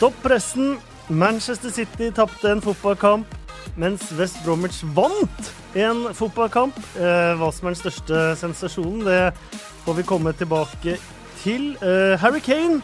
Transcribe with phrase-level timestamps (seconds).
[0.00, 0.78] Stopp pressen.
[1.12, 3.34] Manchester City tapte en fotballkamp,
[3.76, 6.78] mens West Bromwich vant en fotballkamp.
[6.96, 10.96] Eh, hva som er den største sensasjonen, det får vi komme tilbake
[11.42, 11.74] til.
[11.84, 12.80] Eh, Harry Kane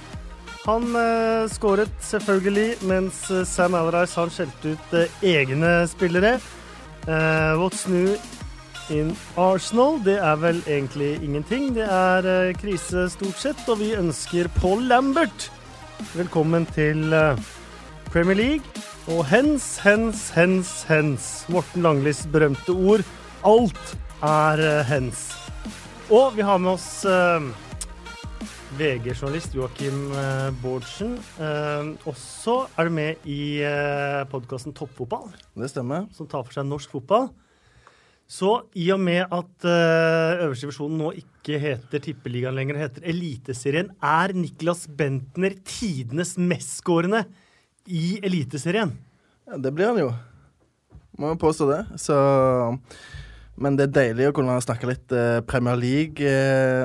[0.67, 6.37] han eh, skåret selvfølgelig, mens Sam Allardyce han skjelte ut egne spillere.
[7.09, 8.13] What's new
[8.93, 10.03] in Arsenal?
[10.05, 11.73] Det er vel egentlig ingenting.
[11.81, 15.49] Det er krise stort sett, og vi ønsker Paul Lambert
[16.17, 17.39] velkommen til eh,
[18.11, 18.83] Premier League.
[19.13, 21.47] Og hens, hens, hens, hens.
[21.53, 23.05] Morten Langlis berømte ord.
[23.47, 25.29] Alt er eh, hens.
[26.11, 27.47] Og vi har med oss eh,
[28.77, 30.11] VG-journalist Joakim
[30.61, 31.17] Bårdsen.
[32.05, 33.63] Også er du med i
[34.29, 36.05] podkasten Toppfotball, Det stemmer.
[36.13, 37.31] som tar for seg norsk fotball.
[38.27, 43.93] Så i og med at uh, øverste divisjonen nå ikke heter Tippeligaen lenger, heter Eliteserien,
[44.03, 47.23] er Niklas Bentner tidenes mestskårende
[47.87, 48.97] i Eliteserien.
[49.47, 50.11] Ja, det blir han jo.
[51.21, 51.83] Må jo påstå det.
[52.03, 52.17] Så
[53.57, 56.33] Men det er deilig å kunne snakke litt eh, Premier League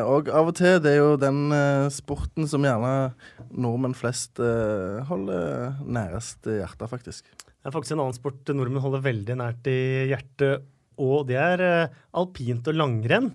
[0.08, 0.78] òg av og til.
[0.80, 3.12] Det er jo den eh, sporten som gjerne
[3.52, 7.28] nordmenn flest eh, holder nærest hjertet, faktisk.
[7.44, 9.81] Det er faktisk en annen sport nordmenn holder veldig nært i
[10.14, 10.64] hjertet,
[11.00, 13.31] og det er eh, alpint og langrenn.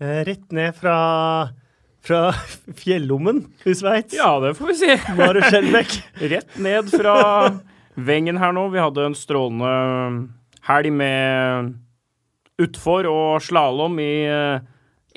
[0.00, 0.96] Eh, rett ned fra,
[2.04, 2.22] fra
[2.80, 4.16] fjellommen i Sveits.
[4.16, 4.96] Ja, det får vi si.
[5.18, 5.96] Mare Skjelbæk.
[6.34, 7.16] Rett ned fra
[8.00, 8.68] Wengen her nå.
[8.72, 9.72] Vi hadde en strålende
[10.68, 11.74] helg med
[12.60, 14.62] utfor og slalåm i eh,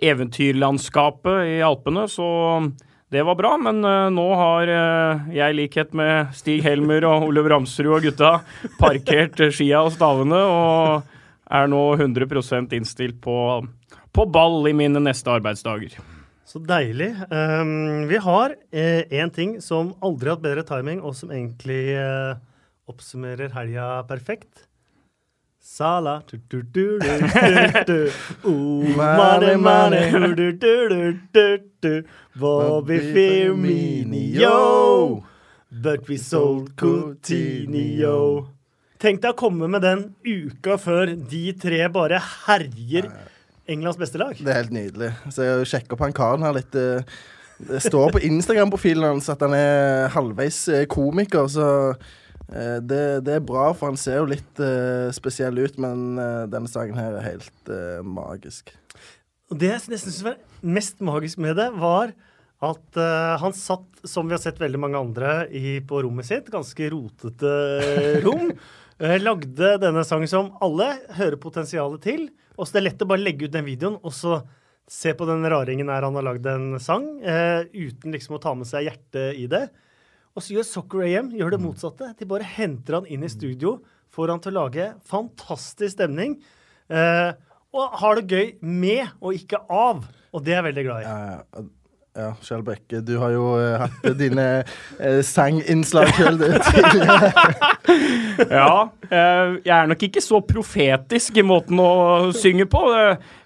[0.03, 2.27] eventyrlandskapet i Alpene, så
[3.13, 3.53] det var bra.
[3.61, 8.31] Men nå har jeg, i likhet med Stig Helmer og Olav Ramsrud og gutta,
[8.79, 11.12] parkert skia og stavene og
[11.53, 13.37] er nå 100% innstilt på,
[14.13, 15.97] på ball i mine neste arbeidsdager.
[16.45, 17.13] Så deilig.
[17.31, 22.35] Um, vi har én ting som aldri har hatt bedre timing, og som egentlig eh,
[22.89, 24.67] oppsummerer helga perfekt.
[25.63, 26.99] Sala du, du.
[32.35, 35.23] Bobby Firmino
[35.71, 38.47] But we sold Coutinho
[39.03, 43.09] Tenk deg å komme med den uka før de tre bare herjer
[43.67, 44.37] Englands beste lag.
[44.39, 45.09] Det er helt nydelig.
[45.33, 46.75] Så jeg sjekker opp han karen her litt.
[46.79, 47.03] eh,
[47.63, 53.37] Det står på Instagram-profilen hans at han er halvveis eh, komiker, så eh, det, det
[53.37, 54.61] er bra, for han ser jo litt
[55.15, 56.15] spesiell ut, men
[56.51, 57.73] denne sangen her er helt
[58.07, 58.71] magisk.
[59.51, 62.15] Og det jeg nesten synes var mest magisk med det, var
[62.63, 62.99] at
[63.43, 67.51] han satt, som vi har sett veldig mange andre, i, på rommet sitt, ganske rotete
[68.23, 68.53] rom.
[69.03, 72.27] eh, lagde denne sangen som alle hører potensialet til.
[72.57, 74.41] Og så det er lett å bare legge ut den videoen, og så
[74.89, 78.53] se på den raringen her han har lagd en sang, eh, uten liksom å ta
[78.57, 79.67] med seg hjertet i det.
[80.33, 82.09] Og så gjør Soccer AM gjør det motsatte.
[82.17, 83.77] De bare henter han inn i studio,
[84.13, 86.39] får han til å lage fantastisk stemning.
[86.89, 87.31] Eh,
[87.73, 90.03] og har det gøy med og ikke av.
[90.33, 91.63] Og det er jeg veldig glad i.
[92.13, 94.43] Ja, Kjell Brekke, du har jo uh, hatt dine
[94.99, 97.31] uh, sanginnslag sjøl tidligere.
[98.49, 102.79] Ja, Uh, jeg er nok ikke så profetisk i måten å synge på.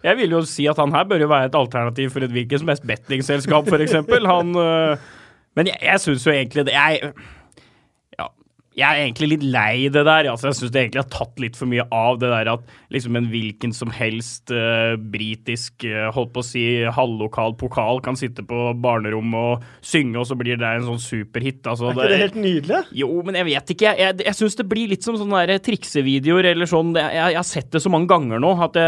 [0.06, 2.62] Jeg vil jo si at han her bør jo være et alternativ for et hvilket
[2.62, 3.98] som helst bettingselskap, f.eks.
[4.30, 7.12] Han Men jeg, jeg syns jo egentlig det jeg,
[8.78, 10.28] jeg er egentlig litt lei det der.
[10.30, 13.16] Altså, jeg syns det egentlig har tatt litt for mye av det der at liksom
[13.18, 18.46] en hvilken som helst uh, britisk, uh, holdt på å si halvlokal pokal kan sitte
[18.46, 21.64] på barnerommet og synge, og så blir det en sånn superhit.
[21.66, 22.82] Altså, Er ikke det helt nydelig?
[23.02, 23.88] jo, men jeg vet ikke.
[23.90, 26.94] Jeg, jeg, jeg syns det blir litt som sånne der triksevideoer eller sånn.
[27.02, 28.86] Jeg, jeg har sett det så mange ganger nå at det,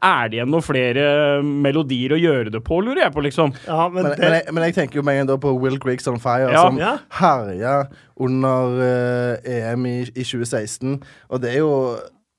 [0.00, 1.06] er det igjen noen flere
[1.44, 3.52] melodier å gjøre det på, lurer jeg på, liksom.
[3.68, 5.52] Ja, men, Men, det, men, jeg, men jeg tenker jo med en gang da på
[5.60, 6.66] Will Griggs on Fire, Ja.
[6.68, 6.96] som Ja.
[7.20, 7.76] herja
[8.20, 11.00] under eh, EM i, i 2016.
[11.30, 11.72] Og det er jo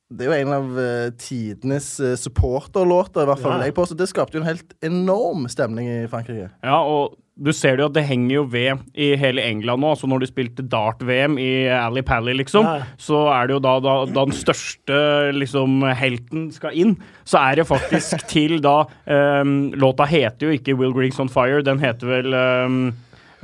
[0.07, 3.65] det er jo en av uh, tidenes uh, supporterlåter, i hvert fall Ja.
[3.68, 3.97] jeg.
[4.00, 6.47] Det skapte jo en helt enorm stemning i Frankrike.
[6.63, 9.89] Ja, og du ser det jo at det henger jo ved i hele England nå.
[9.94, 12.85] altså Når de spilte dart-VM i Ally Pally, liksom, Ja.
[12.97, 15.01] så er det jo da, da, da den største
[15.35, 16.95] liksom helten skal inn,
[17.27, 18.85] så er det faktisk til da
[19.44, 22.79] um, Låta heter jo ikke Will Griggs on Fire, den heter vel ehm,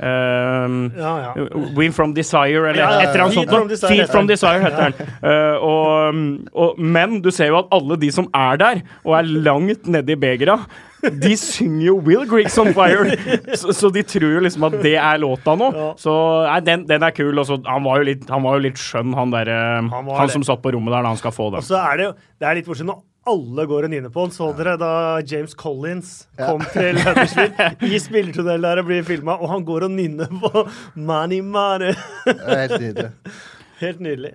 [0.00, 1.44] ehm, ja, ja.
[1.76, 3.50] Win from Desire, eller Ja, et eller annet sånt.
[3.50, 3.68] from.
[3.68, 4.26] Desire Feed from.
[4.26, 5.12] Desire heter den.
[5.22, 6.14] Uh, og,
[6.52, 10.16] og, men du ser jo at alle de som er der, og er langt nedi
[10.18, 10.58] begera,
[11.04, 13.16] de synger jo Will Greeks on Fire,
[13.60, 15.70] så, så de tror jo liksom at det er låta nå.
[15.74, 15.88] Ja.
[16.00, 16.14] Så
[16.48, 17.38] nei, den, den er kul.
[17.38, 20.32] Også, han, var jo litt, han var jo litt skjønn, han, der, eh, Han han,
[20.32, 21.60] som satt på rommet der da han skal få den.
[21.60, 24.34] Og så er det jo det er litt når alle går og nynner på den.
[24.34, 24.92] Så dere da
[25.24, 29.94] James Collins kom til Huddersfield i spillertunnel der og blir filma, og han går og
[29.96, 31.94] nynner på Mani Mare.
[32.26, 33.10] Det er helt nydelig.
[33.84, 34.30] Helt nydelig.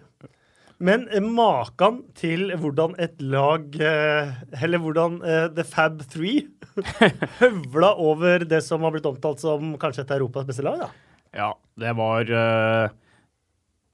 [0.83, 4.33] Men eh, maken til hvordan et lag eh,
[4.63, 6.45] Eller hvordan eh, The Fab Three
[7.39, 10.89] høvla over det som har blitt omtalt som kanskje et Europas beste lag, da.
[11.35, 11.49] Ja,
[11.79, 12.93] det var eh,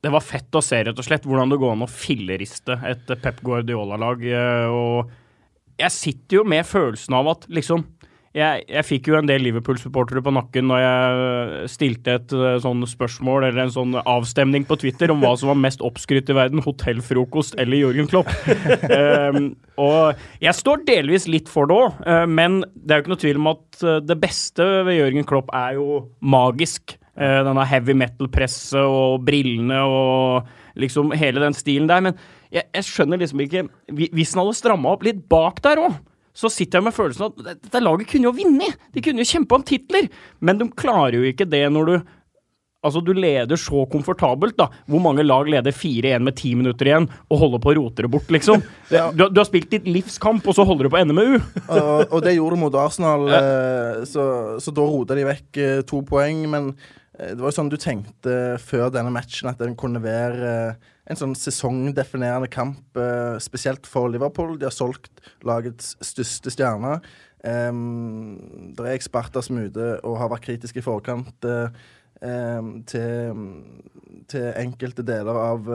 [0.06, 3.10] Det var fett å se, rett og slett, hvordan det går an å filleriste et
[3.24, 4.22] Pep Guardiola-lag.
[4.30, 7.88] eh, Og jeg sitter jo med følelsen av at liksom
[8.36, 12.84] jeg, jeg fikk jo en del Liverpool-supportere på nakken når jeg stilte et uh, sånn
[12.90, 16.64] spørsmål eller en sånn avstemning på Twitter om hva som var mest oppskrytt i verden,
[16.66, 18.28] hotellfrokost eller Jørgen Klopp.
[18.92, 19.54] um,
[19.88, 23.24] og jeg står delvis litt for det òg, uh, men det er jo ikke noe
[23.24, 26.98] tvil om at det beste ved Jørgen Klopp er jo magisk.
[27.16, 32.04] Uh, denne heavy metal-presset og brillene og liksom hele den stilen der.
[32.04, 32.18] Men
[32.52, 35.96] jeg, jeg skjønner liksom ikke Hvis han hadde stramma opp litt bak der òg
[36.36, 38.76] så sitter jeg med følelsen av at dette laget kunne jo vunnet!
[38.92, 40.10] De kunne jo kjempe om titler!
[40.44, 41.96] Men de klarer jo ikke det når du
[42.86, 44.68] Altså, du leder så komfortabelt, da.
[44.86, 48.12] Hvor mange lag leder 4-1 med ti minutter igjen og holder på å rote det
[48.14, 48.62] bort, liksom?
[49.18, 51.40] Du, du, har spilt ditt livskamp, og så holder du på å ende med U.
[51.74, 54.26] og, og, det gjorde du mot Arsenal, eh, så,
[54.62, 56.46] så, da rota de vekk eh, to poeng.
[56.52, 60.50] Men eh, det var jo sånn du tenkte før denne matchen, at den kunne være
[60.50, 64.56] eh, en sånn sesongdefinerende kamp, uh, spesielt for Liverpool.
[64.60, 66.98] De har solgt lagets største stjerne.
[67.46, 71.68] Det er eksperter som er ute og har vært kritiske i forkant til,
[72.90, 75.70] til, enkelte deler av,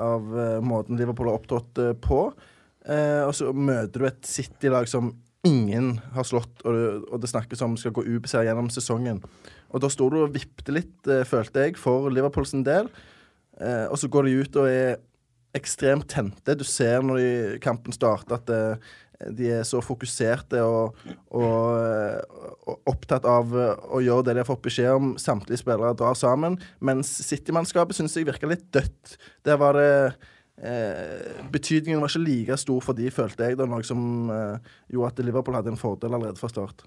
[0.00, 0.32] av
[0.64, 2.22] måten Liverpool har opptrådt på.
[2.88, 5.12] og så møter du et City-lag som
[5.44, 9.20] ingen har slått, og det, snakkes om skal gå ubeseiret gjennom sesongen.
[9.68, 10.96] Og da sto du og vippte litt,
[11.28, 12.88] følte jeg, for Liverpools del.
[13.60, 14.96] Eh, og så går de ut og er
[15.56, 16.56] ekstremt tente.
[16.56, 17.28] Du ser når de,
[17.64, 18.90] kampen starter at eh,
[19.34, 20.98] de er så fokuserte og,
[21.34, 22.26] og,
[22.68, 25.12] og, opptatt av å gjøre det de har fått beskjed om.
[25.18, 26.58] Samtlige spillere drar sammen.
[26.78, 29.16] Mens City-mannskapet syns jeg virka litt dødt.
[29.48, 29.90] Der var det
[30.58, 35.12] Eh, betydningen var ikke like stor for de, følte jeg, da, noe som eh, gjorde
[35.12, 36.82] at Liverpool hadde en fordel allerede fra start.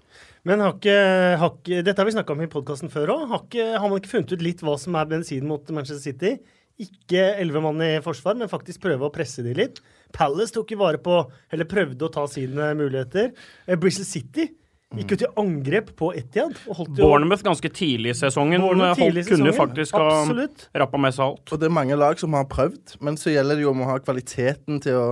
[0.48, 0.96] Men har ikke,
[1.40, 3.24] har ikke Dette har vi snakka om i podkasten før òg.
[3.32, 3.46] Har,
[3.78, 6.34] har, man ikke funnet ut litt hva som er bensin mot Manchester City?
[6.82, 9.80] Ikke elleve mann i forsvar, men faktisk prøve å presse de litt.
[10.12, 11.22] Palace tok jo vare på,
[11.52, 13.32] eller prøvde å ta sine muligheter.
[13.64, 14.50] Eh, Bristol City
[14.98, 16.56] gikk jo til angrep på Etiad.
[16.96, 18.62] Bournemouth ganske tidlig i sesongen.
[18.62, 20.08] Bournemouth tidlig kunne jo faktisk ha
[20.82, 21.44] rappa med seg alt.
[21.52, 23.92] Og det er mange lag som har prøvd, men så gjelder det jo om å
[23.92, 25.06] ha kvaliteten til å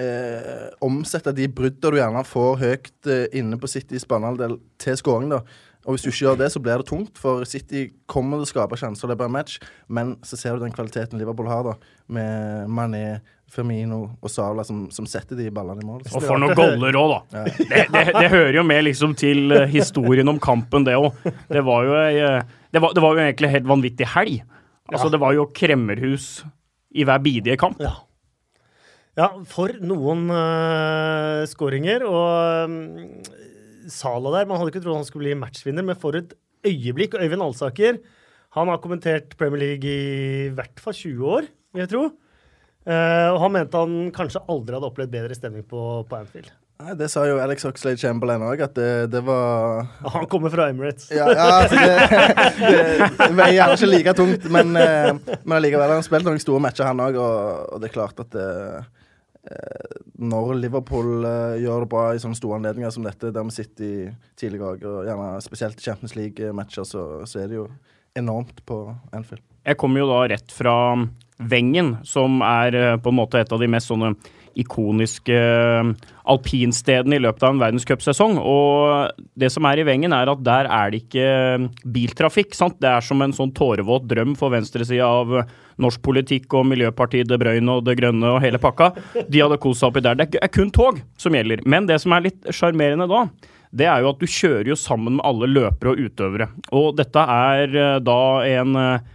[0.00, 5.30] eh, omsette de bruddene du gjerne får høyt eh, inne på Citys banehalvdel, til skåring.
[5.32, 5.42] da.
[5.82, 8.50] Og hvis du ikke gjør det, så blir det tungt, for City kommer til å
[8.52, 9.58] skape sjanser, det er bare match.
[9.90, 13.18] Men så ser du den kvaliteten Liverpool har, da, med Mané,
[13.52, 16.04] Firmino og Sala som, som setter de ballene i mål.
[16.08, 17.18] Og for noen goller òg, da.
[17.36, 17.42] Ja.
[17.58, 21.10] Det, det, det, hører jo med liksom til eh, historien om kampen, det òg.
[21.50, 22.38] Det, var jo eh,
[22.72, 24.40] det var, det var jo egentlig helt vanvittig helg.
[24.88, 25.12] Altså, ja.
[25.14, 26.30] det var jo kremmerhus
[26.96, 27.80] i hver bidige kamp.
[27.82, 27.92] Ja.
[29.18, 32.06] Ja, for noen uh, skåringer.
[32.08, 32.78] Og um,
[33.92, 34.48] Sala der.
[34.48, 36.32] Man hadde ikke trodd han skulle bli matchvinner, men for et
[36.64, 37.18] øyeblikk.
[37.20, 38.00] Øyvind Alsaker
[38.52, 42.02] han har kommentert Premier League i hvert fall 20 år, vil jeg tro.
[42.82, 46.50] Uh, og han mente han kanskje aldri hadde opplevd bedre stemning på, på Anfield.
[46.82, 49.86] Nei, Det sa jo Alex Oxlade Chamberlain òg, at det, det, var
[50.16, 51.06] Han kommer fra Emirates.
[51.14, 56.02] Ja, ja altså det, det, veier gjerne ikke like tungt, men, uh, men allikevel han
[56.06, 58.82] spilt noen store matcher, han òg, og, og, det er klart at uh,
[59.42, 61.24] Eh, når Liverpool
[61.58, 65.08] gjør det bra i sånne store anledninger som dette, der vi sitter i tidligere og
[65.08, 67.66] gjerne spesielt i Champions League-matcher, så, så, er det jo
[68.18, 69.42] enormt på Anfield.
[69.62, 70.76] Jeg kommer jo da rett fra
[71.42, 74.12] Wengen, som er uh, på en måte et av de mest sånne
[74.58, 75.92] ikoniske uh,
[76.28, 78.36] alpinstedene i løpet av en verdenscupsesong.
[78.38, 82.56] Og det som er i Wengen, er at der er det ikke biltrafikk.
[82.58, 82.78] sant?
[82.82, 85.40] Det er som en sånn tårevåt drøm for venstresida av
[85.82, 88.92] norsk politikk og Miljøpartiet De Bruyne og Det Grønne og hele pakka.
[89.24, 90.20] De hadde kost seg oppi der.
[90.20, 91.64] Det er kun tog som gjelder.
[91.64, 93.24] Men det som er litt sjarmerende da,
[93.72, 96.48] det er jo at du kjører jo sammen med alle løpere og utøvere.
[96.76, 99.10] Og dette er eh, da en eh,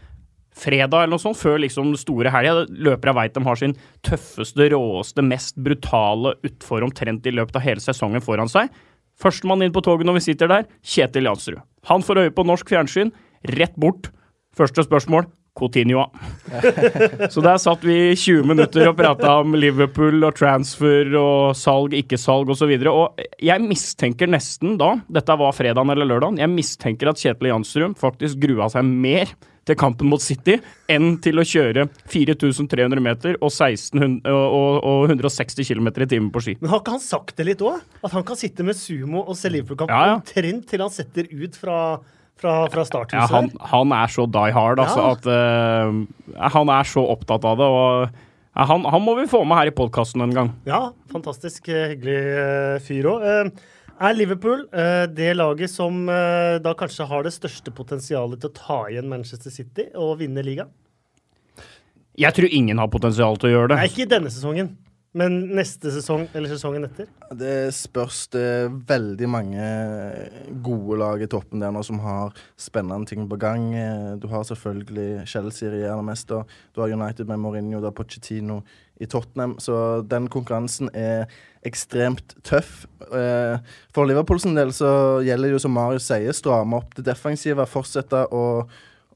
[0.57, 2.65] fredag eller noe sånt, før liksom store helga.
[2.69, 7.83] Løpere veit de har sin tøffeste, råeste, mest brutale utfor omtrent i løpet av hele
[7.83, 8.73] sesongen foran seg.
[9.17, 11.61] Førstemann inn på toget når vi sitter der, Kjetil Jansrud.
[11.89, 13.13] Han får øye på norsk fjernsyn,
[13.57, 14.11] rett bort.
[14.57, 16.05] Første spørsmål Coutinho.
[17.33, 22.19] Så der satt vi 20 minutter og prata om Liverpool og transfer og salg, ikke
[22.21, 22.69] salg osv.
[22.77, 27.21] Og, så og jeg mistenker nesten da, dette var fredagen eller lørdagen, jeg mistenker at
[27.21, 29.33] Kjetil Jansrud faktisk grua seg mer
[29.67, 30.57] til kampen mot City
[30.91, 36.43] enn til å kjøre 4300 meter og, 1600, og, og 160 km i timen på
[36.45, 36.55] ski.
[36.61, 37.81] Men har ikke han sagt det litt òg?
[37.99, 40.19] At han kan sitte med sumo og se Liverpool-kamp Ja, ja.
[40.21, 41.79] omtrent til han setter ut fra,
[42.39, 43.19] fra, fra starthuset?
[43.19, 45.11] Ja, han, han er så die hard, altså, Ja.
[45.17, 47.67] at uh, Han er så opptatt av det.
[47.67, 48.23] og
[48.57, 50.47] han, han må vi få med her i podkasten en gang.
[50.65, 53.25] Ja, fantastisk eh, hyggelig eh, fyr òg.
[54.01, 54.63] er Liverpool
[55.13, 59.87] det laget som da kanskje har det største potensialet til å ta igjen Manchester City
[59.93, 60.69] og vinne ligaen?
[62.17, 63.77] Jeg tror ingen har potensial til å gjøre det.
[63.77, 64.71] Nei, ikke i denne sesongen,
[65.17, 67.07] men neste sesong eller sesongen etter.
[67.31, 68.25] Det spørs.
[68.33, 69.67] Det er veldig mange
[70.65, 73.69] gode lag i toppen der nå som har spennende ting på gang.
[74.21, 76.43] Du har selvfølgelig Chelsea regjerende mester.
[76.75, 78.59] Du har United med Mourinho, du har Pochettino
[78.99, 79.55] i Tottenham.
[79.63, 81.25] Så den konkurransen er
[81.65, 82.85] ekstremt tøff.
[83.07, 83.57] Eh,
[83.95, 87.65] For Liverpool sin del så gjelder det jo, som Marius sier, stramme opp det defensive.
[87.69, 88.43] Fortsette å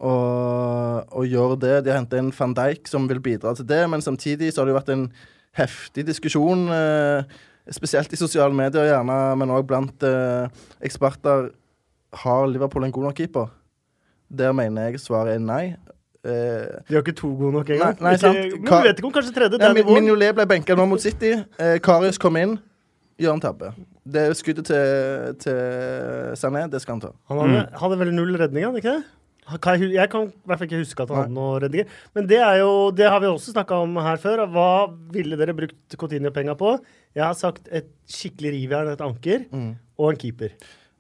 [0.02, 1.76] og, og gjøre det.
[1.86, 4.70] De har henta inn van Dijk, som vil bidra til det, men samtidig så har
[4.70, 5.04] det jo vært en
[5.58, 7.24] heftig diskusjon, eh,
[7.72, 10.48] spesielt i sosiale medier gjerne, men òg blant eh,
[10.82, 11.52] eksperter.
[12.24, 13.52] Har Liverpool en god nok keeper?
[14.32, 15.76] Der mener jeg svaret er nei.
[16.24, 17.96] Eh, De har ikke to gode nok engang.
[18.02, 18.36] Nei, nei, sant.
[18.36, 19.60] Men vi vet ikke om kanskje tredje.
[19.62, 19.72] Ja.
[19.74, 21.34] Mignolet ble benka nå mot City.
[21.84, 22.58] Karius kom inn.
[23.22, 23.72] Gjør en tabbe.
[24.12, 27.12] Det skuddet til, til Sané, det skal han ta.
[27.30, 29.04] Han hadde, hadde vel null redning, hadde ikke det?
[29.62, 31.96] Kan jeg, jeg kan i hvert fall ikke huske at han hadde noe redninger.
[32.16, 34.44] Men det jo, det har vi også snakka om her før.
[34.54, 34.68] Hva
[35.12, 36.76] ville dere brukt Coutinho-penga på?
[37.18, 39.74] Jeg har sagt et skikkelig rivjern, et anker, Mm.
[40.00, 40.54] og en keeper.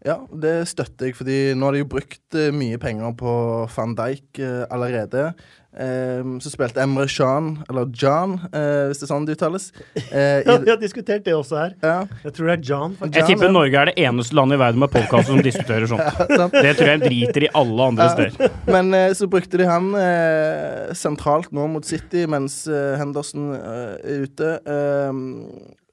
[0.03, 3.33] Ja, det støtter jeg, fordi nå har de jo brukt eh, mye penger på
[3.69, 5.27] van Dijk eh, allerede.
[5.71, 9.69] Eh, så spilte Emre Can, eller John, uh, hvis det er sånn det uttales.
[10.11, 11.75] Uh, Ja, vi har diskutert det også her.
[11.81, 12.95] ja, Jeg tror det er John.
[12.99, 13.15] faktisk.
[13.21, 16.03] Jeg tipper Norge er det eneste landet i verden med podkast som diskuterer sånt.
[16.41, 18.55] ja, Det tror jeg driter i alle andre steder.
[18.67, 23.93] Men uh, så brukte de han eh, sentralt nå mot City, mens eh, Henderson eh,
[24.03, 24.51] er ute.
[24.67, 25.21] Eh,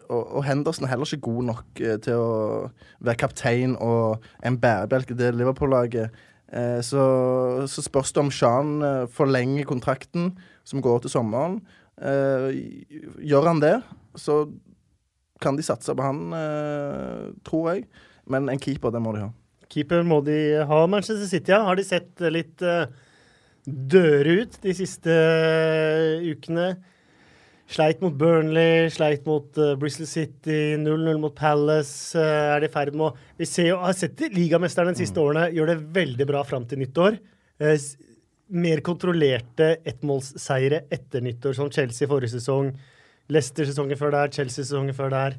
[0.09, 2.33] og, og Henderson er heller ikke god nok eh, til å
[3.05, 6.11] være kaptein og en bærebjelke i det Liverpool-laget.
[6.53, 7.03] Eh, så,
[7.69, 10.33] så spørs det om Shan eh, forlenger kontrakten,
[10.65, 11.59] som går til sommeren.
[12.01, 12.49] Eh,
[13.29, 13.75] gjør han det,
[14.17, 14.47] så
[15.43, 16.33] kan de satse på han,
[17.47, 17.85] tror jeg.
[18.27, 19.29] Men en keeper, det må de ha.
[19.71, 20.35] Keeper må de
[20.67, 20.81] ha.
[20.91, 21.61] Manchester City, ja.
[21.63, 25.15] Har de sett litt døre ut de siste
[26.27, 26.73] ukene?
[27.69, 32.17] Sleit mot Burnley, sleit mot uh, Bristol City, 0-0 mot Palace.
[32.17, 35.21] Uh, er de i ferd med å Vi ser jo, har sett ligamesteren de siste
[35.21, 37.19] årene gjør det veldig bra fram til nyttår.
[37.61, 37.75] Uh,
[38.49, 42.73] mer kontrollerte ettmålsseire etter nyttår, som Chelsea forrige sesong.
[43.29, 45.35] Leicester sesongen før der, Chelsea sesongen før der.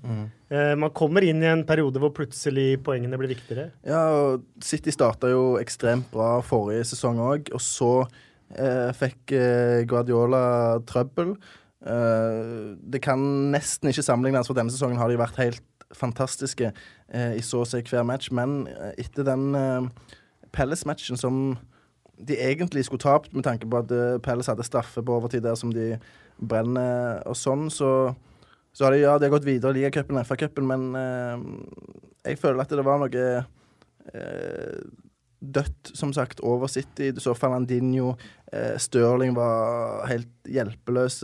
[0.53, 3.71] Eh, man kommer inn i en periode hvor plutselig poengene blir viktigere.
[3.81, 7.93] Ja, og City starta jo ekstremt bra forrige sesong òg, og så
[8.53, 10.43] eh, fikk eh, Guardiola
[10.89, 11.33] trøbbel.
[11.85, 13.21] Eh, det kan
[13.53, 17.65] nesten ikke sammenlignes, for denne sesongen har de vært helt fantastiske uh, i så å
[17.65, 19.87] si hver match, men uh, etter den uh,
[20.53, 21.57] Palace-matchen som
[22.21, 25.71] de egentlig skulle tapt, med tanke på at Palace hadde straffe på overtid der som
[25.73, 25.93] de
[26.37, 28.11] brenner og sånn, så
[28.75, 30.83] så har de, ja, de har gått videre i ligacupen og FA-cupen, men
[32.27, 33.23] jeg føler at det var noe
[35.39, 37.11] dødt, som sagt, over City.
[37.11, 38.15] Du så Fernandinho.
[38.53, 41.23] Eh, Stirling var helt hjelpeløs.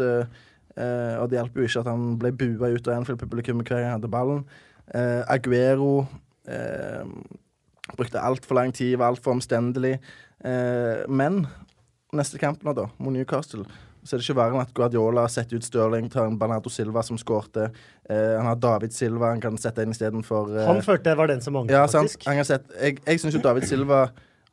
[0.76, 3.92] Eh, og det hjelper jo ikke at han ble bua ut av Anfield-publikummet hver gang
[3.94, 4.44] han hadde ballen.
[4.86, 6.06] Uh, Aguero
[6.46, 7.06] uh,
[7.98, 9.96] brukte altfor lang tid, var altfor omstendelig.
[10.46, 11.46] Uh, men
[12.16, 13.66] neste kamp nå, da, mot Newcastle,
[14.06, 17.02] så er det ikke verre enn at Guardiola setter ut Stirling, tar en Bernardo Silva
[17.08, 17.72] som skårte.
[18.06, 21.32] Uh, han har David Silva han kan sette inn istedenfor uh, Han følte jeg var
[21.32, 22.28] den som manglet, ja, faktisk.
[22.30, 24.04] Har sett, jeg jeg syns jo David Silva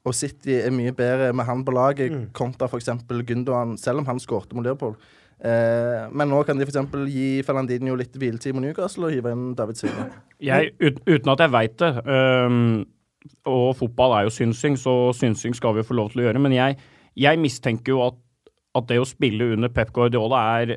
[0.02, 2.22] og City er mye bedre med han på laget Mm.
[2.34, 2.88] kontra f.eks.
[3.28, 4.96] Gundogan, selv om han skårte mot Liverpool.
[5.42, 6.92] Eh, men nå kan de f.eks.
[7.10, 10.06] gi Fernandinho litt hviletid med Newcastle og hive inn David Silva.
[10.42, 12.84] Jeg, ut, uten at jeg veit det, um,
[13.50, 16.42] og fotball er jo synsing, så synsing skal vi jo få lov til å gjøre,
[16.42, 16.78] men jeg,
[17.18, 18.18] jeg mistenker jo at,
[18.78, 20.76] at det å spille under Pep Guardiola er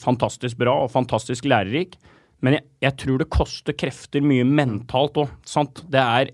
[0.00, 1.98] fantastisk bra og fantastisk lærerik,
[2.44, 5.80] men jeg, jeg tror det koster krefter mye mentalt òg, sant.
[5.90, 6.30] Det er,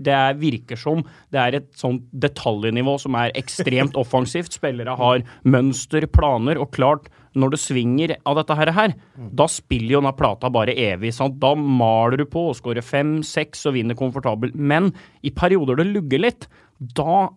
[0.00, 4.56] det er, virker som det er et sånt detaljnivå som er ekstremt offensivt.
[4.56, 9.94] Spillere har mønster, planer, og klart, når det svinger av dette her, her da spiller
[9.94, 11.12] jo denne plata bare evig.
[11.14, 11.38] sant?
[11.42, 14.56] Da maler du på og skårer fem, seks og vinner komfortabelt.
[14.56, 14.90] Men
[15.22, 17.28] i perioder det lugger litt, da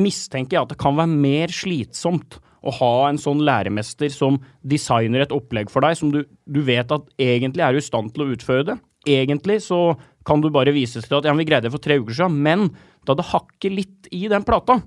[0.00, 5.26] mistenker jeg at det kan være mer slitsomt å ha en sånn læremester som designer
[5.26, 8.24] et opplegg for deg, som du, du vet at egentlig er du i stand til
[8.24, 8.78] å utføre det.
[9.04, 9.92] Egentlig så
[10.24, 12.70] kan du bare vise til at ja, vi greide det for tre uker siden, men
[13.04, 14.78] da det hakker litt i den plata,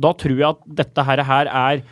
[0.00, 1.84] da tror jeg at dette her, er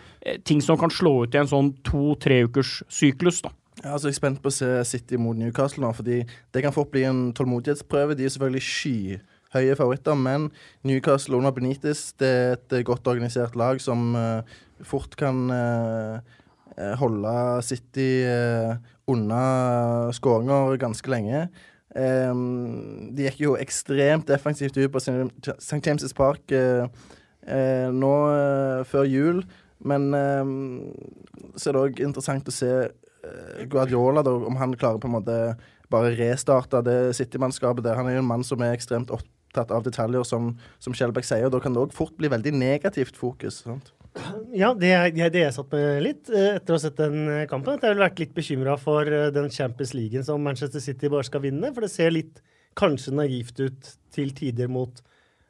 [0.45, 3.43] ting som kan slå ut i en sånn to-tre ukers syklus.
[3.45, 3.53] da.
[3.85, 6.23] Ja, altså jeg er spent på å se City mot Newcastle nå, fordi
[6.55, 8.17] det kan fort bli en tålmodighetsprøve.
[8.19, 10.49] De er selvfølgelig skyhøye favoritter, men
[10.89, 14.43] Newcastle under Benitez det er et eh, godt organisert lag som uh,
[14.83, 16.19] fort kan eh,
[16.75, 17.35] eh, holde
[17.67, 18.75] City uh,
[19.09, 19.43] unna
[20.17, 21.47] skåringer ganske lenge.
[21.99, 25.81] Um, de gikk jo ekstremt defensivt ut på St.
[25.81, 26.85] James' Park eh,
[27.49, 29.41] eh, nå eh, før jul.
[29.85, 30.55] Men eh,
[31.57, 35.19] så er det òg interessant å se eh, Guardiola, da, om han klarer på en
[35.19, 35.39] måte
[35.93, 37.99] bare restarte det City-mannskapet der.
[37.99, 41.47] Han er jo en mann som er ekstremt opptatt av detaljer, som, som Skjelbæk sier.
[41.49, 43.63] og Da kan det òg fort bli veldig negativt fokus.
[43.65, 43.95] sant?
[44.57, 47.47] Ja, det er det, jeg satt med litt eh, etter å ha sett den eh,
[47.51, 47.77] kampen.
[47.77, 51.45] At jeg har vært litt bekymra for den Champions League som Manchester City bare skal
[51.45, 51.73] vinne.
[51.75, 52.43] For det ser litt
[52.79, 55.01] kanskje naivt ut til tider mot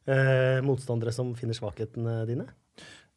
[0.08, 2.48] eh, motstandere som finner svakhetene dine.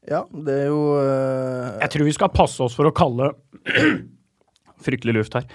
[0.09, 1.77] Ja, det er jo uh...
[1.83, 3.33] Jeg tror vi skal passe oss for å kalle
[4.85, 5.45] Fryktelig luft her.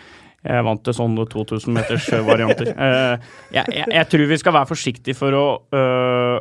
[0.46, 2.68] Jeg vant til sånne 2000-meters-varianter.
[2.70, 6.36] jeg, jeg, jeg tror vi skal være forsiktige for å øh,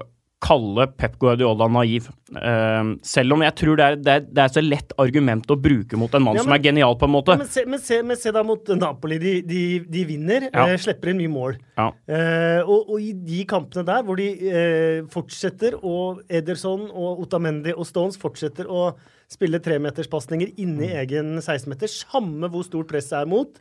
[0.45, 2.11] kalle Pep Guardiola naiv.
[2.35, 5.57] Uh, selv om jeg tror det er, det, er, det er så lett argument å
[5.57, 7.35] bruke mot en mann Ja, som er genial, på en måte.
[7.41, 9.17] Men se, men, se, men se da mot Napoli.
[9.21, 10.67] De, de, de vinner, Ja.
[10.69, 11.57] eh, slipper inn mye mål.
[11.79, 11.87] Ja.
[12.05, 17.73] Eh, og, og i de kampene der hvor de eh, fortsetter, og Ederson og Otamendi
[17.73, 18.91] og Stones fortsetter å
[19.31, 20.99] spille tremeterspasninger inni Mm.
[21.01, 23.57] egen 16-meter, samme hvor stort presset er mot,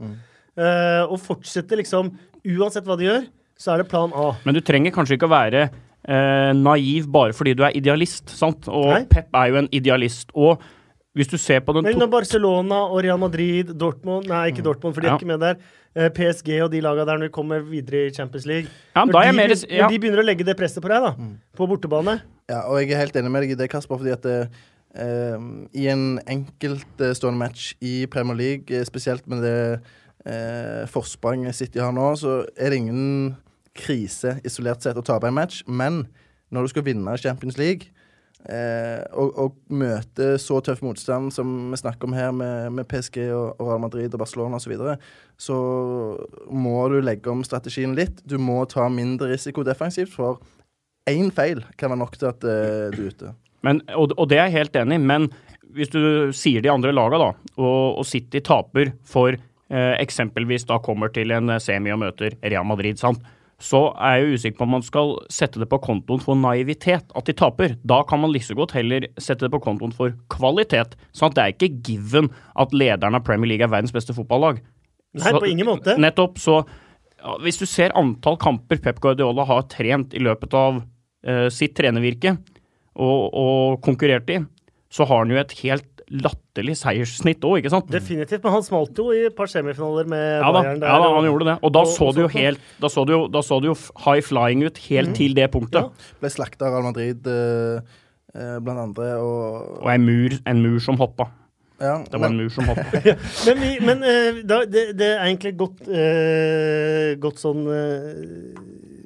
[0.58, 2.12] eh, og fortsetter liksom
[2.44, 3.22] Uansett hva de gjør,
[3.56, 4.34] så er det plan A.
[4.44, 5.62] Men du trenger kanskje ikke å være
[6.08, 8.68] eh, naiv bare fordi du er idealist, sant?
[8.68, 9.04] Og Nei.
[9.10, 10.30] Pep er jo en idealist.
[10.34, 10.60] Og
[11.14, 14.94] hvis du ser på den Men når Barcelona og Real Madrid, Dortmund Nei, ikke Dortmund,
[14.96, 15.14] for de er Mm.
[15.14, 15.18] Ja.
[15.18, 15.56] ikke med der.
[15.96, 18.66] eh, PSG og de laga der når vi kommer videre i Champions League.
[18.96, 19.82] Ja, når, da er jeg de, mer- ja.
[19.84, 21.12] når de begynner å legge det presset på deg, da,
[21.56, 22.16] på bortebane
[22.50, 24.48] Ja, og jeg er helt enig med deg i det, Kasper, fordi at det,
[24.98, 25.38] eh,
[25.72, 29.80] i en enkeltstående match i Premier League, eh, spesielt med det
[30.26, 33.36] eh, forspranget City har nå, så er det ingen
[33.74, 35.62] krise isolert sett å tape en match.
[35.66, 36.04] Men
[36.54, 37.90] når du skal vinne Champions League
[38.48, 43.20] eh, og, og møte så tøff motstand som vi snakker om her, med, med PSG
[43.26, 44.98] og, og Real Madrid og Barcelona osv., så, videre,
[45.40, 45.60] så
[46.50, 48.22] må du legge om strategien litt.
[48.28, 50.42] Du må ta mindre risiko defensivt, for
[51.10, 53.34] én feil kan være nok til at eh, du er ute.
[53.64, 55.30] Men, og, og det er jeg helt enig i, men
[55.74, 60.78] hvis du sier de andre laga da, og, og City taper for eh, eksempelvis da
[60.84, 63.24] kommer til en eh, semi og møter Real Madrid, sant?
[63.62, 67.06] Så er jeg jo usikker på om man skal sette det på kontoen for naivitet,
[67.14, 67.76] at de taper.
[67.86, 70.96] Da kan man like så godt heller sette det på kontoen for kvalitet.
[71.14, 74.60] sånn at Det er ikke given at lederen av Premier League er verdens beste fotballag.
[75.14, 75.94] Nei, på ingen måte.
[76.00, 76.40] Nettopp.
[76.42, 76.64] Så
[77.20, 81.76] ja, hvis du ser antall kamper Pep Guardiola har trent i løpet av uh, sitt
[81.78, 82.36] trenervirke
[82.94, 84.42] og, og konkurrert i,
[84.90, 87.88] så har han jo et helt latterlig seierssnitt òg, ikke sant?
[87.90, 88.42] Definitivt.
[88.44, 90.88] Men han smalt jo i et par semifinaler med Ja da, Bayern der.
[90.88, 91.56] ja da, han gjorde det.
[91.62, 93.76] Og da og- så det jo helt Da så det jo, da så det jo
[94.04, 95.80] high flying ut helt til det punktet.
[95.80, 96.16] Ja.
[96.20, 97.80] Ble slakta av Real Madrid, eh,
[98.34, 101.30] eh, blant andre, og, Og en mur, en mur som hoppa.
[101.80, 102.84] ja, Det var en mur som hoppa.
[103.46, 108.54] Men, vi, men eh, da, det, det er egentlig godt, eh, godt sånn eh,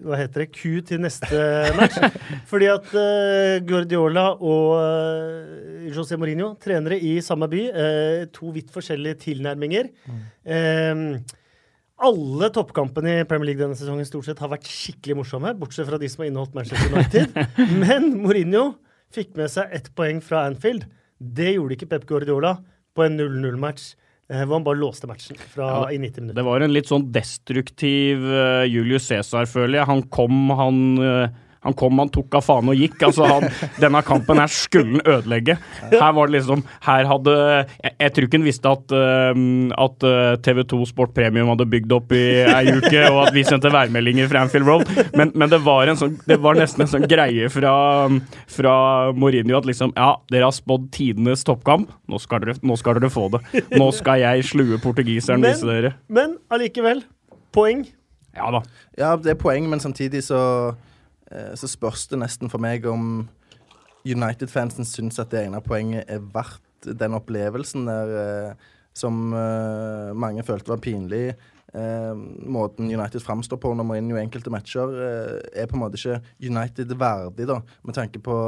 [0.05, 0.51] Hva heter det?
[0.55, 1.41] Ku til neste
[1.79, 1.99] match.
[2.51, 8.71] Fordi at uh, Guardiola og uh, José Mourinho, trenere i samme by, uh, to vidt
[8.75, 9.91] forskjellige tilnærminger.
[10.49, 11.05] Eh,
[11.99, 15.99] alle toppkampene i Premier League denne sesongen stort sett har vært skikkelig morsomme, bortsett fra
[15.99, 17.39] de som har inneholdt Manchester United.
[17.83, 18.69] Men Mourinho
[19.15, 20.87] fikk med seg ett poeng fra Anfield.
[21.19, 22.55] Det gjorde ikke Pep Guardiola
[22.95, 26.37] på en 0-0-match, eh, hvor han bare låste matchen fra, Ja, i 90 minutter.
[26.37, 29.89] Det var en litt sånn destruktiv eh, Julius Cæsar, føler jeg.
[29.89, 33.01] Han kom, han eh, han kom, han tok av faen og gikk.
[33.09, 33.47] Altså, han,
[33.83, 35.59] denne kampen her skulle han ødelegge.
[35.91, 39.41] Her var det liksom Her hadde Jeg, jeg tror ikke han visste at, uh,
[39.85, 43.73] at eh, TV2 Sport Premium hadde bygd opp i ei uke, og at vi sendte
[43.73, 47.07] værmeldinger fra Anfield Road, men, men det, var en sånn, det var nesten en sånn
[47.11, 47.75] greie fra,
[48.53, 48.75] fra
[49.17, 51.91] Mourinho at liksom Ja, dere har spådd tidenes toppkamp.
[52.09, 53.43] Nå skal, dere, nå skal dere få det.
[53.75, 55.97] Nå skal jeg slue portugiseren, vise dere.
[56.13, 57.03] Men allikevel,
[57.55, 57.87] poeng.
[58.39, 58.61] Ja da.
[58.99, 60.41] ja, det er poeng, men samtidig så,
[61.29, 63.29] så spørs det nesten for meg om
[64.07, 66.65] United-fansen syns at det ene poenget er verdt
[66.99, 68.67] den opplevelsen der eh,
[68.99, 71.33] som eh, mange følte var pinlig.
[71.75, 72.15] Eh,
[72.49, 76.01] måten United framstår på når man inn i enkelte matcher, eh, er på en måte
[76.01, 77.61] ikke United verdig, da.
[77.85, 78.39] Med tanke på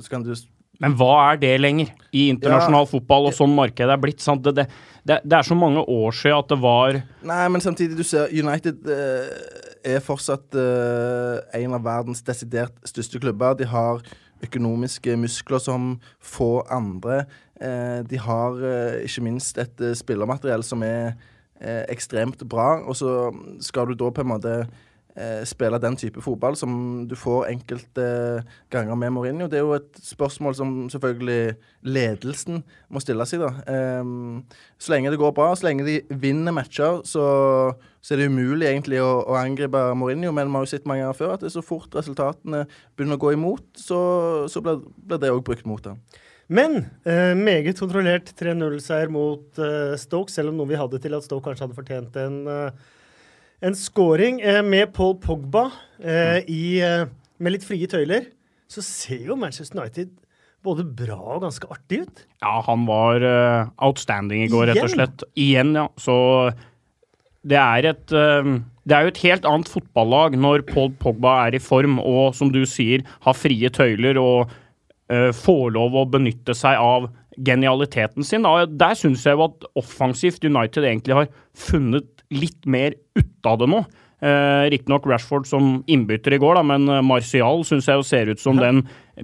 [0.00, 0.32] Så kan du
[0.80, 4.22] Men hva er det lenger i internasjonal fotball og sånn markedet er blitt?
[4.22, 4.68] Det,
[5.04, 8.30] det, det er så mange år siden at det var Nei, men samtidig, du ser
[8.30, 13.56] United eh, er fortsatt uh, en av verdens desidert største klubber.
[13.58, 14.02] De har
[14.44, 17.24] økonomiske muskler som få andre.
[17.58, 21.18] Uh, de har uh, ikke minst et spillermateriell som er
[21.90, 23.32] ekstremt bra, og så
[23.66, 24.52] skal du da på en måte
[25.48, 26.72] spille den type fotball som
[27.10, 28.04] du får enkelte
[28.70, 29.48] ganger med Mourinho.
[29.50, 31.56] Det er jo et spørsmål som selvfølgelig
[31.88, 33.50] ledelsen må stille seg, da.
[33.70, 34.44] Ehm,
[34.78, 37.24] så lenge det går bra, så lenge de vinner matcher, så,
[38.00, 40.32] så er det umulig egentlig å, å angripe Mourinho.
[40.34, 43.18] Men vi har jo sett mange ganger før at det er så fort resultatene begynner
[43.18, 44.00] å gå imot, så,
[44.50, 46.00] så blir, blir det òg brukt mot ham.
[46.48, 51.26] Men eh, meget kontrollert 3-0-seier mot eh, Stoke, selv om noe vi hadde til at
[51.26, 52.94] Stoke kanskje hadde fortjent en, eh,
[53.64, 54.40] en scoring.
[54.40, 55.68] Eh, med Paul Pogba
[55.98, 57.06] eh, i, eh,
[57.38, 58.30] med litt frie tøyler,
[58.68, 60.12] så ser jo Manchester United
[60.66, 62.24] både bra og ganske artig ut.
[62.42, 65.22] Ja, han var uh, outstanding i går, rett og slett.
[65.38, 65.86] Igjen, ja.
[66.00, 66.16] Så
[67.46, 71.56] det er et uh, Det er jo et helt annet fotballag når Paul Pogba er
[71.56, 76.56] i form og, som du sier, har frie tøyler og uh, får lov å benytte
[76.58, 78.42] seg av genialiteten sin.
[78.42, 78.66] Da.
[78.66, 83.70] Der syns jeg jo at offensivt United egentlig har funnet litt mer ut av det
[83.70, 83.82] nå.
[84.18, 88.30] Eh, Riktignok Rashford som innbytter i går, da, men eh, Martial syns jeg jo ser
[88.32, 88.80] ut som den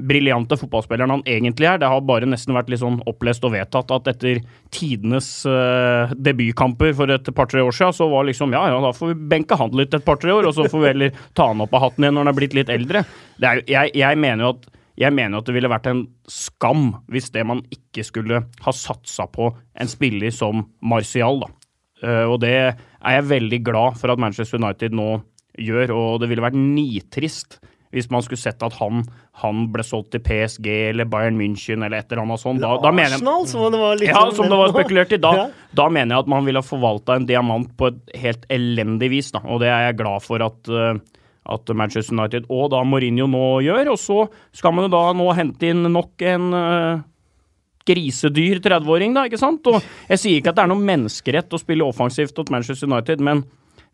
[0.07, 1.81] briljante fotballspilleren han egentlig er.
[1.83, 4.39] Det har bare nesten vært litt sånn opplest og vedtatt at etter
[4.75, 9.11] tidenes eh, debutkamper for et par-tre år siden, så var liksom ja, ja, da får
[9.11, 11.75] vi benke han litt et par-tre år, og så får vi heller ta han opp
[11.75, 13.03] av hatten igjen når han er blitt litt eldre.
[13.43, 16.93] Det er, jeg, jeg mener jo at jeg mener at det ville vært en skam
[17.11, 21.51] hvis det man ikke skulle ha satsa på en spiller som Martial, da.
[22.05, 25.09] Eh, og det er jeg veldig glad for at Manchester United nå
[25.61, 27.61] gjør, og det ville vært nitrist
[27.95, 29.05] hvis man skulle sett at han,
[29.39, 32.59] han ble solgt til PSG eller Bayern München eller et eller annet sånt.
[32.59, 35.21] Da, da mener jeg Arsenal, som det var ja, sånn som det var spekulert i.
[35.23, 35.45] Da, Ja.
[35.79, 39.31] da mener jeg at man ville ha forvalta en diamant på et helt elendig vis,
[39.37, 39.45] da.
[39.47, 40.99] Og det er jeg glad for at, eh,
[41.55, 43.93] at Manchester United og da Mourinho nå gjør.
[43.95, 44.19] Og så
[44.51, 47.05] skal man jo da nå hente inn nok en eh,
[47.89, 49.67] grisedyr 30-åring, da, ikke sant?
[49.71, 53.23] Og jeg sier ikke at det er noen menneskerett å spille offensivt mot Manchester United,
[53.25, 53.45] men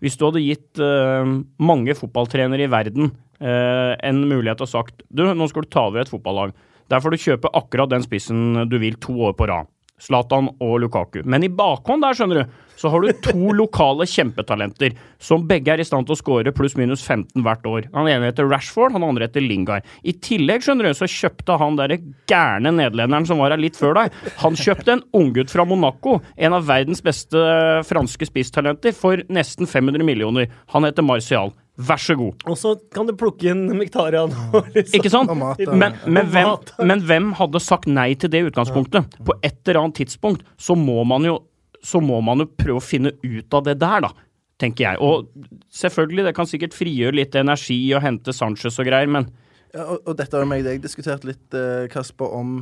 [0.00, 1.26] hvis du hadde gitt uh,
[1.60, 6.04] mange fotballtrenere i verden uh, en mulighet og sagt du, nå skal du ta over
[6.04, 6.54] et fotballag.
[6.90, 9.68] Der får du kjøpe akkurat den spissen du vil to år på rad.
[10.00, 11.20] Zlatan og Lukaku.
[11.28, 15.82] Men i bakhånd der, skjønner du, så har du to lokale kjempetalenter som begge er
[15.82, 17.88] i stand til å skåre pluss-minus 15 hvert år.
[17.92, 19.84] Han ene heter Rashford, han andre heter Lingard.
[20.02, 23.98] I tillegg, skjønner du, så kjøpte han derre gærne nederlenderen som var her litt før
[24.00, 27.44] deg, han kjøpte en unggutt fra Monaco, en av verdens beste
[27.88, 30.48] franske spisstalenter, for nesten 500 millioner.
[30.74, 31.52] Han heter Martial.
[31.80, 32.42] Vær så god.
[32.50, 34.32] Og så kan du plukke inn Miktarian.
[34.74, 35.30] liksom- Ikke sant?
[35.38, 35.72] Mat, ja.
[35.72, 36.50] Men, men, hvem,
[36.84, 39.16] men hvem hadde sagt nei til det utgangspunktet?
[39.24, 41.38] På et eller annet tidspunkt så må man jo,
[41.82, 44.12] så må man jo prøve å finne ut av det der, da.
[44.60, 45.00] Tenker jeg.
[45.00, 45.30] Og
[45.72, 49.30] selvfølgelig, det kan sikkert frigjøre litt energi å hente Sanchez og greier, men
[49.70, 52.56] Ja, og, og dette har meg og deg diskutert litt, eh, Kasper, om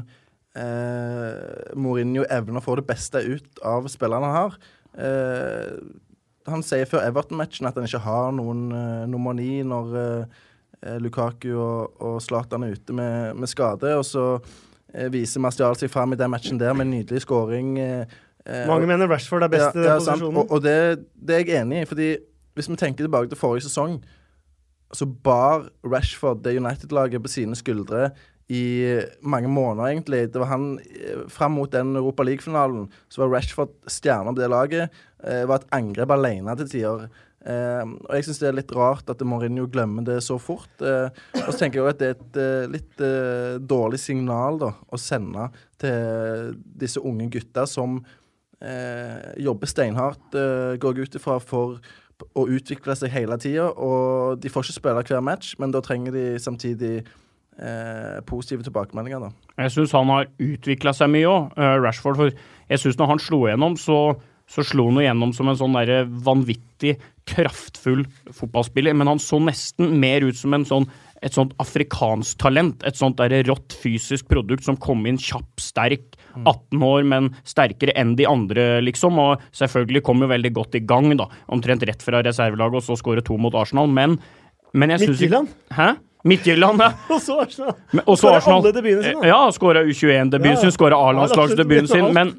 [0.59, 4.59] eh, Mourinho evner å få det beste ut av spillerne han har.
[4.99, 5.73] Eh,
[6.49, 10.45] han sier før Everton-matchen at han ikke har noen eh, nummer ni når eh,
[11.03, 13.93] Lukaku og, Zlatan er ute med, med skade.
[13.99, 14.27] Og så
[14.95, 17.77] eh, viser Martial seg fram i den matchen der med en nydelig skåring.
[17.83, 20.41] Eh, eh, Mange mener Rashford er best i den posisjonen.
[20.43, 21.91] Og, og det, det er jeg enig i.
[21.91, 22.09] fordi
[22.59, 24.01] hvis vi tenker tilbake til forrige sesong,
[24.93, 28.09] så bar Rashford det United-laget på sine skuldre
[28.49, 28.65] i
[29.21, 30.33] mange måneder, egentlig.
[30.33, 34.51] Det var han eh, Fram mot den Europa League-finalen så var Rashford stjerna på det
[34.51, 35.01] laget.
[35.25, 37.09] Eh, var et angrep alene til tider.
[37.47, 40.71] Eh, og jeg syns det er litt rart at Mourinho glemmer det så fort.
[40.81, 41.13] Eh,
[41.45, 43.05] og så tenker jeg at det er et eh, litt
[43.69, 48.01] dårlig signal da, å sende til disse unge gutta som
[48.63, 51.79] eh, jobber steinhardt, eh, går jeg ut ifra for
[52.35, 53.69] å utvikle seg hele tida.
[53.75, 59.29] Og de får ikke spille hver match, men da trenger de samtidig eh, positive tilbakemeldinger.
[59.29, 59.31] da.
[59.65, 62.19] jeg syns han har utvikla seg mye òg, Rashford.
[62.19, 62.35] For
[62.69, 64.01] jeg syns når han slo gjennom, så,
[64.51, 69.99] så slo han gjennom som en sånn der vanvittig kraftfull fotballspiller, men han så nesten
[70.01, 70.89] mer ut som en sånn
[71.23, 72.83] et sånt afrikansk talent.
[72.87, 77.95] Et sånt der rått fysisk produkt som kom inn kjapp, sterk, 18 år, men sterkere
[77.99, 79.19] enn de andre, liksom.
[79.19, 81.27] Og selvfølgelig kom jo veldig godt i gang, da.
[81.51, 83.89] Omtrent rett fra reservelaget, og så skåre to mot Arsenal.
[83.91, 84.19] Men,
[84.73, 85.49] men jeg syns Midtjylland?
[85.75, 85.89] Hæ?
[86.29, 86.91] Midtjylland, ja.
[87.15, 87.75] Og så Arsenal!
[87.95, 88.61] Men- Og så Arsenal.
[88.63, 89.27] alle debutene sine.
[89.31, 90.63] Ja, skåra U21-debuten Ja, ja.
[90.63, 92.09] sin, skåra A-landslagsdebuten sin.
[92.15, 92.33] Men,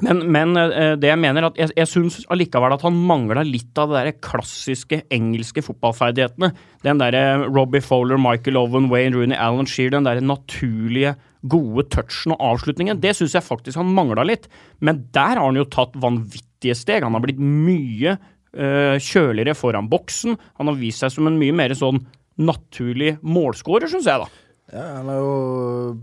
[0.00, 3.76] men, men eh, det jeg mener at jeg, jeg syns allikevel at han mangla litt
[3.78, 6.52] av de der klassiske engelske fotballferdighetene.
[6.86, 12.32] Den derre Robbie Fowler, Michael Owen, Wayne Rooney, Alan Shear, den derre naturlige, gode touchen
[12.36, 13.02] og avslutningen.
[13.02, 14.48] Det syns jeg faktisk han mangla litt.
[14.80, 17.04] Men der har han jo tatt vanvittige steg.
[17.04, 20.38] Han har blitt mye øh, kjøligere foran boksen.
[20.60, 22.00] Han har vist seg som en mye mer sånn
[22.40, 24.30] naturlig målskårer, syns jeg, da.
[24.70, 25.30] Ja, Han har jo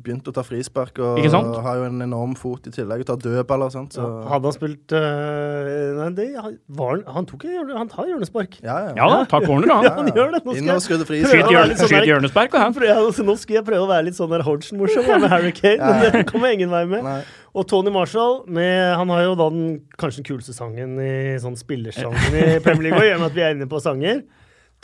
[0.04, 1.56] begynt å ta frispark og Ikke sant?
[1.64, 3.06] har jo en enorm fot i tillegg.
[3.08, 3.96] Tar dødballer og sånt.
[3.96, 4.04] Så.
[4.30, 6.26] Hadde han spilt øh, Nei, det
[6.68, 8.58] var han Han tok en hjørne, Han tar hjørnespark.
[8.62, 8.92] Ja, ja.
[9.00, 10.42] Ja da, ta corner, Ja, han gjør det.
[10.44, 12.76] Nå skal Inn og jeg skudde prøve Skyt sånn hjørnespark, og han.
[12.90, 15.80] ja, altså, Nå skal jeg prøve å være litt sånn der Hodgson-morsom med Harry Kane,
[15.80, 17.08] men det kommer ingen vei med.
[17.08, 17.22] Nei.
[17.58, 21.58] Og Tony Marshall, med, han har jo da den kanskje den kuleste sangen i sånn
[21.58, 24.22] spillersangen i Premier League, og gjør at vi er inne på sanger.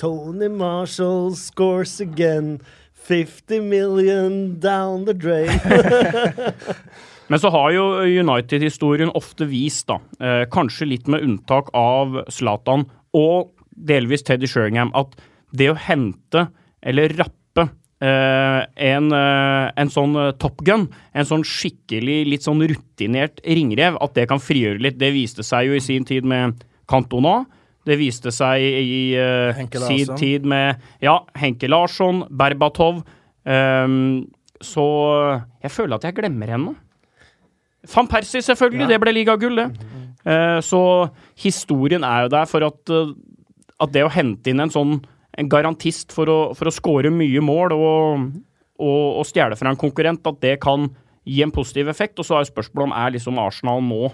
[0.01, 2.57] Tony Marshall scores again.
[3.05, 5.49] 50 million down the drain.
[7.29, 12.85] Men så har jo United-historien ofte vist, da, eh, kanskje litt med unntak av Zlatan
[13.17, 15.15] og delvis Teddy Sheringham, at
[15.55, 16.47] det å hente
[16.85, 22.61] eller rappe eh, en, eh, en sånn eh, Top Gun, en sånn skikkelig litt sånn
[22.69, 24.99] rutinert ringrev, at det kan frigjøre litt.
[25.01, 27.43] Det viste seg jo i sin tid med Cantona.
[27.85, 33.03] Det viste seg i uh, sin tid med ja, Henke Larsson, Berbatov.
[33.45, 34.25] um,
[34.63, 34.85] så
[35.61, 36.73] jeg føler at jeg glemmer henne.
[37.93, 38.87] Van Persie, selvfølgelig.
[38.89, 39.67] Det ble ligagull, det.
[40.25, 40.81] Eh, så
[41.37, 43.13] historien er jo der for at, uh,
[43.81, 44.97] at det å hente inn en sånn
[45.35, 48.27] en garantist for å, for å score mye mål og,
[48.79, 50.87] og, og stjele fra en konkurrent, at det kan
[51.27, 52.17] gi en positiv effekt.
[52.21, 54.13] Og så er spørsmålet om er liksom Arsenal nå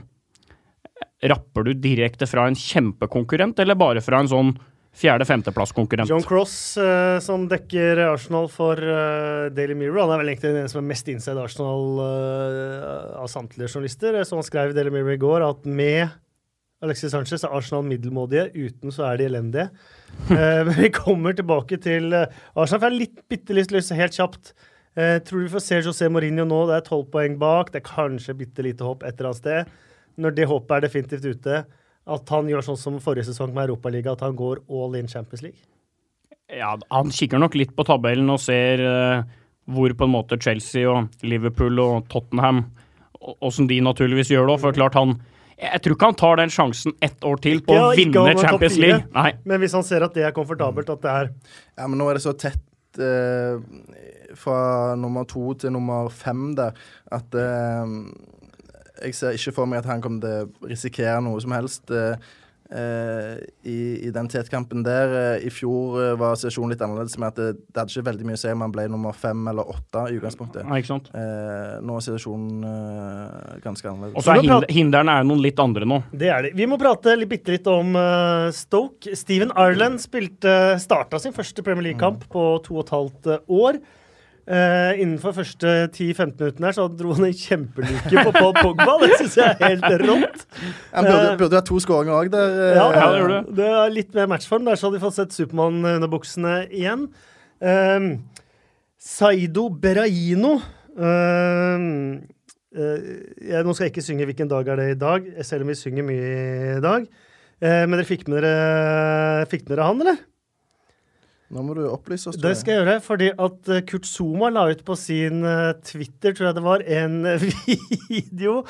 [1.22, 4.56] Rapper du direkte fra en kjempekonkurrent, eller bare fra en sånn
[4.98, 6.10] fjerde-femteplasskonkurrent?
[6.10, 10.72] John Cross, eh, som dekker Arsenal for eh, Daily Mirror, han er vel egentlig den
[10.72, 14.18] som er mest inside Arsenal eh, av samtlige journalister.
[14.26, 16.10] Så han skrev i Daily Mirror i går at med
[16.82, 19.70] Alexis Sanchez er Arsenal middelmådige, uten så er de elendige.
[20.32, 22.82] Eh, men vi kommer tilbake til eh, Arsenal.
[22.82, 24.52] For jeg har litt bitte litt lyst, helt kjapt.
[24.92, 26.66] tror tror vi får se José Mourinho nå.
[26.68, 27.72] Det er tolv poeng bak.
[27.72, 29.72] Det er kanskje bitte lite hopp et eller annet sted.
[30.18, 31.62] Når det håpet er definitivt ute,
[32.12, 35.44] at han gjør sånn som forrige sesong med Europaligaen, at han går all in Champions
[35.46, 35.62] League.
[36.52, 39.24] Ja, han kikker nok litt på tabellen og ser uh,
[39.72, 42.66] hvor på en måte Chelsea og Liverpool og Tottenham
[43.22, 44.62] Åssen de naturligvis gjør det òg.
[44.64, 45.12] For klart han
[45.62, 48.80] Jeg tror ikke han tar den sjansen ett år til på Ja, å vinne Champions.
[48.82, 49.04] League.
[49.14, 49.36] Nei.
[49.46, 51.30] Men hvis han ser at det er komfortabelt, at det er
[51.78, 53.62] Ja, men nå er det så tett eh,
[54.34, 56.74] fra nummer to til nummer fem der
[57.14, 57.94] at eh,
[59.02, 61.92] jeg ser ikke for meg at han kommer til å risikere noe som helst.
[61.92, 62.16] eh,
[62.72, 63.38] eh,
[63.68, 67.40] i, I den tetkampen der eh, i fjor uh, var situasjonen litt annerledes med at
[67.40, 70.06] det, det hadde ikke veldig mye å si om han ble nummer fem eller åtte
[70.08, 70.66] i utgangspunktet.
[70.70, 71.12] Nei, ikke sant?
[71.12, 72.66] Eh, nå er situasjonen
[73.64, 74.18] ganske annerledes.
[74.18, 76.02] Og så er hind hindrene er noen litt andre nå.
[76.12, 76.54] Det er det.
[76.58, 77.96] Vi må prate litt, bitte litt om
[78.56, 79.16] Stoke.
[79.18, 83.82] Steven Ireland spilte, starta sin første Premier League-kamp på to og et halvt år.
[84.42, 88.96] Eh, innenfor første 10-15 minuttene her så dro han en kjempeluke på Paul Pogba.
[89.04, 90.46] Det syns jeg er helt rått.
[90.96, 93.56] Han burde, eh, burde to skåringer òg eh, Ja, Ja, det gjorde det.
[93.62, 94.66] Det er litt mer matchform.
[94.66, 97.08] Der så hadde vi fått sett Supermann under buksene igjen.
[97.62, 98.12] Um,
[98.98, 100.56] Saido Beraino
[100.98, 101.84] um,
[102.74, 103.02] uh,
[103.38, 105.78] jeg, Nå skal jeg ikke synge 'Hvilken dag er det i dag', selv om vi
[105.78, 107.06] synger mye i dag.
[107.62, 110.22] Eh, men dere fikk med dere, fikk med dere han, eller?
[111.52, 112.38] Nå må du opplyse oss.
[112.40, 116.32] Det skal jeg gjøre, fordi at eh, Kurt Zuma la ut på sin eh, Twitter,
[116.32, 117.22] tror jeg det var, en
[118.10, 118.62] video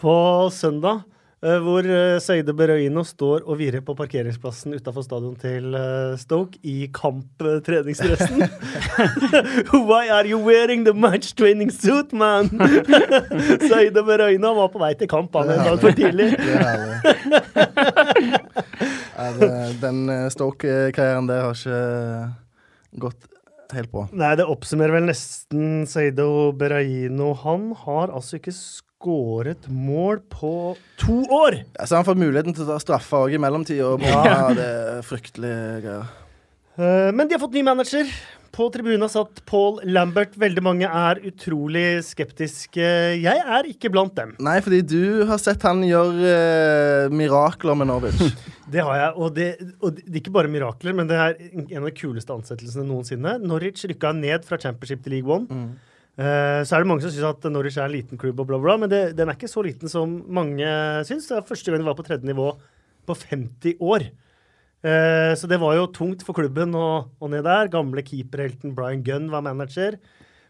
[0.00, 0.14] på
[0.56, 1.02] søndag.
[1.44, 1.84] eh, hvor
[2.20, 8.42] Søyde Berøino står og hviler på parkeringsplassen utafor stadion til eh, Stoke i kamptreningsdressen.
[9.88, 12.48] Why are you wearing the match training suit, man?
[13.70, 16.32] Søyde Berøino var på vei til kamp han en dag for tidlig.
[19.20, 19.50] Er det,
[19.82, 23.26] den eh, Stoke-karrieren der har ikke gått
[23.74, 24.06] helt på.
[24.18, 27.32] Nei, det oppsummerer vel nesten Seido Beraino.
[27.44, 30.52] Han har altså ikke skåret mål på
[31.00, 31.60] to år!
[31.76, 33.92] Ja, så har han fått muligheten til å ta straffa òg i mellomtida.
[34.02, 34.50] Ja.
[34.56, 36.10] Det er fryktelige greier.
[36.80, 38.10] Eh, Men de har fått ny manager.
[38.60, 40.34] På tribunen satt Paul Lambert.
[40.36, 42.84] Veldig mange er utrolig skeptiske.
[43.16, 44.34] Jeg er ikke blant dem.
[44.44, 48.20] Nei, fordi du har sett han gjøre eh, mirakler med Norwich.
[48.74, 49.14] Det har jeg.
[49.16, 49.46] Og det,
[49.80, 53.38] og det er ikke bare mirakler, men det er en av de kuleste ansettelsene noensinne.
[53.40, 55.64] Norwich rykka ned fra Championship til League One.
[56.20, 58.60] Eh, så er det mange som syns at Norwich er en liten klubb, og bla,
[58.60, 60.68] bla, men det, den er ikke så liten som mange
[61.08, 61.32] syns.
[61.32, 62.52] Det er første gang de var på tredje nivå
[63.08, 64.10] på 50 år.
[64.80, 66.88] Eh, så det var jo tungt for klubben å,
[67.20, 67.70] å ned der.
[67.72, 69.98] Gamle keeperhelten Brian Gunn var manager.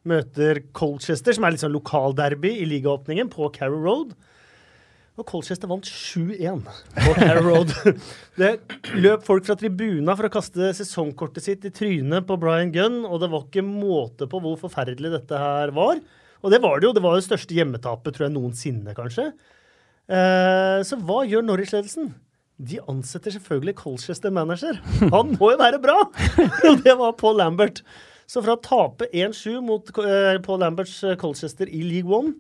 [0.09, 4.15] Møter Colchester, som er litt sånn lokalderby i ligaåpningen, på Carrow Road.
[5.21, 6.63] Og Colchester vant 7-1
[6.95, 7.75] på Carrow Road.
[8.41, 8.55] Det
[8.97, 13.21] løp folk fra tribuna for å kaste sesongkortet sitt i trynet på Brian Gunn, og
[13.21, 16.01] det var ikke måte på hvor forferdelig dette her var.
[16.41, 16.95] Og det var det jo.
[16.97, 19.29] Det var det største hjemmetapet tror jeg noensinne, kanskje.
[20.09, 22.15] Eh, så hva gjør Norwich-ledelsen?
[22.61, 24.77] De ansetter selvfølgelig Colchester manager.
[25.15, 25.97] Han må jo være bra!
[26.69, 27.81] Og det var Paul Lambert.
[28.31, 32.37] Så fra å tape 1-7 mot eh, Paul Lamberts eh, Colchester i League One,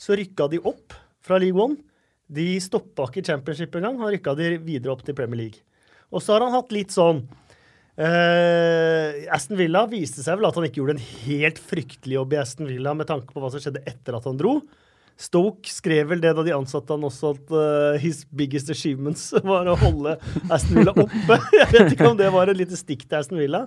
[0.00, 1.76] så rykka de opp fra League One.
[2.32, 5.64] De stoppa ikke championship engang, han rykka de videre opp til Premier League.
[6.14, 7.24] Og så har han hatt litt sånn
[7.94, 12.40] Uh, Aston Villa viste seg vel at han ikke gjorde en helt fryktelig jobb i
[12.40, 14.56] Aston Villa med tanke på hva som skjedde etter at han dro.
[15.20, 19.70] Stoke skrev vel det da de ansatte han også, at uh, his biggest achievements var
[19.70, 20.16] å holde
[20.48, 21.38] Aston Villa oppe.
[21.60, 23.64] Jeg vet ikke om det var et lite stikk til Aston Villa.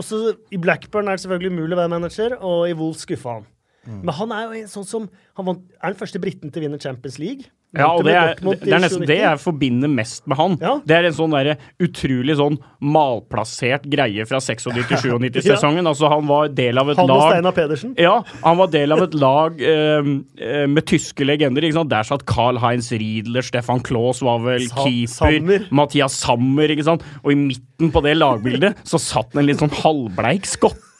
[0.00, 3.48] Også I Blackburn er det selvfølgelig umulig å være manager, og i Wolves skuffa han.
[3.90, 6.66] Men han er jo en sånn som Han vant, er den første briten til å
[6.68, 7.48] vinne Champions League.
[7.70, 10.56] Ja, og det er, det er nesten det jeg forbinder mest med han.
[10.58, 10.72] Ja.
[10.82, 15.86] Det er en sånn der, utrolig sånn malplassert greie fra 96-97-sesongen.
[15.90, 17.94] Altså, han var del av et Han og lag Steinar Pedersen.
[17.98, 20.10] Ja, han var del av et lag eh,
[20.42, 21.66] eh, med tyske legender.
[21.66, 21.92] Ikke sant?
[21.94, 25.14] Der satt Carl-Heinz Riedler, Stefan Klaas var vel Sa- keeper.
[25.38, 25.66] Sammer.
[25.70, 27.06] Mathias Sammer, ikke sant.
[27.22, 30.46] Og i midten på det lagbildet så satt en litt sånn halvbleik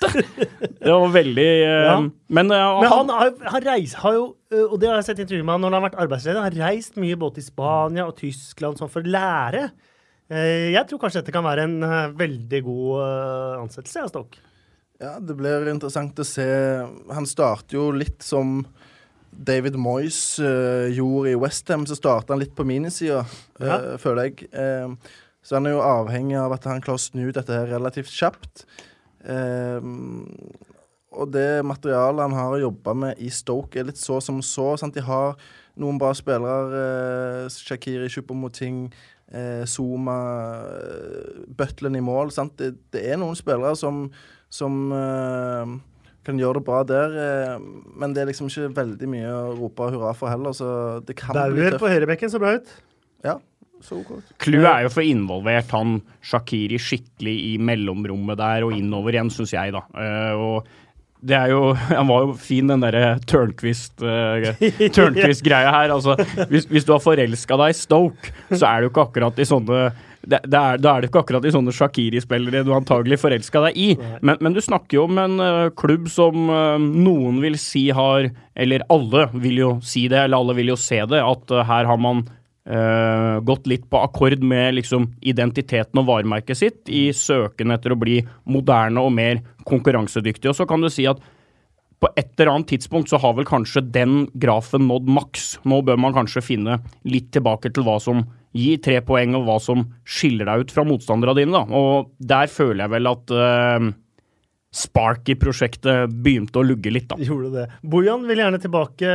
[0.01, 0.49] skotte.
[0.81, 1.95] Det var veldig eh, Ja.
[2.01, 4.25] Men, eh, Men han, han han reis, har jo,
[4.65, 6.49] og det har jeg sett i intervjuet med han når han har vært arbeidsledig, han
[6.49, 9.69] har reist mye både til Spania og Tyskland sånn for å lære.
[10.31, 14.39] Eh, Jeg tror kanskje dette kan være en eh, veldig god eh, ansettelse av Stokk.
[15.01, 16.45] Ja, det blir interessant å se.
[17.15, 18.59] Han starter jo litt som
[19.33, 21.87] David Moyes uh, gjorde i Westham.
[21.89, 23.23] Så starter han litt på minisida,
[23.61, 23.79] eh, Ja.
[24.03, 24.51] føler jeg.
[24.53, 24.93] Uh,
[25.41, 28.67] så han er jo avhengig av at han klarer å snu dette her relativt kjapt.
[29.25, 29.81] Eh,
[31.11, 34.77] og det materialet han har jobba med i Stoke, er litt så som så.
[34.79, 34.95] Sant?
[34.95, 35.35] De har
[35.81, 36.83] noen bra spillere.
[37.47, 38.89] Eh, Shakiri, Shupomoting,
[39.33, 40.19] eh, Zuma,
[40.71, 42.31] eh, Butlen i mål.
[42.35, 42.57] Sant?
[42.59, 44.05] Det, det er noen spillere som,
[44.49, 45.75] som eh,
[46.27, 47.59] kan gjøre det bra der, eh,
[47.97, 51.33] men det er liksom ikke veldig mye å rope hurra for heller, så det kan
[51.33, 51.83] bli Bauer tøft.
[51.83, 52.75] på høyrebekken så bra ut.
[53.25, 53.39] Ja.
[54.41, 59.55] Clouet er jo for involvert han Shakiri skikkelig i mellomrommet der og innover igjen, syns
[59.57, 59.85] jeg, da.
[59.97, 60.69] Eh, og
[61.21, 63.25] det er jo Han var jo fin, den derre uh,
[64.97, 65.95] Tørnquist-greia her.
[65.95, 66.17] Altså,
[66.51, 69.49] hvis, hvis du har forelska deg i Stoke, så er det jo ikke akkurat i
[69.49, 69.91] sånne
[70.21, 73.79] det, det er, da er det ikke akkurat i sånne Shakiri-spillere du antagelig forelska deg
[73.81, 73.87] i.
[74.21, 78.29] Men, men du snakker jo om en uh, klubb som uh, noen vil si har
[78.53, 81.89] Eller alle vil jo si det, eller alle vil jo se det, at uh, her
[81.89, 82.27] har man
[82.69, 88.01] eh, gått litt på akkord med liksom identiteten og varemerket sitt i søken etter å
[88.01, 88.21] bli
[88.51, 90.51] moderne og mer konkurransedyktig.
[90.51, 91.23] Og så kan du si at
[92.01, 95.51] på et eller annet tidspunkt så har vel kanskje den grafen nådd maks.
[95.69, 98.25] Nå bør man kanskje finne litt tilbake til hva som
[98.57, 101.61] gir tre poeng, og hva som skiller deg ut fra motstanderne dine.
[101.61, 101.77] Da.
[101.77, 103.91] Og der føler jeg vel at uh,
[104.75, 107.21] spark i prosjektet begynte å lugge litt, da.
[107.21, 107.67] Gjorde det.
[107.93, 109.13] Bojan vil gjerne tilbake,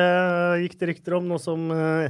[0.64, 2.08] gikk det rykter om, nå som uh,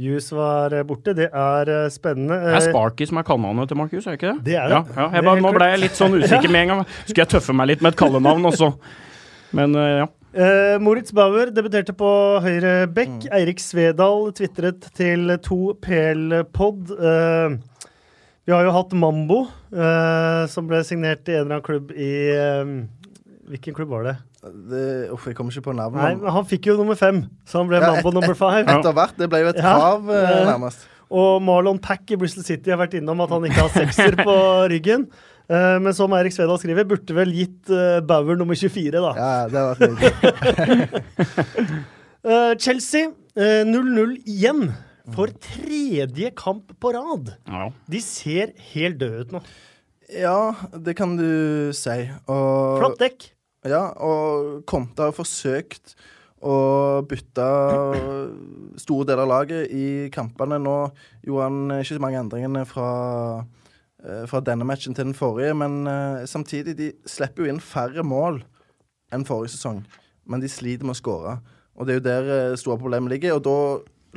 [0.00, 1.12] Jus var eh, borte.
[1.12, 2.38] Det er eh, spennende.
[2.40, 4.44] Det er Eh, Sparky som er kallenavnet til Markus, er det ikke det?
[4.46, 4.78] Det er det.
[4.78, 5.08] Ja, ja.
[5.18, 6.82] Jeg bare, nå ble jeg litt sånn usikker med en gang.
[7.04, 8.72] Skulle jeg tøffe meg litt med et kallenavn også?
[9.52, 10.08] Men ja.
[10.32, 12.08] Uh, Moritz Bauer debuterte på
[12.40, 13.26] høyre bekk.
[13.26, 13.32] Mm.
[13.36, 16.94] Eirik Svedal tvitret til 2PL-pod.
[16.96, 17.90] Uh,
[18.48, 19.42] vi har jo hatt Mambo,
[19.76, 22.12] uh, som ble signert i en eller annen klubb i
[23.52, 24.16] Hvilken klubb var det?
[24.42, 26.02] Det, uff, jeg kommer ikke på navnet.
[26.02, 28.64] Nei, men Han fikk jo nummer fem, så han ble Ja, på et- nummer five.
[28.66, 29.16] Etter hvert.
[29.16, 29.74] Det ble jo et Ja.
[29.76, 30.88] krav, eh, nærmest.
[31.12, 34.34] Og Marlon Pack i Bristol City har vært innom at han ikke har sekser på
[34.72, 35.06] ryggen.
[35.52, 39.12] Eh, men som Eirik Svedal skriver, burde vel gitt eh, Bauer nummer 24, da.
[39.14, 41.02] Ja, det har vært nydelig.
[42.22, 44.68] Eh, Chelsea eh, 0-0 igjen.
[45.12, 47.32] For tredje kamp på rad.
[47.50, 47.64] ja.
[47.90, 49.40] De ser helt døde ut nå.
[50.14, 51.96] Ja, det kan du si.
[52.30, 53.26] Og, Flott dekk.
[53.62, 55.94] Ja, og Conte har forsøkt
[56.42, 56.54] å
[57.06, 57.44] bytte
[58.82, 60.58] store deler av laget i kampene.
[60.58, 60.76] Nå
[61.22, 62.88] gjorde han ikke så mange endringene fra,
[64.02, 68.02] eh, fra denne matchen til den forrige, men eh, samtidig, de slipper jo inn færre
[68.02, 68.42] mål
[69.14, 69.84] enn forrige sesong.
[70.26, 71.38] Men de sliter med å skåre.
[71.78, 73.38] Og det er jo der eh, store problemet ligger.
[73.38, 73.58] Og da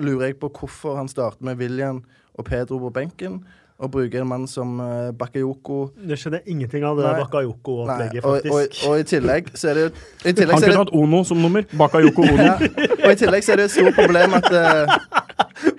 [0.02, 2.02] lurer jeg på hvorfor han starter med William
[2.34, 3.44] og Pedro på benken,
[3.76, 8.62] og bruker en mann som uh, Bakayoko Det skjønner ingenting av, det Bakayoko-opplegget, og, og,
[8.62, 8.88] faktisk.
[8.88, 11.24] og i tillegg så er det jo i tillegg Han så kunne det, hatt Ono
[11.28, 11.68] som nummer.
[11.76, 12.46] Bakayoko Ono.
[12.48, 12.56] ja,
[13.04, 14.96] Og i tillegg så er det et stort problem at Da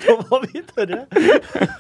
[0.07, 1.03] Nå var vi tørre.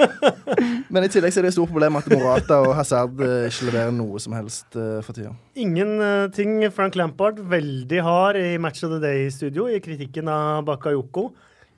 [0.93, 3.69] Men i tillegg så er det et stort problem at Morata og Hazard uh, ikke
[3.69, 5.33] leverer noe som helst uh, for tida.
[5.59, 11.31] Ingenting Frank Lampard veldig hard i Match of the Day-studio i kritikken av Bakayoko.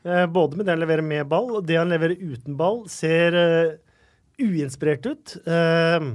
[0.08, 3.34] Eh, både med det han leverer med ball, og det han leverer uten ball, ser
[3.36, 3.76] eh,
[4.40, 5.36] uinspirert ut.
[5.46, 6.08] Eh,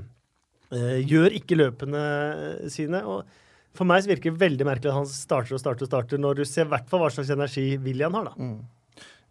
[0.73, 2.03] eh, gjør ikke løpene
[2.73, 3.03] sine.
[3.03, 3.23] og
[3.73, 6.41] for meg så virker det veldig merkelig at han starter og starter og starter, når
[6.41, 8.29] du ser i hvert fall hva slags energi William har.
[8.29, 8.49] da.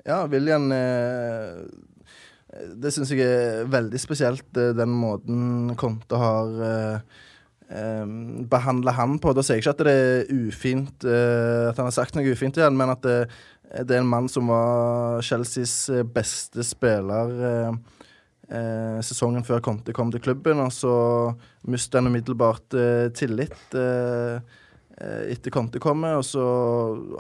[0.02, 1.62] Ja, William eh,
[2.82, 6.98] Det syns jeg er veldig spesielt, eh, den måten Conte har eh,
[8.50, 9.32] behandler han på.
[9.32, 12.58] Da sier jeg ikke at det er ufint, eh, at han har sagt noe ufint
[12.60, 13.16] han, men at det,
[13.86, 15.76] det er en mann som var Chelseas
[16.12, 17.78] beste spiller eh,
[18.52, 20.94] eh, sesongen før Conte kom til klubben, og så
[21.68, 24.38] mistet han umiddelbart eh, tillit eh,
[24.98, 26.44] eh, etter Conte kommer, og så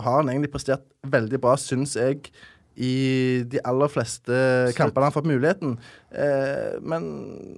[0.02, 2.28] har han egentlig prestert veldig bra, syns jeg.
[2.72, 4.32] I de aller fleste
[4.78, 5.74] kampene han har fått muligheten.
[6.08, 7.08] Eh, men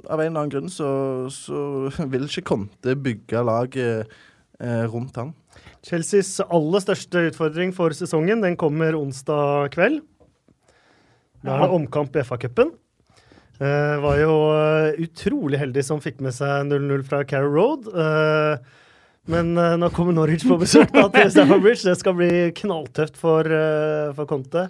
[0.09, 0.89] av en eller annen grunn så,
[1.31, 4.11] så vil ikke Conte bygge laget
[4.59, 5.35] eh, rundt han.
[5.85, 10.03] Chelseas aller største utfordring for sesongen den kommer onsdag kveld.
[11.45, 12.73] Da er det omkamp i FA-cupen.
[13.61, 17.87] Uh, var jo uh, utrolig heldig som fikk med seg 0-0 fra Carrow Road.
[17.95, 18.59] Uh,
[19.31, 21.87] men nå kommer Norwich på besøk da, til Stamford Bridge.
[21.87, 23.49] Det skal bli knalltøft for,
[24.19, 24.67] for Conte.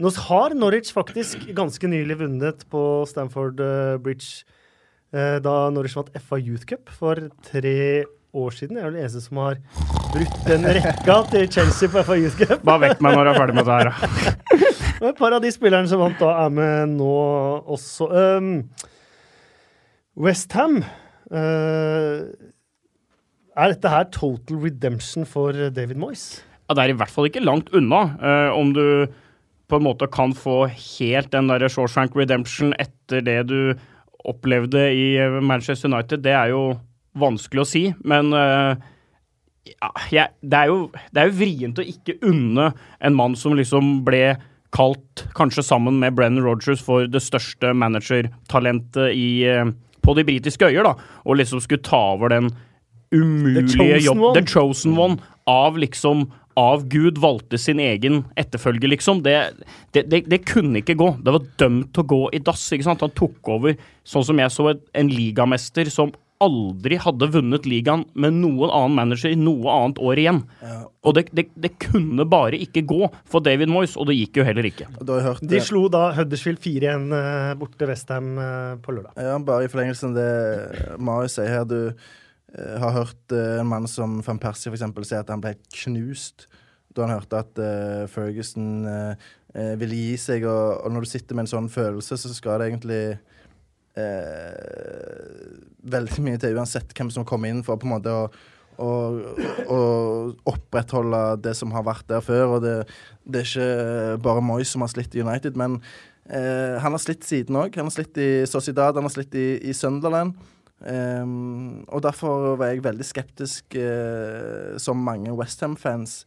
[0.00, 3.60] Nå har Norwich faktisk ganske nylig vunnet på Stamford
[4.00, 4.48] Bridge
[5.44, 8.76] da Norwich vant FA Youth Cup for tre år siden.
[8.76, 9.60] Jeg er vel den eneste som har
[10.14, 12.64] brutt den rekka til Chelsea på FA Youth Cup.
[12.66, 13.90] Bare vekk meg når du er ferdig med det her.
[13.90, 14.49] Og
[15.08, 17.14] et par av de spillerne som vant, da er med nå
[17.72, 18.08] også.
[18.10, 18.50] Um,
[20.20, 22.26] Westham uh,
[23.56, 26.42] Er dette her total redemption for David Moyes?
[26.68, 28.02] Ja, det er i hvert fall ikke langt unna.
[28.20, 28.84] Uh, om du
[29.70, 33.74] på en måte kan få helt den der Shawshank redemption etter det du
[34.28, 35.06] opplevde i
[35.40, 36.74] Manchester United, det er jo
[37.18, 37.84] vanskelig å si.
[38.04, 38.74] Men uh,
[40.12, 42.70] ja, det, er jo, det er jo vrient å ikke unne
[43.00, 44.34] en mann som liksom ble
[44.74, 50.70] kalt, kanskje sammen med Brennan Rogers, for det største managertalentet i, eh, på de britiske
[50.70, 50.94] øyer, da,
[51.24, 52.52] og liksom skulle ta over den
[53.10, 55.18] umulige jobben The chosen one
[55.50, 59.22] av liksom av Gud valgte sin egen etterfølger, liksom.
[59.22, 59.36] Det,
[59.94, 61.12] det, det, det, kunne ikke gå.
[61.22, 62.66] Det var dømt til å gå i dass.
[62.74, 63.04] ikke sant?
[63.06, 68.38] Han tok over, sånn som jeg så, en ligamester som aldri hadde vunnet ligaen med
[68.40, 70.40] noen annen manager i noe annet år igjen.
[70.64, 70.78] Ja.
[71.04, 74.46] Og det, det, det, kunne bare ikke gå for David Moyes, og det gikk jo
[74.48, 74.88] heller ikke.
[75.00, 79.20] Hørt, De slo da Huddersfield 4-1 borte bort til Westham uh, på lørdag.
[79.20, 81.68] Ja, bare i forlengelsen av det Marius sier her.
[81.68, 84.86] Du uh, har hørt uh, en mann som van Persie f.eks.
[85.08, 86.48] si at han ble knust
[86.90, 87.58] da han hørte at
[88.10, 88.80] Ferguson
[89.78, 92.66] ville gi seg, og, og når du sitter med en sånn følelse, så skal det
[92.66, 92.98] egentlig
[94.00, 95.50] eh,
[95.92, 98.28] veldig mye til, uansett hvem som kommer inn, for på en måte å,
[98.80, 98.90] å,
[99.70, 99.80] å
[100.52, 102.56] opprettholde det som har vært der før.
[102.56, 102.76] Og det,
[103.24, 105.78] det er ikke bare Moyes som har slitt i United, men
[106.28, 107.76] eh, han har slitt siden òg.
[107.80, 110.38] Han har slitt i Sociedad, han har slitt i, i Sunderland.
[110.80, 116.22] Um, og derfor var jeg veldig skeptisk, uh, som mange Westham-fans,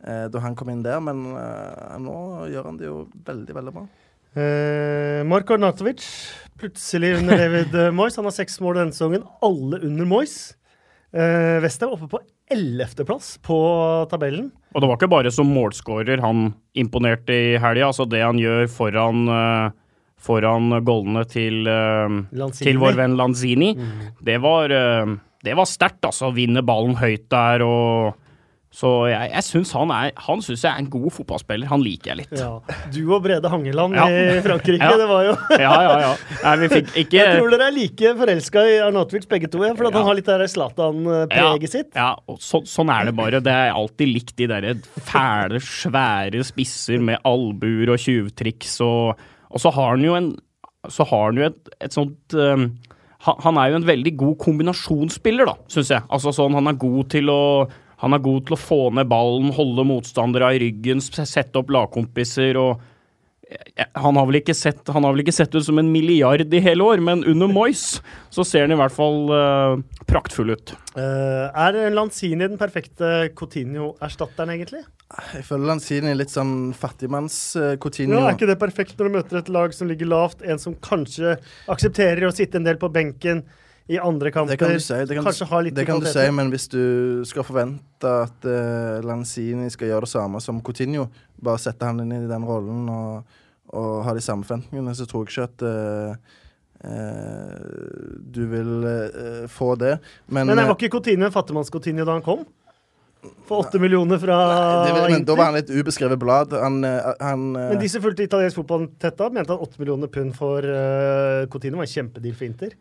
[0.00, 1.02] uh, da han kom inn der.
[1.04, 2.18] Men uh, nå
[2.48, 3.84] gjør han det jo veldig, veldig bra.
[4.38, 6.04] Eh, Marko Arnatovic,
[6.58, 8.16] plutselig under David uh, Moyes.
[8.18, 10.38] Han har seks mål denne sesongen, alle under Moyes.
[11.14, 12.20] Uh, Westham oppe på
[12.52, 13.58] ellevteplass på
[14.10, 14.50] tabellen.
[14.74, 17.90] Og det var ikke bare som målskårer han imponerte i helga.
[17.90, 19.70] Altså det han gjør foran, uh,
[20.20, 21.68] foran goalene til,
[22.58, 23.98] til, vår venn Lanzini, mm.
[24.26, 24.72] det var,
[25.46, 26.32] det var sterkt, altså.
[26.34, 28.16] Vinne ballen høyt der og
[28.68, 31.70] så jeg, jeg syns han er Han synes jeg er en god fotballspiller.
[31.70, 32.34] Han liker jeg litt.
[32.36, 32.50] Ja.
[32.92, 34.04] Du og Brede Hangeland ja.
[34.12, 34.98] i Frankrike, ja.
[35.00, 36.10] det var jo Ja, ja, ja.
[36.44, 40.08] Nei, ikke Jeg tror dere er like forelska i Arnautovic begge to, for at han
[40.10, 41.90] har litt det Zlatan-preget sitt.
[41.96, 43.40] Ja, og så, sånn er det bare.
[43.44, 44.76] Det er alltid likt de derre
[45.08, 50.30] fæle, svære spisser med albuer og tjuvtriks, og, og, så har han jo en
[50.92, 52.70] Så har han jo et, et sånt um,
[53.18, 56.04] han er jo en veldig god kombinasjonsspiller, da, syns jeg.
[56.06, 57.40] Altså sånn, Han er god til å
[57.98, 62.58] han er god til å få ned ballen, holde motstandere i ryggen, sette opp lagkompiser
[62.60, 62.86] og
[63.96, 66.60] han har, vel ikke sett, han har vel ikke sett ut som en milliard i
[66.60, 68.02] hele år, men under Moyes
[68.34, 70.74] så ser han i hvert fall uh, praktfull ut.
[70.92, 74.82] Uh, er Lanzini den perfekte Coutinho-erstatteren, egentlig?
[75.32, 78.18] Jeg føler Lanzini er litt sånn fattigmanns-Coutinho.
[78.18, 80.76] Ja, er ikke det perfekt når du møter et lag som ligger lavt, en som
[80.84, 81.38] kanskje
[81.72, 83.46] aksepterer å sitte en del på benken?
[83.88, 84.52] I andre kamper.
[84.52, 86.82] Det kan du si, det kan kanskje litt det kan du si, men hvis du
[87.28, 91.06] skal forvente at uh, Lanzini skal gjøre det samme som Coutinho,
[91.40, 93.38] bare sette han inn i den rollen og,
[93.72, 96.36] og ha de samme forventningene, så tror jeg ikke at uh,
[96.84, 98.88] uh, du vil
[99.54, 99.94] få det.
[100.28, 102.44] Men, men var ikke Coutinho en fattigmanns-Coutinho da han kom?
[103.48, 104.36] For åtte millioner fra
[104.84, 106.52] Nei, men Da var han et ubeskrevet blad.
[106.54, 110.36] Han, han, men de som fulgte italiensk fotball tett av, mente at åtte millioner pund
[110.36, 112.76] for uh, Coutinho var en kjempedeal for Inter.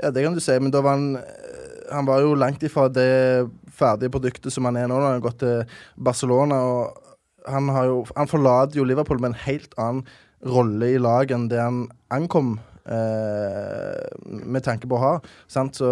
[0.00, 2.86] Ja, det kan du si, men da var han eh, Han var jo langt ifra
[2.88, 4.94] det ferdige produktet som han er nå.
[4.94, 6.60] Når han har gått til Barcelona.
[6.62, 10.04] og Han, har jo, han forlater jo Liverpool med en helt annen
[10.46, 11.82] rolle i lag enn det han
[12.14, 12.54] ankom
[12.86, 15.12] eh, med tanke på å ha.
[15.50, 15.76] Sant?
[15.80, 15.90] Så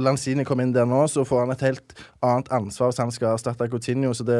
[0.00, 3.34] Lanzini kom inn der nå, så får han et helt annet ansvar hvis han skal
[3.34, 4.14] erstatte Coutinho.
[4.16, 4.38] Så det,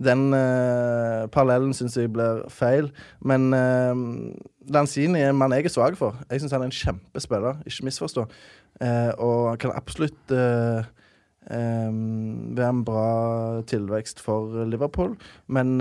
[0.00, 2.88] den uh, parallellen syns jeg blir feil.
[3.20, 3.92] Men uh,
[4.72, 6.16] Lanzini er en mann jeg er svak for.
[6.30, 8.24] Jeg syns han er en kjempespiller, ikke misforstå.
[8.80, 10.36] Uh, og kan absolutt
[11.48, 15.14] være en bra tilvekst for Liverpool,
[15.48, 15.78] men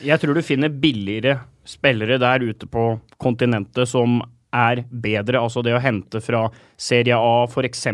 [0.00, 1.34] Jeg tror du finner billigere
[1.68, 4.22] spillere der ute på kontinentet som
[4.54, 5.40] er bedre.
[5.40, 6.46] Altså det å hente fra
[6.80, 7.86] Serie A f.eks.,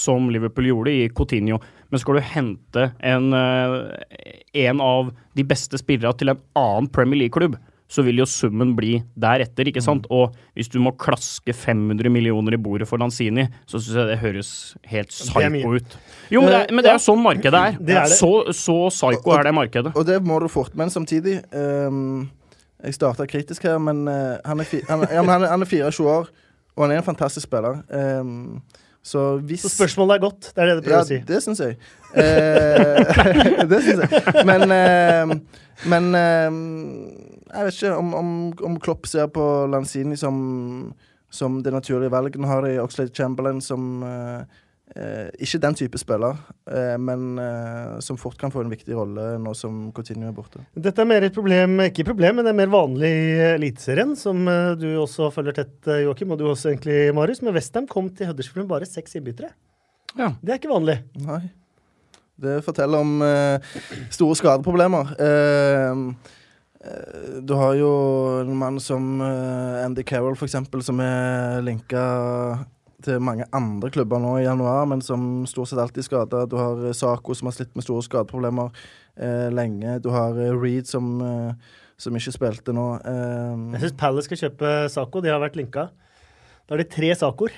[0.00, 1.60] som Liverpool gjorde i Coutinho.
[1.88, 4.36] Men skal du hente en, eh,
[4.68, 7.56] en av de beste spillerne til en annen Premier League-klubb,
[7.88, 10.04] så vil jo summen bli deretter, ikke sant?
[10.10, 10.12] Mm.
[10.12, 14.18] Og hvis du må klaske 500 millioner i bordet for Lanzini, så syns jeg det
[14.20, 14.50] høres
[14.90, 15.96] helt psycho ut.
[16.28, 17.78] Jo, men det, er, men det er jo sånn markedet er.
[17.80, 18.18] Det er det.
[18.20, 19.94] Så, så psycho er det markedet.
[19.96, 20.76] Og det må du fort.
[20.76, 22.28] Men samtidig um
[22.84, 25.70] jeg starta kritisk her, men, uh, han, er han, ja, men han, er, han, er
[25.70, 26.28] 24 år,
[26.76, 27.80] og han er en fantastisk spiller.
[27.90, 28.60] Um,
[29.02, 30.50] så hvis Så spørsmålet er godt?
[30.54, 31.18] Det er det du prøver ja, å si?
[31.26, 31.78] Det syns jeg.
[32.12, 34.46] Uh, det syns jeg.
[34.46, 35.34] Men, uh,
[35.88, 38.32] men jeg vet ikke om, om,
[38.66, 40.38] om, Klopp ser på Lanzini som,
[41.30, 42.38] som det naturlige valget.
[42.42, 44.42] Nå har de Oxlade Chamberlain som Eh,
[44.96, 46.38] ikke den type spiller,
[46.70, 50.62] eh, men eh, som fort kan få en viktig rolle nå som Coutinho er borte.
[50.74, 54.48] Dette er mer et problem, ikke problem, men det er mer vanlig i Eliteserien, som
[54.48, 57.42] eh, du også følger tett, eh, Joakim, og du også egentlig, Marius.
[57.44, 59.52] Men Westham kom til Huddersfield med bare seks innbyttere.
[60.16, 60.32] Ja.
[60.40, 60.98] Det er ikke vanlig.
[61.20, 61.42] Nei.
[62.38, 63.70] Det forteller om eh,
[64.14, 65.14] store skadeproblemer.
[67.42, 67.92] du har jo
[68.40, 72.04] en mann som Andy Carroll, for eksempel, som er linka
[73.04, 76.44] til mange andre klubber nå i januar, men som stort sett alltid skada.
[76.50, 78.72] Du har eh, Saco, som har slitt med store skadeproblemer
[79.14, 79.98] eh, lenge.
[80.02, 82.88] Du har eh, Reed, som, eh, som, ikke spilte nå.
[82.98, 83.64] Eh.
[83.76, 85.22] Jeg syns Palace skal kjøpe Saco.
[85.22, 85.88] De har vært linka.
[86.68, 87.54] Da er det tre Sacoer.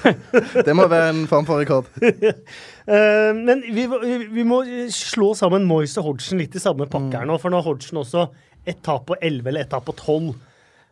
[0.66, 1.90] det må være en form for rekord.
[2.00, 3.84] uh, men vi,
[4.32, 4.62] vi, må
[4.94, 7.36] slå sammen Moyes og Hodgson litt i samme pakke her nå.
[7.42, 8.30] For nå har Hodgson også
[8.64, 10.32] ett tap på 11 eller ett tap på 12.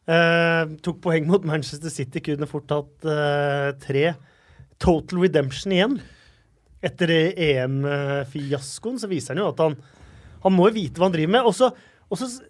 [0.04, 4.10] Uh, tok poeng mot Manchester City, kunne fort tatt uh, tre.
[4.82, 5.96] Total redemption igjen.
[6.84, 9.78] Etter EM-fiaskoen så viser han jo at han,
[10.44, 11.48] han må vite hva han driver med.
[11.48, 11.70] Og så,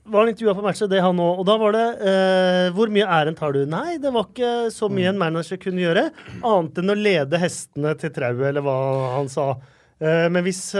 [0.02, 1.44] var han intervjua på matchet, det han òg.
[1.44, 3.62] Og da var det uh, Hvor mye æren tar du?
[3.70, 6.08] Nei, det var ikke så mye en manager kunne gjøre,
[6.42, 8.78] annet enn å lede hestene til trauet, eller hva
[9.20, 9.52] han sa.
[10.02, 10.72] men hvis,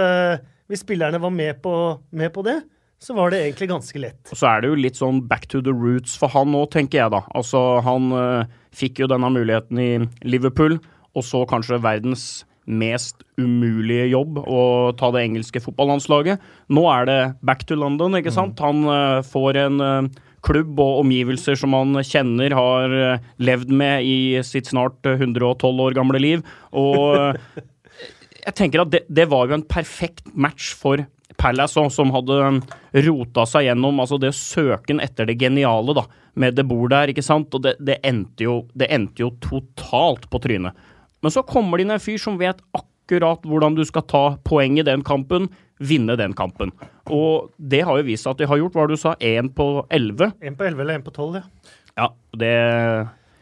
[0.66, 1.74] hvis, spillerne var med på,
[2.18, 2.58] med på det,
[3.04, 4.22] så var det egentlig ganske lett.
[4.32, 7.02] Og så er det jo litt sånn back to the roots for han òg, tenker
[7.02, 7.20] jeg da.
[7.36, 9.90] Altså, han øh, fikk jo denne muligheten i
[10.24, 10.78] Liverpool,
[11.14, 14.60] og så kanskje verdens mest umulige jobb å
[14.96, 16.40] ta det engelske fotballandslaget.
[16.72, 18.38] Nå er det back to London, ikke mm.
[18.38, 18.64] sant?
[18.64, 20.08] Han øh, får en øh,
[20.44, 26.20] klubb og omgivelser som han kjenner, har levd med i sitt snart 112 år gamle
[26.20, 26.44] liv.
[26.72, 27.36] Og
[28.44, 31.04] jeg tenker at det, det var jo en perfekt match for
[31.40, 32.60] Palace som hadde um,
[33.06, 36.04] rota seg gjennom altså det søken etter det geniale da,
[36.38, 37.54] med det bor der, ikke sant?
[37.56, 40.76] Og det, det, endte jo, det, endte jo, totalt på trynet.
[41.24, 44.78] Men så kommer det inn en fyr som vet akkurat hvordan du skal ta poeng
[44.78, 45.48] i den kampen,
[45.82, 46.70] vinne den kampen.
[47.10, 49.68] Og det har jo vist seg at de har gjort, hva du sa, én på
[49.92, 50.30] elleve?
[50.44, 51.72] Én på elleve eller én på tolv, ja.
[51.94, 52.54] Ja, det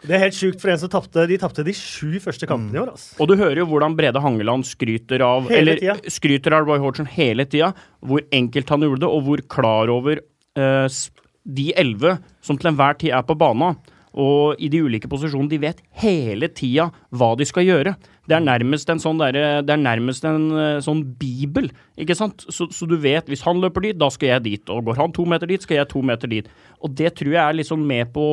[0.02, 1.24] det er helt sjukt for en som tapte.
[1.30, 2.76] De tapte de sju første kampene mm.
[2.76, 2.92] i år.
[2.96, 3.14] Altså.
[3.22, 7.08] Og du hører jo hvordan Brede Hangeland skryter av hele eller, skryter av Roy Hodgson
[7.10, 7.70] hele tida.
[8.02, 10.22] Hvor enkelt han gjorde det, og hvor klar over
[10.58, 11.00] uh,
[11.42, 13.76] de elleve som til enhver tid er på bana.
[14.12, 17.94] Og i de ulike posisjonene, de vet hele tida hva de skal gjøre.
[18.28, 22.44] Det er nærmest en sånn, der, det er nærmest en eh, sånn bibel, ikke sant.
[22.52, 24.74] Så, så, du vet, hvis han løper dit, da skal jeg dit.
[24.74, 26.52] Og går han to meter dit, skal jeg to meter dit.
[26.84, 28.26] Og det tror jeg er liksom med på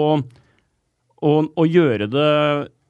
[1.26, 2.30] og, og gjøre det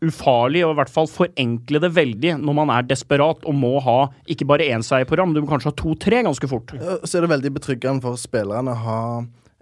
[0.05, 3.97] ufarlig, og i hvert fall forenkle det veldig når man er desperat og må ha
[4.31, 6.71] ikke bare én seier på ram, du må kanskje ha to-tre ganske fort.
[7.03, 9.01] Så er det veldig betryggende for spillerne å ha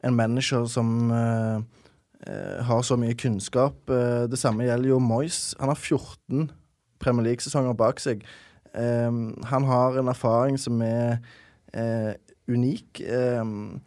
[0.05, 3.79] en manager som uh, uh, har så mye kunnskap.
[3.89, 5.55] Uh, det samme gjelder jo Moyes.
[5.61, 6.51] Han har 14
[7.01, 8.25] Premier League-sesonger bak seg.
[8.77, 11.17] han har en erfaring som er
[12.49, 13.01] unik.
[13.41, 13.79] Um,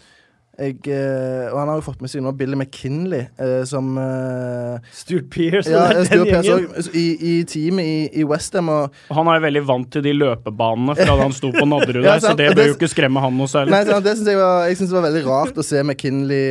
[0.61, 4.91] jeg, eh, og han har jo fått med seg nå Billy McKinley, eh, som eh,
[4.95, 8.69] Stuart Pearce ja, Stuart Pearce også, i, i teamet i, i Westham.
[8.73, 12.05] Og, han er jo veldig vant til de løpebanene fra da han sto på Nadderud
[12.09, 13.73] ja, så det bør jo ikke skremme han noe særlig.
[13.73, 16.45] Nei, sant, det synes jeg, var, jeg synes det var veldig rart å se McKinley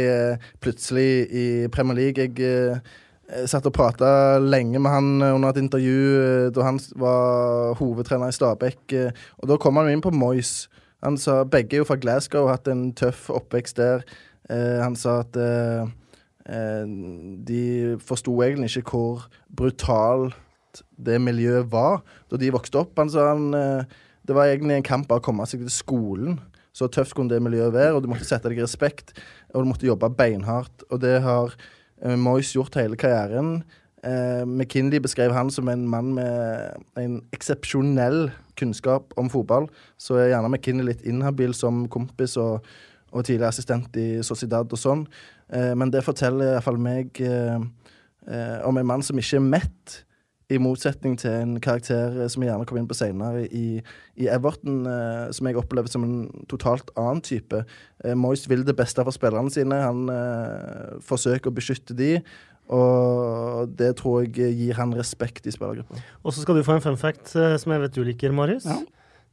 [0.63, 2.25] plutselig i Premier League.
[2.25, 8.35] Jeg satt og prata lenge med han under et intervju da han var hovedtrener i
[8.35, 8.97] Stabæk,
[9.37, 10.63] og da kom han inn på Moyes.
[11.05, 14.03] Han sa begge er jo fra Glasgow har hatt en tøff oppvekst der.
[14.51, 15.87] Eh, han sa at eh,
[16.49, 16.85] eh
[17.47, 19.25] de forsto egentlig ikke hvor
[19.55, 20.35] brutalt
[20.97, 22.97] det miljøet var da de vokste opp.
[22.99, 23.83] Han sa han eh,
[24.27, 26.39] Det var egentlig en kamp bare å komme seg til skolen.
[26.75, 29.15] Så tøft kunne det miljøet være, og du måtte sette deg i respekt.
[29.55, 30.83] Og du måtte jobbe beinhardt.
[30.91, 31.55] Og det har
[32.03, 33.63] eh, Moyes gjort hele karrieren.
[34.03, 38.29] Eh, McKinley beskrev han som en mann med en eksepsjonell
[38.59, 39.67] kunnskap om fotball.
[39.97, 42.65] Så er gjerne McKinley litt inhabil som kompis og,
[43.11, 45.07] og tidligere assistent i Sociedad og sånn.
[45.51, 47.57] Eh, men det forteller iallfall meg eh,
[48.27, 49.99] eh, om en mann som ikke er mett,
[50.49, 53.81] i motsetning til en karakter eh, som jeg gjerne kommer inn på senere i,
[54.17, 57.61] i Everton, eh, som jeg opplever som en totalt annen type.
[58.03, 59.77] Eh, Moyes vil det beste for spillerne sine.
[59.85, 60.09] Han
[61.05, 62.15] forsøker å beskytte de,
[62.69, 65.97] og det tror jeg gir han respekt i spillergruppa.
[66.21, 68.67] Og så skal du få en fun fact eh, som jeg vet du liker, Marius.
[68.69, 68.77] Ja.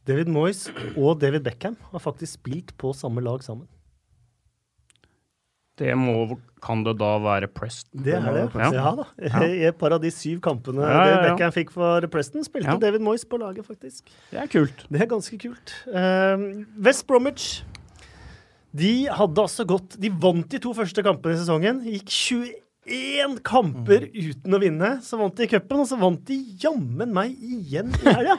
[0.07, 3.67] David Moyes og David Beckham har faktisk spilt på samme lag sammen.
[5.77, 8.01] Det må Kan det da være Preston?
[8.03, 8.45] Det er det.
[8.57, 8.71] Ja.
[8.73, 9.05] Ja, da.
[9.45, 11.09] I et par av de syv kampene Ja, ja, ja.
[11.11, 12.81] David Beckham fikk for Preston, spilte Ja.
[12.81, 14.09] David Moyes på laget, faktisk.
[14.33, 14.87] Det er kult.
[14.89, 15.75] Det er ganske kult.
[15.91, 17.61] Uh, West Bromwich
[18.77, 21.79] de hadde altså gått De vant de to første kampene i sesongen.
[21.87, 22.55] Gikk 21
[23.47, 24.91] kamper uten å vinne.
[25.03, 28.37] Så vant de cupen, og så vant de jammen meg igjen i helga.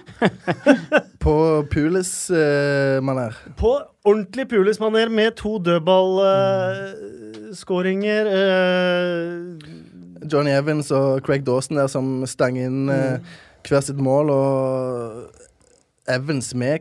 [1.24, 3.34] På Pulis-maner.
[3.60, 3.72] På
[4.08, 8.26] ordentlig Pulis-maner med to dødballskåringer.
[10.28, 13.18] Johnny Evans og Craig Dawson der som stanger inn uh,
[13.68, 14.48] hver sitt mål, og
[16.08, 16.80] Evans med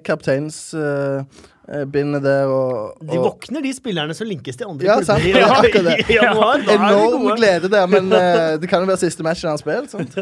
[1.67, 5.25] kapteinsbindet der og, de våkner, de spillerne som linkes til andre Ja, sant.
[5.25, 6.11] i, Ja, akkurat det.
[6.11, 6.63] i januar.
[6.63, 9.59] Da er de Enorm glede der, men uh, det kan jo være siste matchen han
[9.59, 9.89] spiller.
[9.91, 10.17] Sant?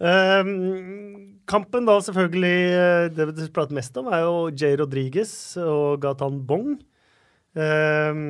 [0.00, 6.00] Um, kampen da selvfølgelig eh, Det vi prater mest om, er jo Jay Rodriguez og
[6.00, 6.78] Gatan Bong.
[7.50, 8.22] Um,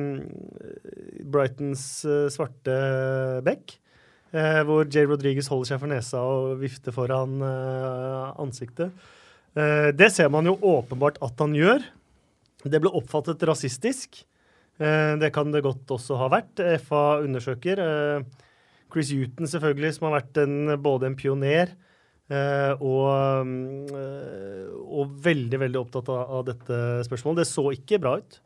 [1.31, 2.75] Brightons uh, svarte
[3.45, 3.77] bekk.
[4.31, 7.41] Uh, hvor Jay Rodriguez holder seg for nesa og vifter foran
[8.39, 8.91] ansiktet.
[9.51, 11.83] Det ser man jo åpenbart at han gjør.
[12.63, 14.21] Det ble oppfattet rasistisk.
[14.81, 16.61] Eh, det kan det godt også ha vært.
[16.83, 17.81] FA undersøker.
[17.81, 18.47] Eh,
[18.91, 21.69] Chris Huton, selvfølgelig, som har vært en, både en pioner
[22.27, 23.51] eh, og,
[24.83, 27.43] og veldig, veldig opptatt av, dette spørsmålet.
[27.43, 28.41] Det så ikke bra ut.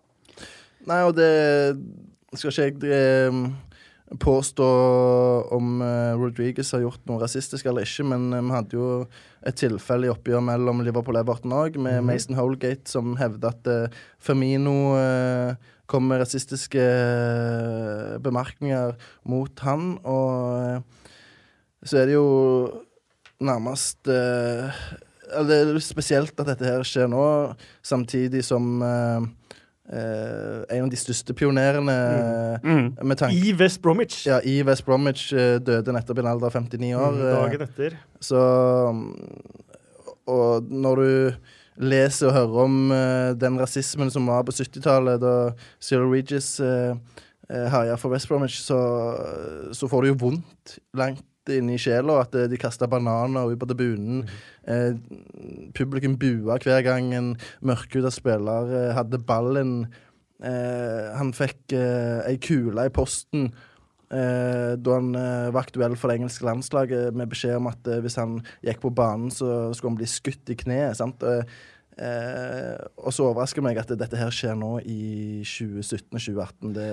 [0.86, 1.32] Nei, og det
[2.38, 3.48] skal ikke jeg
[4.22, 4.66] påstå
[5.56, 8.90] om uh, Rodriguez har gjort noe rasistisk eller ikke, men eh, vi hadde jo
[9.46, 12.12] et tilfelle i oppgjør mellom Liverpool og Everton òg, med mm.
[12.12, 15.58] Mason Holgate som hevder at uh, Firmino uh,
[15.90, 18.96] kom med rasistiske eh, bemerkninger
[19.30, 21.10] mot han, og eh,
[21.86, 22.30] så er det jo
[23.46, 24.86] nærmest eh,
[25.36, 27.26] eller Det er spesielt at dette her skjer nå,
[27.84, 28.78] samtidig som
[29.92, 31.96] eh, en av de største pionerene
[32.64, 32.96] Mm.
[33.04, 34.26] med tanke I West Bromwich.
[34.26, 37.12] ja, i West Bromwich uh, døde nettopp i en alder av 59 år.
[37.12, 37.98] Mm, eh, dagen etter.
[38.20, 38.42] så
[38.92, 39.12] mm,
[40.28, 41.34] Og når du
[41.78, 42.90] leser og hører om
[43.38, 46.96] den rasismen som var på 70-tallet, da Cyril Regis uh,
[47.52, 48.80] herja for West Bromwich, så,
[49.76, 51.22] så får du jo vondt langt
[51.54, 54.24] inni sjela at eh, de kasta bananer ut på tribunen.
[54.68, 54.98] Eh,
[55.78, 57.30] publikum bua hver gang en
[57.66, 59.78] mørkhuda spiller eh, hadde ballen.
[60.44, 63.48] Eh, han fikk eh, ei kule i posten
[64.12, 68.20] eh, da han eh, var aktuell for det engelske landslaget, med beskjed om at hvis
[68.20, 71.00] han gikk på banen, så skulle han bli skutt i kneet.
[71.00, 71.24] sant?
[71.24, 71.46] Eh,
[72.02, 76.74] eh, og så overrasker meg at dette her skjer nå i 2017 og 2018.
[76.76, 76.90] Det,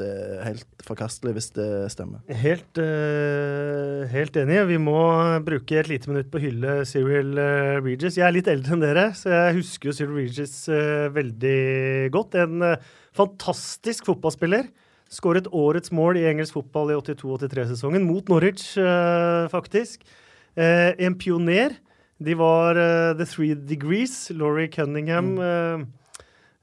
[0.00, 2.22] det er helt forkastelig hvis det stemmer.
[2.42, 4.60] Helt, eh, helt enig.
[4.70, 5.00] Vi må
[5.46, 8.18] bruke et lite minutt på å hylle Cyril eh, Regis.
[8.20, 11.58] Jeg er litt eldre enn dere, så jeg husker jo Cyril Regis eh, veldig
[12.14, 12.38] godt.
[12.44, 14.70] En eh, fantastisk fotballspiller.
[15.10, 20.04] Skåret årets mål i engelsk fotball i 82-83-sesongen, mot Norwich, eh, faktisk.
[20.60, 21.76] En pioner.
[22.20, 25.34] De var uh, The Three Degrees, Laurie Cunningham.
[25.40, 25.88] mm.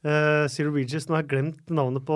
[0.05, 2.15] Uh, Cyril Regis, nå har jeg glemt navnet på,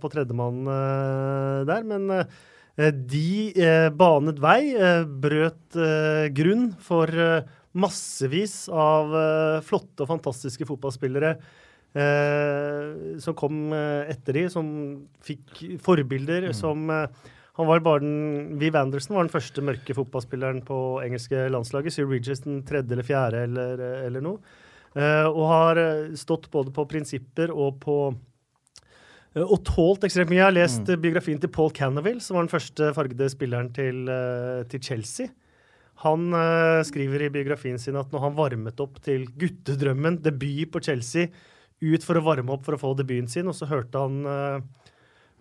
[0.00, 7.10] på tredjemann eh, der, men eh, de eh, banet vei, eh, brøt eh, grunn for
[7.10, 12.88] eh, massevis av eh, flotte og fantastiske fotballspillere eh,
[13.20, 14.70] som kom eh, etter de, som
[15.26, 17.08] fikk forbilder som eh,
[17.54, 21.94] han var bare den, Viv Anderson var den første mørke fotballspilleren på engelske landslaget.
[21.94, 24.40] Sir Regis den tredje eller fjerde eller, eller noe.
[24.94, 30.38] Uh, og har eh, stått både på prinsipper og på uh, og tålt ekstremt mye.
[30.38, 31.00] Jeg har lest mm.
[31.02, 35.30] biografien til Paul Cannaville, som var den første fargede spilleren til, uh, til Chelsea.
[36.04, 36.34] Han
[36.84, 41.30] skriver i biografien sin at når han varmet opp til guttedrømmen, debut på Chelsea,
[41.80, 44.18] ut for å varme opp for å få debuten sin, og så hørte han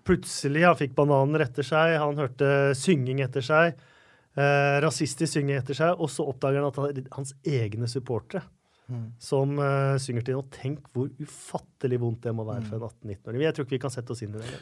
[0.03, 3.77] plutselig Han fikk bananer etter seg, han hørte synging etter seg.
[4.35, 8.43] eh, rasistisk synging etter seg, og så oppdager han at han hans egne supportere
[9.19, 10.43] som eh, synger til ham.
[10.43, 13.45] Og tenk hvor ufattelig vondt det må være for en 18-19-åring.
[13.45, 14.59] Jeg tror ikke vi kan sette oss inn i det.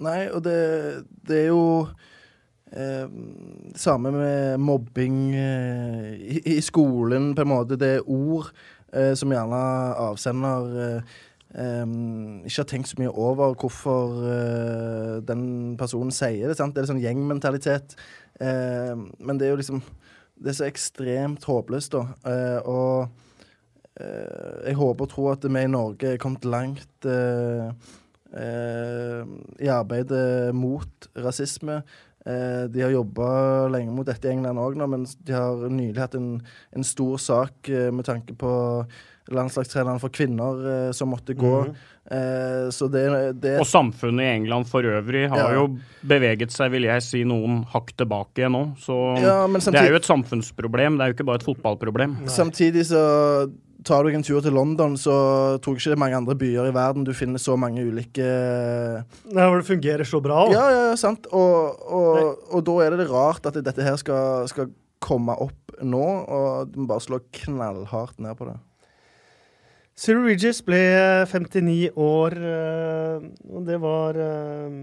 [0.00, 0.56] Nei, og det,
[1.28, 1.62] det er jo
[2.72, 3.06] eh,
[3.76, 7.78] Samme med mobbing eh, i, i skolen, på en måte.
[7.80, 8.50] Det er ord
[8.92, 9.60] eh, som gjerne
[10.08, 11.18] avsender eh,
[11.54, 11.86] eh,
[12.46, 16.56] ikke har tenkt så mye over hvorfor uh, den personen sier det.
[16.58, 16.76] sant?
[16.76, 17.96] Det er sånn gjengmentalitet.
[18.40, 19.82] Uh, men det er jo liksom
[20.40, 22.02] Det er så ekstremt håpløst, da.
[22.24, 22.96] Uh, og
[24.00, 27.04] eh, jeg håper og tror at vi i Norge er kommet langt
[29.60, 31.82] i arbeidet mot rasisme.
[32.24, 36.40] De har jobba lenge mot dette i England òg men de har nylig hatt en,
[36.72, 38.52] en stor sak med tanke på
[39.34, 41.54] landslagstreneren for kvinner eh, som måtte gå.
[42.10, 43.04] Eh, så det,
[43.42, 45.60] det Og samfunnet i England for øvrig har Ja.
[45.60, 45.66] jo
[46.02, 48.64] beveget seg, vil jeg si, noen hakk tilbake nå.
[48.82, 49.72] Så Ja, samtidig...
[49.78, 52.16] det er jo et samfunnsproblem, det er jo ikke bare et fotballproblem.
[52.26, 53.04] Samtidig så
[53.86, 55.14] tar du deg en tur til London, så
[55.62, 58.26] tror jeg ikke det er mange andre byer i verden du finner så mange ulike
[59.30, 60.42] Nei, hvor det fungerer så bra.
[60.52, 61.30] Ja, ja, ja, sant.
[61.32, 64.68] Og, og, og da er det rart at dette her skal, skal
[65.00, 68.58] komme opp nå, og du må bare slå knallhardt ned på det.
[70.00, 70.78] Cyril Regis ble
[71.28, 74.78] 59 år, eh, og det var eh,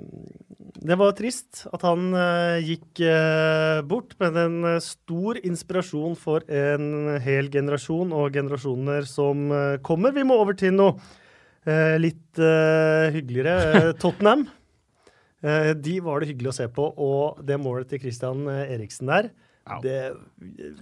[0.88, 6.46] Det var trist at han eh, gikk eh, bort, men en eh, stor inspirasjon for
[6.46, 10.14] en hel generasjon og generasjoner som eh, kommer.
[10.14, 10.94] Vi må over til noe
[11.66, 13.58] eh, litt eh, hyggeligere.
[13.74, 14.46] Eh, Tottenham.
[15.42, 19.10] Eh, De var det hyggelig å se på, og det målet til Christian eh, Eriksen
[19.10, 19.34] der.
[19.84, 19.96] Det,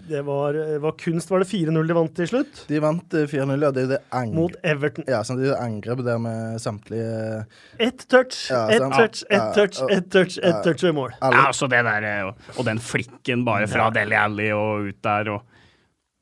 [0.09, 1.29] det var, var kunst.
[1.31, 2.61] Var det 4-0 de vant til slutt?
[2.69, 3.71] De vant eh, 4-0, ja.
[3.75, 4.35] Det er jo det angre.
[4.37, 5.07] Mot Everton.
[5.09, 7.45] Ja, sånn, det er jo det der med samtlige
[7.87, 9.89] Ett touch, Ja, ett touch, ett Ja, touch, ja.
[9.97, 11.15] ett touch, ett touch og i mål.
[11.21, 15.01] Ja, altså det der, eh, og- og den flikken bare fra Deli Alli og ut
[15.03, 15.41] der og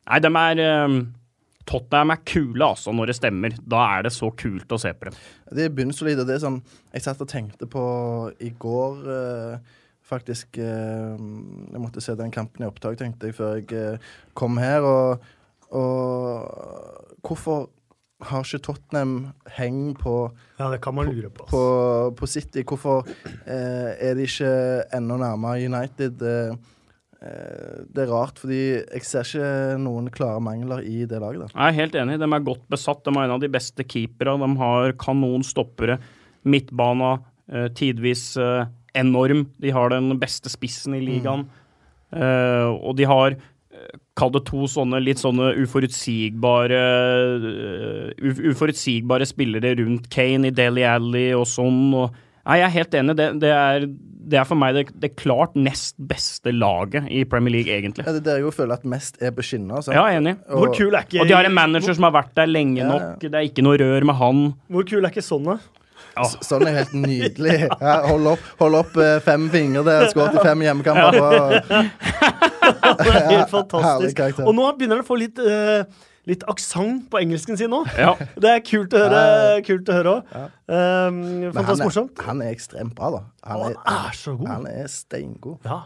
[0.03, 0.95] Nei, dem er um,
[1.66, 3.53] Tottenham er kule, altså, når det stemmer.
[3.72, 5.14] Da er det så kult å se på dem.
[5.55, 6.57] Det er bunnsolid, og det er sånn
[6.91, 7.84] Jeg satt og tenkte på
[8.43, 9.57] i går eh,
[10.04, 11.14] faktisk eh,
[11.74, 14.84] Jeg måtte se den kampen i opptak, tenkte jeg, før jeg eh, kom her.
[14.84, 15.24] Og,
[15.74, 17.70] og hvorfor
[18.24, 19.16] har ikke Tottenham
[19.58, 20.14] heng på,
[20.60, 21.47] Ja, det kan man lure på.
[21.49, 21.64] på,
[22.20, 22.64] på City?
[22.64, 23.04] Hvorfor
[23.43, 24.51] eh, er de ikke
[24.95, 26.24] enda nærmere United?
[26.24, 26.54] Eh,
[27.24, 31.45] det er rart, fordi jeg ser ikke noen klare mangler i det laget.
[31.45, 31.54] der.
[31.56, 32.18] Jeg er helt enig.
[32.20, 33.04] De er godt besatt.
[33.06, 34.36] De er en av de beste keepere.
[34.41, 35.99] De har kanonstoppere.
[36.43, 37.14] Midtbana
[37.47, 38.34] eh, tidvis
[38.98, 39.48] enorm.
[39.62, 41.48] De har den beste spissen i ligaen.
[42.14, 46.82] Eh, og de har eh, Kall det to sånne litt sånne uforutsigbare
[47.41, 51.88] uh, Uforutsigbare spillere rundt Kane i Deli Alli og sånn.
[51.98, 52.14] Og,
[52.46, 53.16] nei, jeg er helt enig.
[53.18, 53.88] Det, det, er,
[54.30, 58.06] det er for meg det, det klart nest beste laget i Premier League, egentlig.
[58.06, 59.82] Ja, det er der jeg jo føler at mest er på skinner.
[59.82, 59.98] sant?
[59.98, 60.38] Ja, enig.
[60.46, 60.68] Og.
[60.68, 62.86] Hvor kul er ikke Og de har en manager som har vært der lenge Ja,
[62.86, 62.91] ja.
[62.94, 63.26] nok.
[63.26, 64.46] Det er ikke noe rør med han.
[64.78, 65.58] Hvor kul er ikke sånn, da?
[66.22, 67.55] S- Sånn er helt nydelig.
[67.82, 70.07] Ja, hold opp, hold opp eh, fem fingre der.
[70.11, 71.20] Skåret i fem hjemmekamper.
[71.74, 71.84] Ja.
[72.64, 74.20] Det er helt fantastisk.
[74.20, 75.84] Ja, Og nå begynner han å få litt, uh,
[76.30, 77.89] litt aksent på engelsken sin òg.
[77.99, 78.14] Ja.
[78.39, 80.14] Det er kult å høre kult å høre.
[80.32, 80.43] Ja.
[81.09, 81.18] Um,
[81.49, 82.14] fantastisk han morsomt.
[82.22, 83.22] er, han er ekstremt bra, da.
[83.49, 84.47] Han Han er, er så god.
[84.53, 85.57] han er steingod.
[85.68, 85.82] Ja.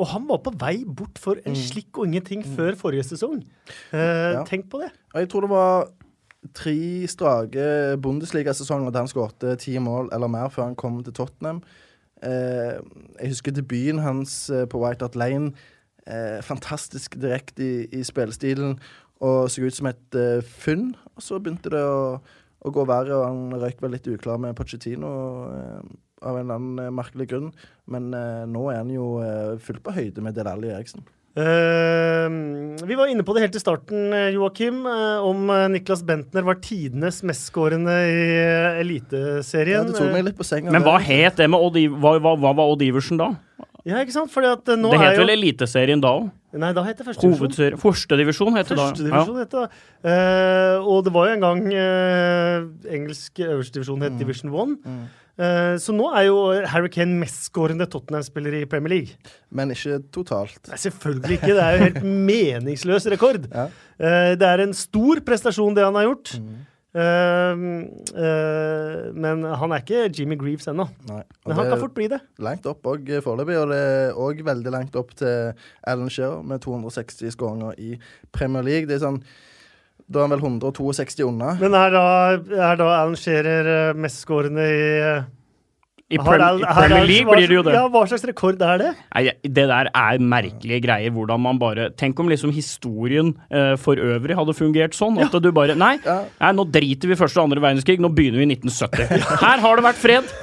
[0.00, 3.40] Og han var på vei bort for en slikk og ingenting før forrige sesong.
[3.90, 4.44] Eh, Ja.
[4.48, 4.92] Tenk på det.
[5.14, 5.90] Og jeg tror det var
[6.56, 11.62] tre strake Bundesliga-sesonger der han skårte ti mål eller mer før han kom til Tottenham.
[12.22, 12.80] Eh,
[13.20, 15.52] jeg husker debuten hans eh, på White Hart Lane.
[16.06, 18.78] Eh, fantastisk direkte i, i spillestilen
[19.20, 20.94] og så ut som et funn.
[21.16, 22.16] Og så begynte det å,
[22.64, 25.10] å gå verre, og han røyk vel litt uklar med Pochettino
[26.20, 27.50] av en eller annen merkelig grunn.
[27.84, 28.08] Men
[28.48, 29.10] nå er han jo
[29.60, 31.04] fullt på høyde med Delalli Eriksen.
[31.38, 32.26] Eh,
[32.86, 36.42] vi var inne på det helt i starten, eh, Joakim, eh, om eh, Niklas Bentner
[36.42, 39.86] var tidenes mestskårende i eh, Ja, Eliteserien.
[39.86, 40.74] det tok meg litt på senga.
[40.74, 43.30] Men hva het det med Odd hva, hva, hva var Odd Iversen da?
[43.86, 44.32] Ja, ikke sant?
[44.32, 46.28] Fordi at nå det het jo vel Eliteserien da òg?
[46.50, 47.78] Nei, da het det første divisjon.
[47.78, 48.88] Førstedivisjon het det da.
[48.98, 49.60] Divisjon het det.
[49.62, 49.68] da.
[50.02, 54.16] Uh, og det var jo en gang uh, engelsk øverste divisjon mm.
[54.18, 54.80] Division One.
[54.82, 55.04] Mm.
[55.40, 56.38] Eh, så nå er jo
[56.68, 59.34] Harry Kane mestskårende Tottenham-spiller i Premier League.
[59.56, 60.60] Men ikke totalt.
[60.68, 61.54] Nei, selvfølgelig ikke.
[61.56, 63.46] Det er jo helt meningsløs rekord.
[63.48, 63.68] Ja.
[63.96, 66.34] Eh, det er en stor prestasjon, det han har gjort.
[66.40, 66.58] Mm.
[69.14, 70.88] Men han er ikke Jimmy Greaves ennå.
[71.06, 72.18] Men han kan fort bli det.
[72.42, 75.52] langt opp òg foreløpig, og det er òg veldig langt opp til
[75.86, 77.92] Alan Shearer med 260 skåringer i
[78.34, 78.90] Premier League.
[78.90, 79.20] Det er sånn
[80.10, 81.52] Da er han vel 162 unna.
[81.60, 82.06] Men er da,
[82.70, 85.28] er da Alan Shearer mest mestskårende i eh,
[86.10, 87.74] I Prem- er- i er- Premier League blir det jo det.
[87.76, 88.88] Ja, hva slags rekord er det?
[89.14, 91.12] Nei, det der er merkelige greier.
[91.14, 95.20] Hvordan man bare Tenk om liksom historien uh, for øvrig hadde fungert sånn.
[95.22, 98.48] At du bare nei, nei, nå driter vi første og andre verdenskrig, nå begynner vi
[98.48, 99.38] i 1970.
[99.46, 100.34] Her har det vært fred.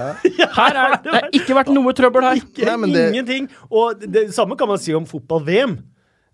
[0.56, 2.40] Her er det har ikke vært noe trøbbel her.
[2.40, 3.52] Ikke, Nei, men det- Ingenting.
[3.70, 5.76] Og det, det samme kan man si om fotball-VM.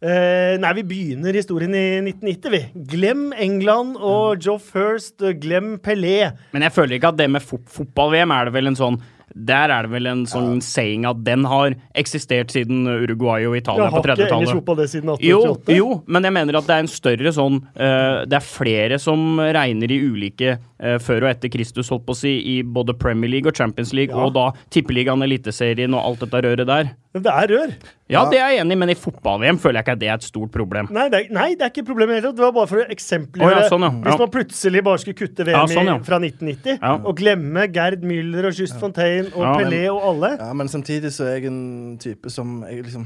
[0.04, 2.62] Eh, nei, vi begynner historien i 1990, vi.
[2.92, 5.24] Glem England og Joe First.
[5.40, 6.34] Glem Pelé.
[6.52, 8.98] Men jeg føler ikke at det med fot fotball-VM er det vel en sånn
[9.34, 13.64] Der er det vel en sånn saying at den har eksistert siden Uruguay og Jeg
[13.64, 14.58] Italia på har ikke engelsk 30-tallet.
[14.60, 15.40] fotball det siden Jo,
[15.74, 19.40] jo, men jeg mener at det er en større sånn uh, Det er flere som
[19.40, 23.32] regner i ulike uh, før og etter Kristus, holdt på å si, i både Premier
[23.32, 24.28] League og Champions League, Ja.
[24.28, 26.94] og da Tippeligaen, Eliteserien og alt dette røret der.
[27.14, 27.72] Men det er rør.
[28.10, 30.16] Ja, det er jeg enig i, men i fotball-VM føler jeg ikke at det er
[30.18, 30.88] et stort problem.
[30.94, 32.32] Nei, det er, nei, det er ikke problemet heller.
[32.34, 33.92] Det var bare for å eksempelgjøre Oh, ja, sånn, ja.
[34.08, 35.98] Hvis man plutselig bare skulle kutte VM Ja, sånn, ja.
[36.08, 36.94] fra 1990, Ja.
[37.06, 41.14] og glemme Gerd Müller og Just Fontaine og Ja, Pelé og alle Ja, men samtidig
[41.14, 43.06] så er jeg en type som jeg liksom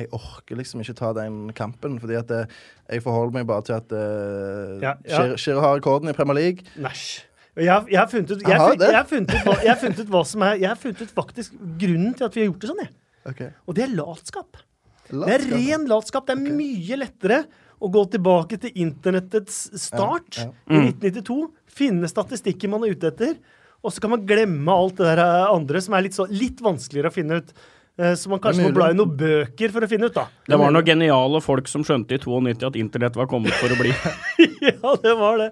[0.00, 2.46] Jeg orker liksom ikke ta den kampen, fordi at det,
[2.88, 5.36] jeg forholder meg bare til at uh, Ja, ja.
[5.36, 6.64] Shiro har rekorden i Premier League.
[6.80, 7.26] Næsj.
[7.60, 8.88] Jeg, jeg, har funnet ut, jeg, Jeg har fun- det.
[8.88, 11.02] jeg, har funnet ut hva, jeg har funnet ut hva som er Jeg har funnet
[11.04, 12.92] ut faktisk grunnen til at vi har gjort det sånn, jeg.
[13.28, 13.42] Ok.
[13.68, 14.60] Og det er latskap.
[15.12, 16.26] Det er ren latskap.
[16.28, 17.42] Det er mye lettere
[17.82, 23.36] å gå tilbake til internettets start Ja, i 1992, finne statistikken man er ute etter,
[23.82, 26.60] og så kan man glemme alt det der eh, andre som er litt, så, litt
[26.62, 27.50] vanskeligere å finne ut.
[27.98, 30.28] eh, Så man kanskje må bla i noen bøker for å finne ut, da.
[30.46, 33.80] Det var noen geniale folk som skjønte i 92 at internett var kommet for å
[33.80, 33.90] bli.
[34.70, 35.50] ja, det var det.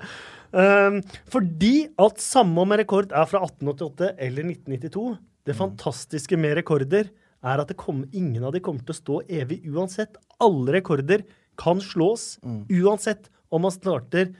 [0.50, 1.00] Um,
[1.30, 5.10] fordi at samme om rekord er fra 1888 eller 1992,
[5.50, 7.10] det fantastiske med rekorder
[7.40, 10.18] er at det kommer, ingen av de kommer til å stå evig uansett.
[10.42, 11.24] Alle rekorder
[11.60, 12.38] kan slås
[12.70, 14.30] uansett om man starter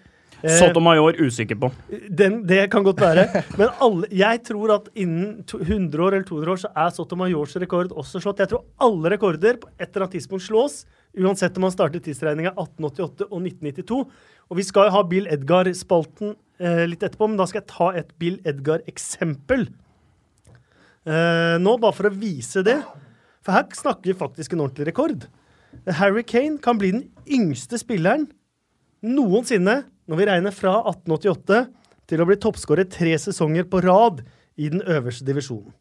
[0.43, 1.71] eh, Sotomayor usikker på.
[2.09, 3.27] den, det kan godt være.
[3.61, 7.93] Men alle, jeg tror at innen 100 år eller 200 år så er Sotomayors rekord
[7.93, 8.45] også slått.
[8.45, 10.85] Jeg tror alle rekorder på et eller annet tidspunkt slås,
[11.19, 14.01] uansett om man starter tidsregninga 1888 og 1992.
[14.51, 17.93] Og vi skal jo ha Bill Edgar-spalten eh, litt etterpå, men da skal jeg ta
[18.01, 19.69] et Bill Edgar-eksempel.
[21.11, 22.79] Eh, nå, bare for å vise det.
[23.43, 25.27] For her snakker vi faktisk en ordentlig rekord.
[25.99, 28.29] Harry Kane kan bli den yngste spilleren
[29.07, 31.61] noensinne, når vi regner fra 1888,
[32.11, 34.25] til å bli toppskåret tre sesonger på rad
[34.61, 35.73] i den øverste divisjonen.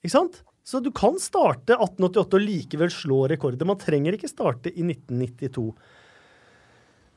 [0.00, 0.40] Ikke sant?
[0.64, 3.68] Så du kan starte 1888 og likevel slå rekorder.
[3.68, 5.66] Man trenger ikke starte i 1992.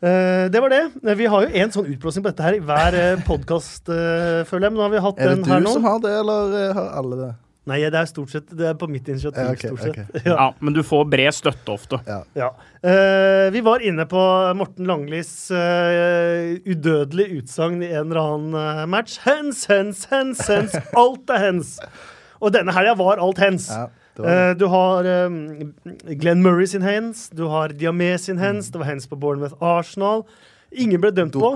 [0.04, 0.82] Eh, det var det.
[1.08, 4.74] Eh, Vi har jo en sånn utblåsning på dette her i hver podkast, føler jeg.
[4.74, 5.56] Men nå har vi hatt den her nå.
[5.56, 7.32] Er det du som har det, eller eh, har alle det?
[7.64, 10.00] Nei, det er stort sett Det er på mitt initiativ, Ja, okay, stort sett.
[10.04, 10.24] Okay.
[10.28, 10.34] Ja.
[10.36, 12.00] Ja, men du får bred støtte ofte.
[12.36, 12.50] Ja.
[12.84, 14.20] Eh, vi var inne på
[14.60, 19.16] Morten Langlis uh, udødelige utsagn i en eller annen eh, match.
[19.24, 20.76] Hens, hens, hens, hens.
[21.06, 21.78] Alt er hens.
[22.44, 23.70] Og denne helga var alt hens.
[23.72, 23.86] Ja,
[24.20, 25.74] Eh, du har um,
[26.22, 30.22] Glenn Murray sin hens, du har Diamé sin hens, det var hens på Bournemouth Arsenal.
[30.74, 31.50] Ingen ble dømt på.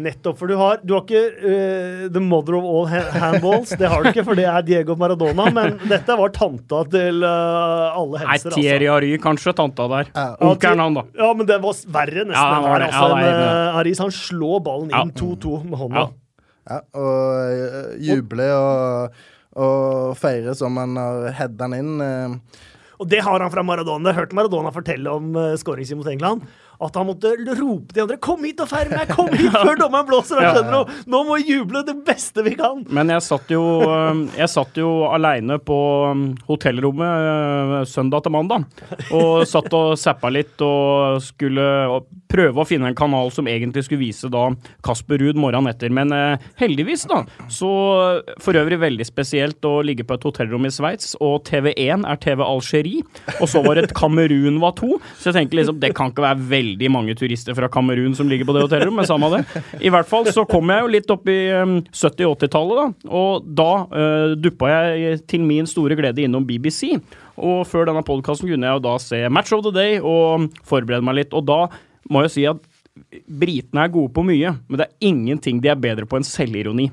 [0.00, 3.74] Nettopp, for du har, du har ikke uh, the mother of all handballs.
[3.76, 5.50] Det har du ikke, for det er Diego Maradona.
[5.52, 8.56] Men dette var tanta til uh, alle Nei, henser.
[8.56, 10.08] Thierry Ary, kanskje, tanta der.
[10.16, 10.24] Ja.
[10.48, 11.04] Onkelen han, da.
[11.20, 12.38] Ja, men det var verre nesten.
[12.40, 12.88] Ja, han, var her, det.
[12.88, 13.50] altså, Ja, det en, enig.
[13.68, 16.06] eh, Aris han slår ballen inn 2-2 med hånda.
[16.06, 16.08] Ja.
[16.68, 19.20] Ja, og uh, juble og,
[19.58, 22.00] og feire som han har heada den inn.
[22.00, 22.64] eh,
[22.98, 24.10] Og det har han fra Maradona.
[24.10, 26.42] Jeg hørte Maradona fortelle om uh, skåringen mot England.
[26.82, 29.08] At han måtte rope til de andre 'Kom hit og feir meg!
[29.14, 30.62] Kom hit før dommeren blåser!' Ja, Ja.
[31.06, 32.82] nå, må vi juble det beste vi kan!
[32.90, 35.78] Men jeg satt jo, øh, jeg satt jo aleine på
[36.50, 38.64] hotellrommet søndag til mandag.
[39.12, 41.66] Og satt og zappa litt og skulle
[42.30, 44.48] prøve å finne en kanal som egentlig skulle vise da
[44.84, 45.92] Kasper Ruud morgenen etter.
[45.94, 47.22] Men eh, heldigvis, da,
[47.52, 47.70] så
[48.42, 52.44] for øvrig veldig spesielt å ligge på et hotellrom i Sveits, og TV1 er TV
[52.44, 53.04] Algerie,
[53.38, 54.98] og så var det et Kamerun var to.
[55.18, 58.48] Så jeg tenker liksom, det kan ikke være veldig mange turister fra Kamerun som ligger
[58.48, 59.64] på det hotellrommet, men samme det.
[59.84, 63.14] I hvert fall så kom jeg jo litt opp i um, 70-80-tallet, da.
[63.18, 66.98] Og da uh, duppa jeg til min store glede innom BBC.
[67.38, 71.06] Og før denne podkasten kunne jeg jo da se Match of the Day og forberede
[71.06, 71.36] meg litt.
[71.36, 71.60] Og da
[72.10, 72.62] må jo si at
[73.26, 76.88] britene er gode på mye, men det er ingenting de er bedre på enn selvironi.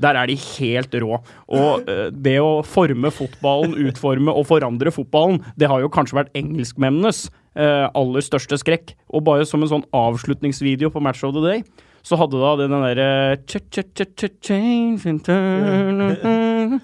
[0.00, 1.18] Der er de helt rå.
[1.52, 6.32] Og eh, det å forme fotballen, utforme og forandre fotballen, det har jo kanskje vært
[6.38, 7.26] engelskmennenes
[7.58, 8.94] eh, aller største skrekk.
[9.12, 11.64] Og bare som en sånn avslutningsvideo på Match of the Day,
[12.06, 15.20] så hadde da den derre turn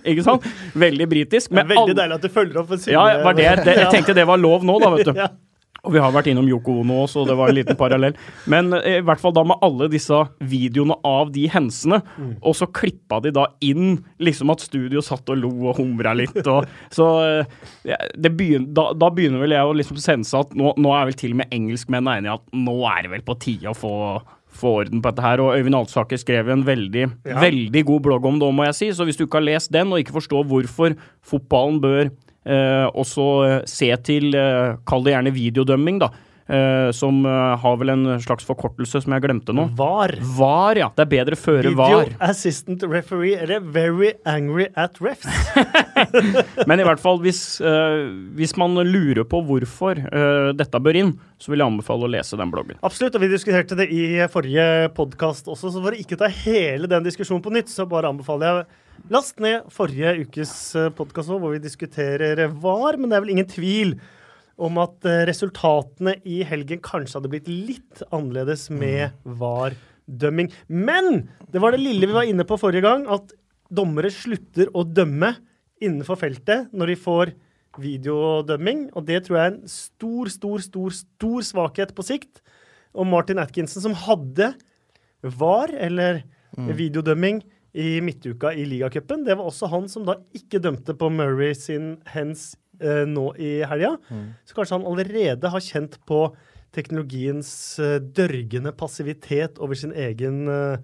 [0.05, 0.45] Ikke sant?
[0.77, 1.57] Veldig britisk.
[1.57, 2.77] Veldig deilig at du følger opp.
[2.85, 5.15] Ja, var det, det, jeg tenkte det var lov nå, da, vet du.
[5.87, 8.17] Og vi har vært innom Yoko Ono også, og det var en liten parallell.
[8.51, 10.19] Men eh, i hvert fall da med alle disse
[10.51, 12.01] videoene av de hensene,
[12.43, 16.41] og så klippa de da inn liksom at studio satt og lo og humra litt.
[16.43, 20.75] Og, så eh, det begyn, da, da begynner vel jeg å liksom sense at nå,
[20.83, 23.39] nå er vel til og med engelskmennene enige i at nå er det vel på
[23.47, 23.95] tide å få
[24.57, 27.41] få orden på dette her, og Øyvind Alsaker skrev en veldig, Ja.
[27.43, 28.87] veldig god blogg om det, må jeg si.
[28.97, 32.09] Så hvis du ikke har lest den, og ikke forstår hvorfor fotballen bør
[32.47, 36.13] eh, også eh, se til eh, Kall det gjerne videodømming, da.
[36.47, 39.65] Uh, som uh, har vel en slags forkortelse som jeg glemte nå.
[39.75, 40.13] VAR.
[40.37, 40.87] VAR, ja.
[40.95, 42.13] Det er bedre føre Video VAR.
[42.23, 45.27] Assistant Referee, eller Very Angry at Refs.
[46.71, 48.07] Men i hvert fall, hvis, uh,
[48.39, 49.99] hvis man lurer på hvorfor
[50.55, 52.79] dette bør inn, så vil jeg anbefale å lese den bloggen.
[52.87, 56.87] Absolutt, og vi diskuterte det i forrige podkast også, så for å ikke ta hele
[56.95, 58.67] den diskusjonen på nytt, så bare anbefaler jeg
[59.13, 60.53] Last ned forrige ukes
[60.97, 63.93] podkast hvor vi diskuterer VAR, men det er vel ingen tvil
[64.57, 70.49] om at eh, resultatene i helgen kanskje hadde blitt litt annerledes med VAR-dømming.
[70.67, 73.35] Men det var det lille vi var inne på forrige gang, at
[73.69, 75.35] dommere slutter å dømme
[75.83, 77.35] innenfor feltet når de får
[77.77, 82.41] videodømming, og det tror jeg er en stor, stor, stor, stor svakhet på sikt.
[82.97, 84.55] Og Martin Atkinson, som hadde
[85.21, 86.25] VAR, eller
[86.57, 87.43] videodømming,
[87.77, 91.97] i midtuka i ligacupen, det var også han som da ikke dømte på Murray sin
[92.09, 93.97] hands eh, nå i helga.
[94.49, 96.31] Så kanskje han allerede har kjent på
[96.77, 97.51] teknologiens
[97.83, 100.81] eh, dørgende passivitet over sin egen eh,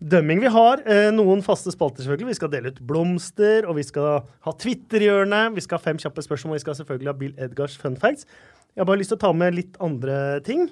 [0.00, 0.40] dømming.
[0.42, 2.32] Vi har eh, noen faste spalter, selvfølgelig.
[2.32, 5.46] Vi skal dele ut blomster, og vi skal ha Twitter-hjørne.
[5.56, 8.28] Vi skal ha fem kjappe spørsmål, og vi skal selvfølgelig ha Bill Edgars fun facts.
[8.74, 10.68] Jeg har bare lyst til å ta med litt andre ting.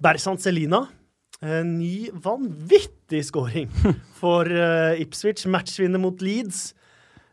[0.00, 0.86] Bersant Selina.
[1.40, 3.70] En ny vanvittig scoring
[4.20, 5.46] for eh, Ipswich.
[5.48, 6.74] Matchvinner mot Leeds.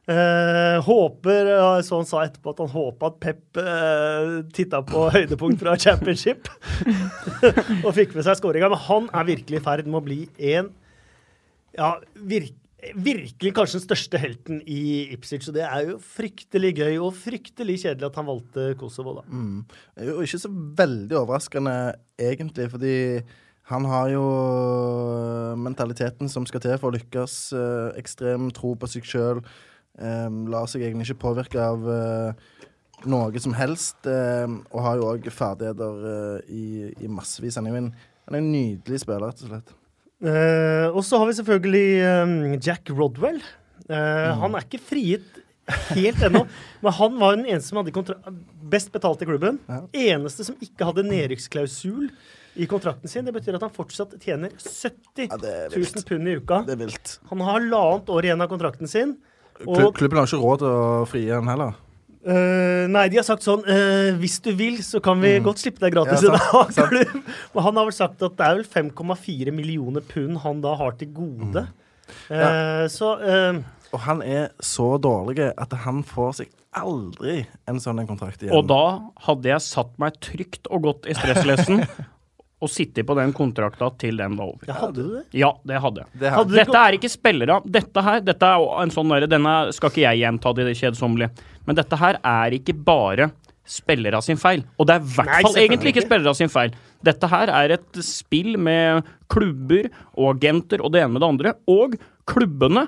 [0.07, 5.01] Eh, håper eh, Så han sa etterpå at han håpa at Pep uh, titta på
[5.17, 6.47] høydepunkt fra championship
[7.85, 8.69] og fikk med seg scoringa.
[8.71, 10.21] Men han er virkelig i ferd med å bli
[10.53, 10.71] en
[11.75, 12.55] Ja, virk,
[12.95, 15.49] virkelig kanskje den største helten i Ipswich.
[15.51, 19.25] Og det er jo fryktelig gøy og fryktelig kjedelig at han valgte Kosovo, da.
[19.27, 19.65] Mm.
[19.67, 21.75] Det er jo ikke så veldig overraskende,
[22.29, 22.95] egentlig, fordi
[23.67, 24.23] han har jo
[25.59, 27.37] mentaliteten som skal til for å lykkes.
[27.57, 29.41] eh, ekstrem tro på seg sjøl.
[29.97, 31.81] lar seg egentlig ikke påvirke av
[33.09, 33.97] noe som helst.
[34.05, 37.57] og har jo òg ferdigheter i, i massevis.
[37.57, 37.91] Han er jo en,
[38.27, 39.73] han er en nydelig spiller, rett og slett.
[40.21, 43.41] Eh, og så har vi selvfølgelig Jack Rodwell.
[43.89, 45.43] Eh, Han er ikke frigitt
[45.91, 46.45] helt ennå,
[46.81, 48.15] men han var den eneste som hadde
[48.71, 49.59] best betalt i klubben.
[49.67, 49.81] Ja.
[50.13, 52.09] Eneste som ikke hadde nedrykksklausul
[52.57, 53.25] i kontrakten sin.
[53.27, 56.05] Det betyr at han fortsatt tjener 70 Ja, er 000 vilt.
[56.09, 56.61] pund i uka.
[56.67, 57.17] Det er vilt.
[57.29, 59.15] Han har halvannet år igjen av kontrakten sin.
[59.65, 61.75] Og Klubben har ikke råd til å frie han heller.
[62.27, 65.79] Uh, Nei, de har sagt sånn uh, Hvis du vil, så kan vi godt slippe
[65.85, 66.33] deg gratis Mm.
[66.35, 67.31] Ja, i sant, dag.
[67.55, 70.97] Og han har vel sagt at det er vel 5,4 millioner pund han da har
[70.99, 71.63] til gode.
[71.69, 72.35] Mm.
[72.35, 73.61] Eh, Så eh,
[73.93, 78.53] Og han er så dårlig at han får seg aldri en sånn en kontrakt igjen.
[78.59, 78.81] Og da
[79.29, 81.85] hadde jeg satt meg trygt og godt i stresslessen
[82.57, 84.65] og sitte på den kontrakta til den var over.
[84.65, 85.23] ja, hadde du det?
[85.37, 86.19] Ja, det hadde jeg.
[86.21, 87.57] det Hadde Dette er ikke spillere.
[87.65, 91.29] Dette her dette er en sånn Denne skal ikke jeg gjenta det kjedsommelige.
[91.67, 93.29] Men dette her er ikke bare
[93.67, 94.63] spillere sin feil.
[94.79, 96.09] Og det er i hvert fall egentlig ikke ikke.
[96.09, 96.73] spillere sin feil.
[97.05, 101.53] Dette her er et spill med klubber og agenter og det ene med det andre.
[101.69, 101.97] Og
[102.27, 102.87] klubbene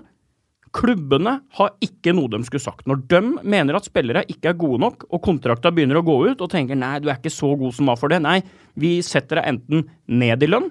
[0.75, 2.85] Klubbene har ikke noe de skulle sagt.
[2.89, 6.43] Når de mener at spillere ikke er gode nok, og kontrakta begynner å gå ut,
[6.45, 8.19] og tenker nei, du er ikke så god som var for det.
[8.21, 8.37] Nei,
[8.79, 9.87] vi setter deg enten
[10.21, 10.69] ned i lønn,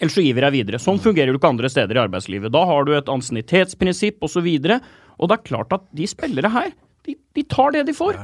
[0.00, 0.80] eller så gir vi deg videre.
[0.82, 2.50] Sånn fungerer du ikke andre steder i arbeidslivet.
[2.54, 4.46] Da har du et ansiennitetsprinsipp osv.
[4.46, 4.78] Og, så
[5.20, 6.72] og det er klart at de spillere her,
[7.06, 8.16] de, de tar det de får.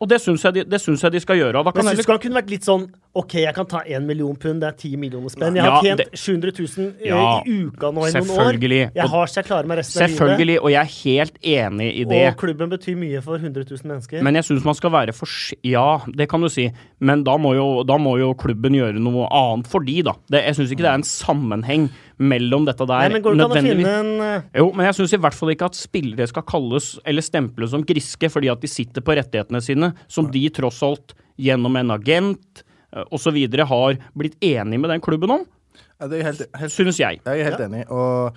[0.00, 1.62] Og det syns jeg, de- jeg de skal gjøre.
[1.64, 4.04] Da kan heller syns du han kunne vært litt sånn OK, jeg kan ta én
[4.04, 5.56] million pund, det er ti millioner spenn.
[5.56, 8.58] Jeg har Ja, tjent det- 700 000 eh, Ja, i uka nå i noen år.
[8.94, 10.18] Jeg har så jeg klarer meg resten av livet.
[10.18, 12.20] Selvfølgelig, og jeg er helt enig i det.
[12.28, 14.22] Og klubben betyr mye for 100 000 mennesker.
[14.22, 15.26] Men jeg syns man skal være for
[15.64, 16.70] Ja, det kan du si.
[17.00, 20.12] Men da må jo, da må jo klubben gjøre noe annet for de, da.
[20.28, 21.88] Det, jeg syns ikke det er en sammenheng
[22.18, 23.08] mellom dette der.
[23.08, 25.20] Nei, men går det ikke an å finne en eh, Jo, men jeg syns i
[25.20, 29.04] hvert fall ikke at spillere skal kalles eller stemples som griske fordi at de sitter
[29.04, 32.62] på rettighetene sine, som de tross alt gjennom en agent
[33.10, 33.36] osv.
[33.72, 35.46] har blitt enig med den klubben om,
[36.00, 37.20] Ja, det er helt, helt synes jeg.
[37.24, 37.82] Jeg er helt enig.
[37.90, 38.36] Og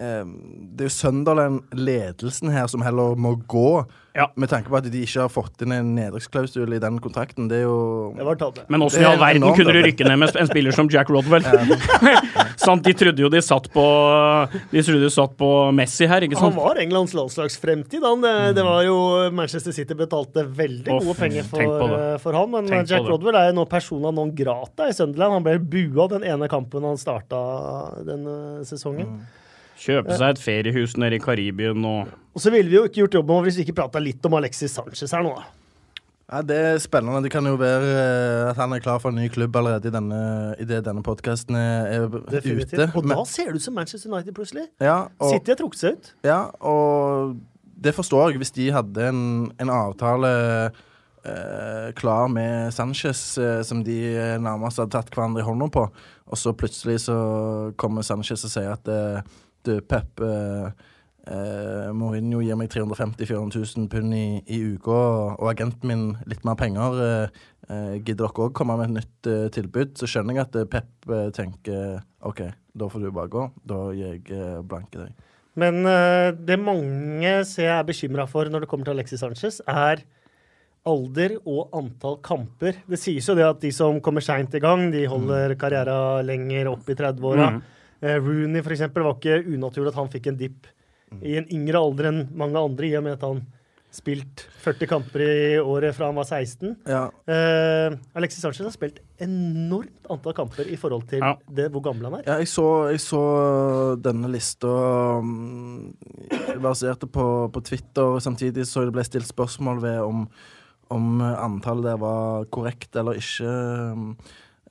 [0.00, 3.84] eh, det er jo Sunderland-ledelsen her som heller må gå,
[4.16, 4.26] Ja.
[4.36, 7.48] med tanke på at de ikke har fått inn en nedrykksklausul i den kontrakten.
[7.48, 8.64] Det er jo Det.
[8.68, 11.44] Men åssen i all verden kunne du rykke ned med en spiller som Jack Rodwell?
[12.58, 13.82] Sant, de trodde jo de satt på
[14.72, 15.48] De trodde de satt på
[15.78, 16.56] Messi her, ikke sant?
[16.56, 18.02] Han var Englands landslagsfremtid.
[18.02, 18.24] Han.
[18.24, 18.96] Det, det var jo
[19.38, 22.50] Manchester City betalte veldig Å, gode penger for, eh, for han.
[22.56, 23.06] Men Tenk Jack.
[23.06, 25.38] Rodwell er jo nå persona non grata i Sunderland.
[25.38, 27.38] Han ble bua den ene kampen han starta
[28.06, 29.20] denne sesongen.
[29.78, 33.20] Kjøpe seg et feriehus nede i Karibien og Og så ville vi jo ikke gjort
[33.20, 35.36] jobben vår hvis vi ikke prata litt om Alexis Sanchez her nå.
[35.38, 35.46] da.
[36.28, 37.22] Ja, Det er spennende.
[37.24, 39.92] Det kan jo være eh, at han er klar for en ny klubb allerede i
[39.94, 40.18] denne,
[40.60, 42.74] i det denne podkasten er Definitivt.
[42.74, 42.90] ute.
[42.94, 44.66] Og da ser det ut som Manchester United plutselig.
[44.80, 46.10] ja, og, City har trukket seg ut.
[46.24, 47.36] ja, og
[47.80, 49.22] det forstår jeg hvis de hadde en,
[49.60, 50.28] en avtale
[51.24, 53.96] eh, klar med Sanchez eh, som de
[54.42, 55.86] nærmest hadde tatt hverandre i hånda på,
[56.28, 57.16] og så plutselig så
[57.80, 59.22] kommer Sanchez og sier at eh,
[59.64, 60.68] du, Pep eh,
[61.28, 66.04] eh, Mourinho gir meg 350 400 000 pund i, i uka, og, og agenten min
[66.30, 66.98] litt mer penger.
[67.04, 69.96] Eh, eh, gidder dere òg komme med et nytt eh, tilbud?
[70.00, 73.48] Så skjønner jeg at eh, Pep eh, tenker OK, da får du bare gå.
[73.68, 75.24] Da gir jeg blanke deg.
[75.58, 75.82] Men
[76.46, 80.04] det mange ser jeg er bekymra for når det kommer til Alexis Sanchez, er
[80.86, 82.78] alder og antall kamper.
[82.86, 86.70] Det sies jo det at de som kommer seint i gang, de holder karriera lenger
[86.70, 87.50] opp i 30-åra.
[87.56, 87.60] Mm.
[88.00, 90.68] Eh, Rooney for eksempel, var ikke unaturlig at han fikk en dipp
[91.22, 93.44] i en yngre alder enn mange andre, i og med at han
[93.98, 96.74] spilt 40 kamper i året fra han var 16.
[96.86, 101.34] Ja, Eh, Alexis Sanchez har spilt enormt antall kamper i forhold til Ja.
[101.48, 102.22] det, hvor gammel han er.
[102.26, 104.68] Ja, jeg så, jeg så denne lista
[105.18, 105.94] um,
[107.12, 108.18] på, på Twitter.
[108.20, 110.28] Samtidig så det ble stilt spørsmål ved om,
[110.90, 113.48] om antallet der var korrekt eller ikke.
[113.92, 114.16] Um,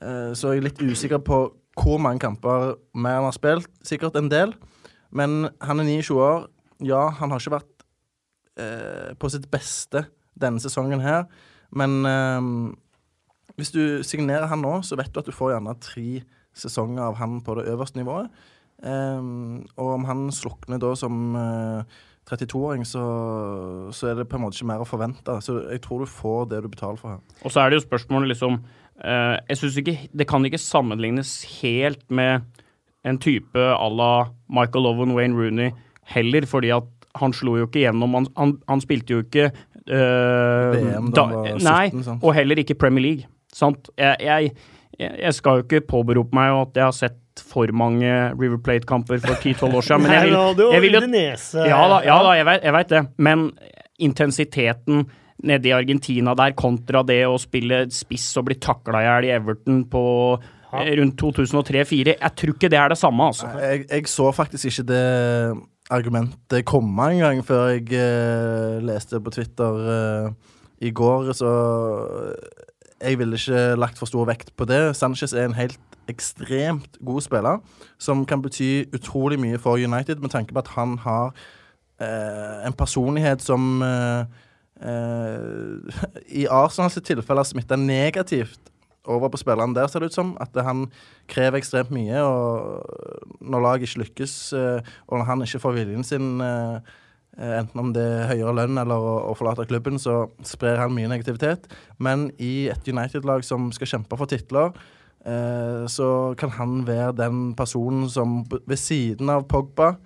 [0.02, 3.68] eh, Så jeg er litt usikker på hvor mange kamper mer han har spilt.
[3.84, 4.54] Sikkert en del.
[5.12, 6.48] Men han er 29 år.
[6.86, 7.86] Ja, han har ikke vært
[8.60, 10.06] eh, på sitt beste
[10.38, 11.26] denne sesongen her.
[11.76, 12.50] Men eh,
[13.58, 16.22] hvis du signerer han nå, så vet du at du får gjerne tre
[16.58, 18.30] sesonger av han på det øverste nivået.
[18.84, 19.24] Eh,
[19.78, 21.98] og om han slukner da som eh,
[22.28, 23.04] 32-åring, så,
[23.96, 25.38] så er det på en måte ikke mer å forvente.
[25.44, 27.24] Så jeg tror du får det du betaler for her.
[27.44, 31.40] Og så er det jo spørsmålet liksom eh, Jeg syns ikke Det kan ikke sammenlignes
[31.62, 32.44] helt med
[33.08, 34.12] en type à la
[34.50, 35.72] Michael Owen, Wayne Rooney
[36.14, 36.88] heller, fordi at
[37.18, 41.38] han slo jo ikke gjennom Han, han, han spilte jo ikke eh, VM da han
[41.38, 42.24] var 17, Nei, sant?
[42.24, 43.30] og heller ikke Premier League.
[43.54, 43.90] Sant?
[43.98, 44.52] Jeg, jeg,
[45.00, 49.38] jeg skal jo ikke påberope meg at jeg har sett for mange River Plate-kamper for
[49.38, 51.04] 10-12 år siden, men jeg vil, jeg vil jo
[51.68, 53.04] ja da, ja da jeg, vet, jeg vet det.
[53.22, 53.48] Men
[54.08, 55.06] intensiteten
[55.46, 59.34] nede i Argentina der kontra det å spille spiss og bli takla i hjel i
[59.36, 60.04] Everton på
[61.00, 63.50] rundt 2003-2004, jeg tror ikke det er det samme, altså.
[63.62, 65.04] Jeg, jeg så faktisk ikke det
[65.90, 70.32] argumentet komme engang før jeg eh, leste på Twitter eh,
[70.88, 71.52] i går, så
[73.02, 74.96] jeg ville ikke lagt for stor vekt på det.
[74.98, 77.62] Sanchez er en helt ekstremt god spiller,
[78.00, 81.32] som kan bety utrolig mye for United, med tanke på at han har
[82.02, 84.24] eh, en personlighet som eh,
[84.82, 86.02] eh,
[86.42, 88.72] i Arsenals tilfelle har smitta negativt
[89.08, 90.36] over på spilleren der, ser det ut som.
[90.44, 90.88] At han
[91.32, 96.06] krever ekstremt mye, og når laget ikke lykkes, eh, og når han ikke får viljen
[96.08, 96.92] sin, eh,
[97.38, 101.12] eh, enten om det er høyere lønn eller å, forlate klubben, så sprer han mye
[101.12, 101.70] negativitet.
[102.00, 104.76] Men i et United-lag som skal kjempe for titler,
[105.92, 109.98] så kan han være den personen som ved siden av Pogba,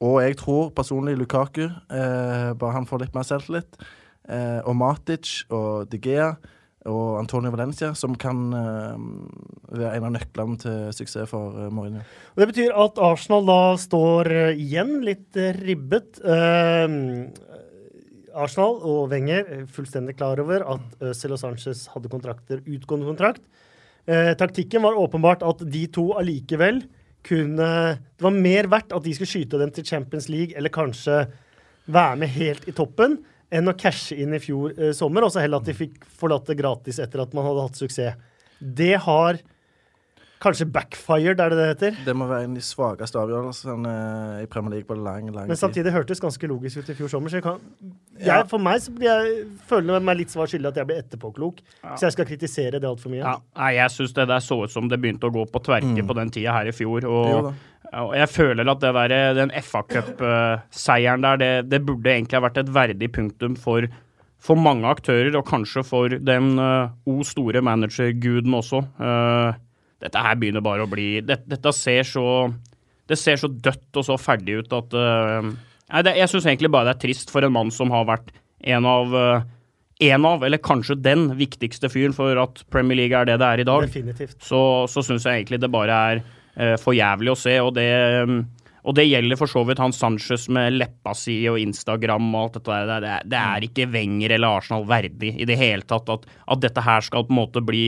[0.00, 3.76] og jeg tror personlig Lukaku, eh, bare han får litt mer selvtillit,
[4.28, 6.32] eh, og Matic og De Gea
[6.90, 9.04] og Antonio Valencia, som kan eh,
[9.70, 12.02] være en av nøklene til suksess for eh, Mourinho.
[12.36, 16.20] Det betyr at Arsenal da står eh, igjen litt ribbet.
[18.30, 23.42] Arsenal og Wenger er fullstendig klar over at Øzil og Sanchez hadde kontrakter, utgående kontrakt.
[24.10, 26.82] Eh, taktikken var åpenbart at de to allikevel
[27.20, 27.66] kunne
[28.00, 31.26] Det var mer verdt at de skulle skyte dem til Champions League, eller kanskje
[31.84, 33.18] være med helt i toppen,
[33.50, 36.50] enn å cashe inn i fjor eh, sommer, og så heller at de fikk forlatt
[36.50, 38.18] det gratis etter at man hadde hatt suksess.
[38.60, 39.40] Det har
[40.40, 41.96] kanskje backfired, er det det heter?
[42.06, 43.90] Det må være en av de svakeste avgjørelsene
[44.40, 45.52] i Premier League på lang, lang tid.
[45.52, 47.28] Men samtidig hørtes ganske logisk ut i fjor sommer.
[47.32, 47.60] Så jeg kan,
[48.24, 48.42] Ja.
[48.48, 51.60] for meg så blir jeg, føler jeg meg litt svar skyldig at jeg blir etterpåklok.
[51.94, 53.20] Så jeg skal kritisere det altfor mye.
[53.20, 56.06] Ja, nei, jeg syns det der så ut som det begynte å gå på tverke
[56.08, 57.04] på den tida her i fjor.
[57.04, 57.52] Og,
[57.92, 62.46] og jeg føler at det der, den FA Cup-seieren der, det, det burde egentlig ha
[62.48, 63.86] vært et verdig punktum for,
[64.40, 68.86] for mange aktører, og kanskje for den uh, o store managerguden også.
[69.00, 69.66] Eh,
[70.00, 72.24] dette her begynner bare å bli det, Dette ser så
[73.08, 75.50] Det ser så dødt og så ferdig ut at uh,
[75.90, 78.30] Nei, det, jeg syns egentlig bare det er trist for en mann som har vært
[78.70, 79.48] en av uh,
[80.00, 83.60] en av, eller kanskje den viktigste fyren for at Premier League er det det er
[83.60, 84.38] i dag, Definitivt.
[84.40, 87.58] så, så syns jeg egentlig det bare er uh, for jævlig å se.
[87.60, 87.90] Og det,
[88.24, 88.38] um,
[88.80, 92.56] og det gjelder for så vidt han Sanchez med leppa si og Instagram og alt
[92.56, 93.04] dette der.
[93.04, 96.64] Det er, det er ikke Wenger eller Arsenal verdig i det hele tatt at, at
[96.64, 97.84] dette her skal på en måte bli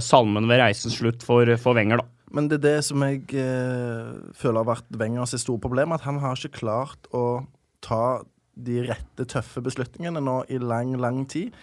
[0.00, 2.14] salmen ved reisens slutt for, for Wenger, da.
[2.34, 6.18] Men det er det som jeg eh, føler har vært Wengers store problem, at han
[6.22, 7.44] har ikke klart å
[7.84, 8.24] ta
[8.54, 11.54] de rette, tøffe beslutningene nå i lang, lang tid.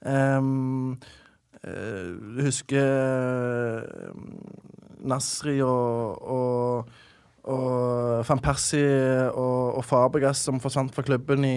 [0.00, 0.96] Um,
[1.60, 2.88] uh, husker
[4.08, 4.14] uh,
[5.10, 6.94] Nasri og, og,
[7.52, 11.56] og van Persie og, og Fabregas som forsvant fra klubben i,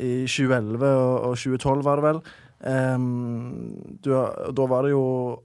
[0.00, 2.22] i 2011 og, og 2012, var det vel.
[2.60, 4.10] Um, du,
[4.56, 5.02] da var det jo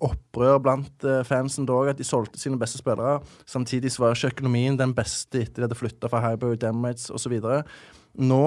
[0.07, 3.19] opprør blant uh, fansen da at de solgte sine beste spillere.
[3.49, 7.35] Samtidig så var ikke økonomien den beste etter de hadde flytta fra Highbury Demrates osv.
[8.21, 8.45] Nå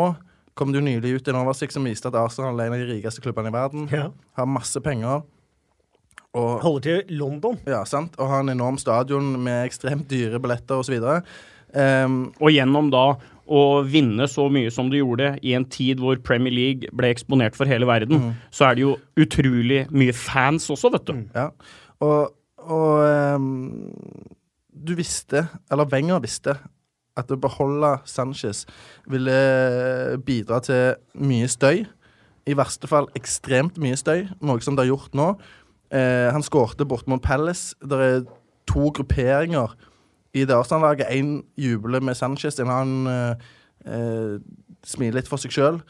[0.55, 2.93] kom det jo nylig ut en oversikt som viste at Arsenal er en av de
[2.95, 3.89] rikeste klubbene i verden.
[3.93, 4.09] Ja.
[4.39, 5.25] Har masse penger.
[6.35, 7.61] Og, Holder til London.
[7.67, 8.17] ja, sant?
[8.19, 10.97] og har en enorm stadion med ekstremt dyre billetter osv.
[11.75, 13.05] Um, Og gjennom da
[13.45, 17.57] å vinne så mye som du gjorde i en tid hvor Premier League ble eksponert
[17.59, 21.27] for hele verden, så er det jo utrolig mye fans også, vet du.
[21.35, 21.51] ja.
[22.05, 22.33] Og,
[22.65, 23.45] og um,
[24.85, 26.57] du visste, eller Wenger visste,
[27.17, 28.65] at å beholde Sanchez
[29.11, 29.37] ville
[30.27, 31.85] bidra til mye støy.
[32.45, 35.29] I verste fall ekstremt mye støy, noe som det har gjort nå.
[35.95, 37.77] Eh, han skårte bort mot Palace.
[37.81, 38.25] Det er
[38.69, 39.77] to grupperinger
[40.35, 41.11] i det Arsenal-laget.
[41.15, 43.55] Én jubler med Sanchez, en annen uh,
[43.87, 44.37] eh,
[44.85, 45.81] smiler litt for seg sjøl.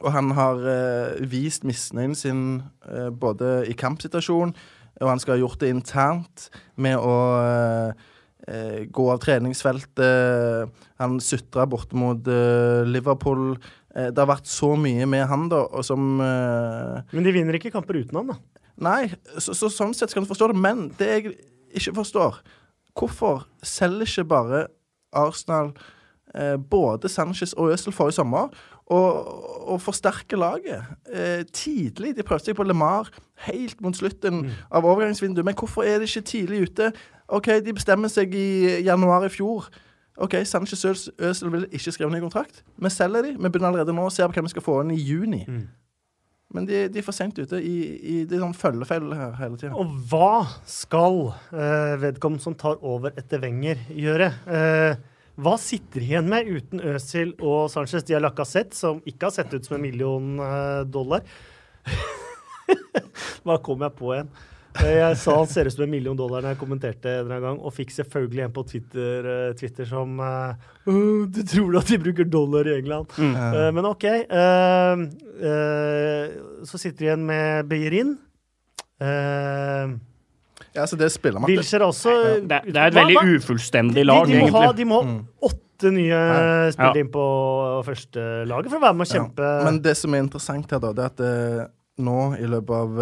[0.00, 2.42] og han har eh, vist misnøyen sin
[2.84, 4.52] eh, både i kampsituasjon,
[5.00, 8.04] og han skal ha gjort det internt med å eh,
[8.48, 10.76] eh, gå av treningsfeltet.
[11.00, 13.56] Han sutra bort mot eh, Liverpool.
[13.96, 17.58] Eh, det har vært så mye med han, da, og som eh, Men de vinner
[17.58, 18.62] ikke kamper uten han, da.
[18.76, 19.02] Nei,
[19.40, 20.60] så, så sånn sett skal du forstå det.
[20.60, 21.36] Men det jeg
[21.74, 22.40] ikke forstår
[22.96, 24.66] Hvorfor selger ikke bare
[25.12, 25.70] Arsenal
[26.34, 28.48] eh, både Sanchez og Øzil forrige sommer
[28.86, 32.16] og, og forsterker laget eh, tidlig?
[32.16, 33.10] De prøvde seg på LeMar
[33.46, 36.92] helt mot slutten av overgangsvinduet, men hvorfor er de ikke tidlig ute?
[37.28, 39.68] OK, de bestemmer seg i januar i fjor.
[40.16, 42.64] OK, Sanchez og Øzil vil ikke skrive ny kontrakt.
[42.76, 43.34] Vi selger de.
[43.36, 45.42] Vi begynner allerede nå å se på hvem vi skal få inn i juni.
[46.54, 47.58] Men de, de er for sent ute.
[47.58, 49.74] I, i, er sånn følgefeil her hele tida.
[49.74, 54.30] Og hva skal eh, vedkommende som tar over etter Wenger, gjøre?
[54.46, 54.92] Eh,
[55.42, 58.06] hva sitter de igjen med uten Øzil og Sanchez?
[58.06, 61.26] De har Lacassette, som ikke har sett ut som en million eh, dollar.
[63.46, 64.30] Hva kom jeg på igjen?
[64.82, 67.58] Eh, Jeg sa han ser ut som en million dollar når jeg kommenterte en gang,
[67.60, 71.98] og fikk selvfølgelig en på Twitter, eh, Twitter som eh, Du tror du at de
[72.02, 73.14] bruker dollar i England?
[73.18, 74.04] Eh, men OK.
[74.30, 75.06] Uh,
[75.42, 78.16] uh, så sitter de igjen med Beirin.
[79.00, 79.96] Uh,
[80.76, 82.12] Ja, så det spiller man Wilshere er også
[82.48, 85.14] Det, det er et veldig hva- ufullstendig lag, de, må ha, de må ha
[85.48, 86.18] åtte nye
[86.72, 87.02] spillere Ja.
[87.02, 87.24] inn på
[87.84, 89.44] førstelaget for å være med og kjempe.
[89.44, 89.64] Ja.
[89.68, 91.66] Men det som er interessant her, da, det er at eh,
[92.00, 93.00] nå i løpet av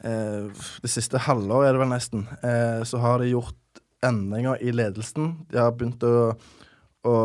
[0.00, 5.34] det siste halvåret, er det vel nesten, eh, så har de gjort endringer i ledelsen.
[5.50, 6.32] De har begynt å,
[7.04, 7.16] å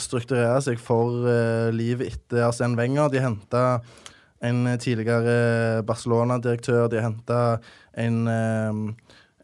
[0.00, 3.12] strukturere seg for eh, livet etter Arsène Wenger.
[3.14, 3.62] De henta
[4.42, 6.88] en tidligere Barcelona-direktør.
[6.90, 7.42] De henta
[7.98, 8.82] en eh,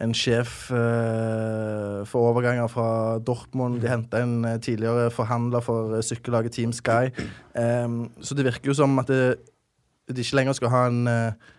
[0.03, 3.81] en sjef eh, for overganger fra Dortmund.
[3.83, 7.13] De henta en eh, tidligere forhandler for eh, sykkellaget Team Sky.
[7.59, 11.53] Em, så det virker jo som at de ikke lenger skal ha en uh,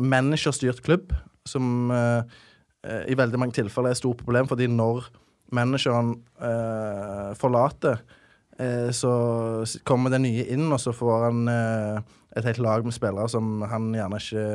[0.00, 1.14] managerstyrt klubb,
[1.48, 2.22] som eh,
[2.86, 5.08] eh, i veldig mange tilfeller er et stort problem, fordi når
[5.56, 8.02] manageren eh, forlater,
[8.58, 9.12] eh, så
[9.88, 13.64] kommer det nye inn, og så får han eh, et helt lag med spillere som
[13.66, 14.46] han gjerne ikke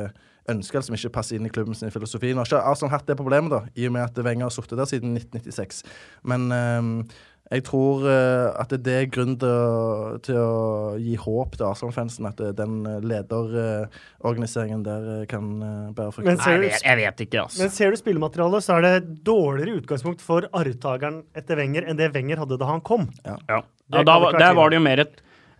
[0.52, 2.30] ønsker, som ikke passer inn i klubben sin filosofi.
[2.30, 4.78] Nå har ikke Arsenal hatt det problemet, da, i og med at Wenger har sittet
[4.78, 5.82] der siden 1996.
[6.30, 7.16] Men eh,
[7.46, 12.40] jeg tror eh, at det er grunn til til å gi håp til Arsenal-fansen, at
[12.42, 16.26] eh, den lederorganiseringen der eh, kan eh, bære frukt.
[16.28, 17.62] Men ser, jeg du, vet, jeg vet ikke, altså.
[17.62, 22.10] men ser du spillematerialet, så er det dårligere utgangspunkt for arvtakeren etter Wenger enn det
[22.16, 23.06] Wenger hadde da han kom.
[23.26, 23.38] Ja.
[23.38, 25.12] Det Ja, da, var- der var det jo mer et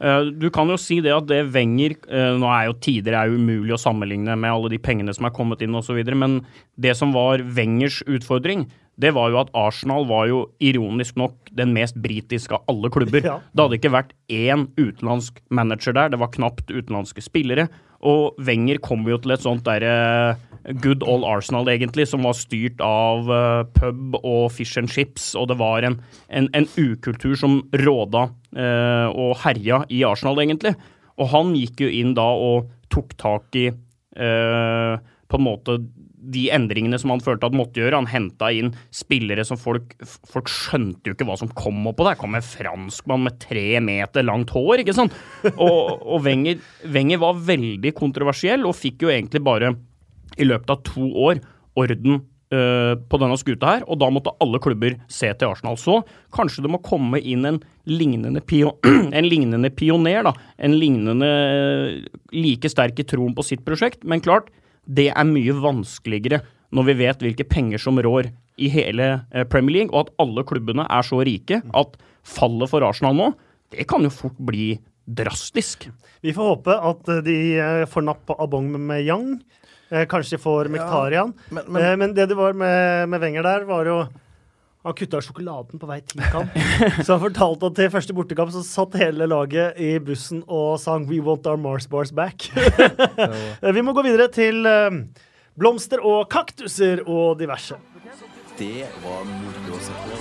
[0.03, 3.31] uh, Du kan jo si det at det Wenger uh, Nå er jo tider er
[3.31, 6.41] jo umulig å sammenligne med alle de pengene som er kommet inn osv., men
[6.75, 8.67] det som var Wengers utfordring,
[9.01, 13.25] det var jo at Arsenal var jo ironisk nok den mest britiske av alle klubber.
[13.27, 13.41] Ja.
[13.53, 17.67] Det hadde ikke vært én utenlandsk manager der, det var knapt utenlandske spillere.
[18.07, 20.37] Og Wenger kom jo til et sånt derre
[20.83, 25.49] good old Arsenal, egentlig, som var styrt av eh, pub og fish and chips, og
[25.51, 25.99] det var en,
[26.29, 30.75] en, en ukultur som råda eh, og herja i Arsenal, egentlig.
[31.17, 35.79] Og han gikk jo inn da og tok tak i eh, på en måte
[36.27, 38.01] de endringene som han følte han måtte gjøre.
[38.01, 39.95] Han henta inn spillere som folk
[40.27, 42.19] Folk skjønte jo ikke hva som kom oppå der.
[42.21, 45.15] Kom en franskmann med tre meter langt hår, ikke sant?
[45.55, 46.59] Og, og Wenger,
[46.93, 49.75] Wenger var veldig kontroversiell og fikk jo egentlig bare,
[50.37, 51.41] i løpet av to år,
[51.79, 52.19] orden
[52.53, 55.79] uh, på denne skuta her, og da måtte alle klubber se til Arsenal.
[55.81, 56.01] Så
[56.35, 58.77] kanskje det må komme inn en lignende, pio
[59.17, 60.35] en lignende pioner, da.
[60.59, 61.31] En lignende
[62.35, 64.05] like sterk i troen på sitt prosjekt.
[64.05, 64.51] Men klart,
[64.87, 66.43] det er mye vanskeligere
[66.75, 70.45] når vi vet hvilke penger som rår i hele eh, Premier League, og at alle
[70.49, 71.97] klubbene er så rike at
[72.27, 73.31] fallet for Arsenal nå,
[73.75, 74.75] det kan jo fort bli
[75.07, 75.89] drastisk.
[76.25, 79.39] Vi får håpe at eh, de eh, får napp på Abong med Yang.
[80.11, 81.31] Kanskje de får Mektarian.
[81.31, 84.01] Ja, men, men, men, det det var med, med Wenger der, var jo
[84.87, 86.55] han kutta sjokoladen på vei til kamp.
[87.05, 91.09] Så han fortalte at til første bortekamp så satt hele laget i bussen og sang
[91.09, 92.51] 'We want our Mars bars back'.
[93.77, 94.91] Vi må gå videre til uh,
[95.59, 97.75] blomster og kaktuser og diverse.
[98.57, 100.21] Det var moro å se på.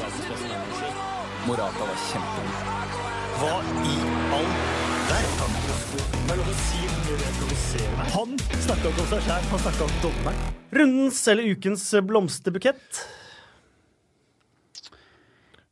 [1.46, 2.74] Morata var kjempegod.
[3.40, 3.54] Hva
[3.86, 3.96] i
[4.36, 4.50] all
[5.12, 5.46] verden?
[8.16, 10.50] Han snakka ikke om seg sjæl, han snakka om dommeren.
[10.76, 13.04] Rundens eller ukens blomsterbukett.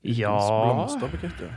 [0.04, 1.52] Ja Blomsterbukett, ja.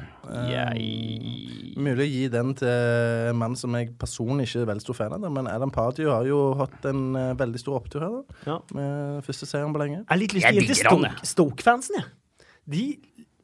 [0.46, 4.96] Jeg Mulig å gi den til en mann som jeg personlig ikke er veldig stor
[4.96, 8.38] fan av, men Adam Pardew har jo hatt en uh, veldig stor opptur her, da.
[8.46, 8.56] Ja.
[8.78, 9.98] Med første seieren på lenge.
[10.04, 12.46] Jeg er litt lyst til å gi til Stoke-fansen, jeg.
[12.66, 12.86] De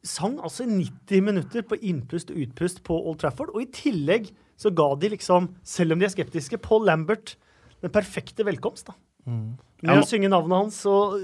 [0.07, 4.71] sang altså 90 minutter på innpust og utpust på Old Trafford, og i tillegg så
[4.75, 7.35] ga de liksom, selv om de er skeptiske, Paul Lambert
[7.83, 8.97] den perfekte velkomst, da.
[9.27, 9.53] Mm.
[9.83, 11.17] Med å synge navnet hans og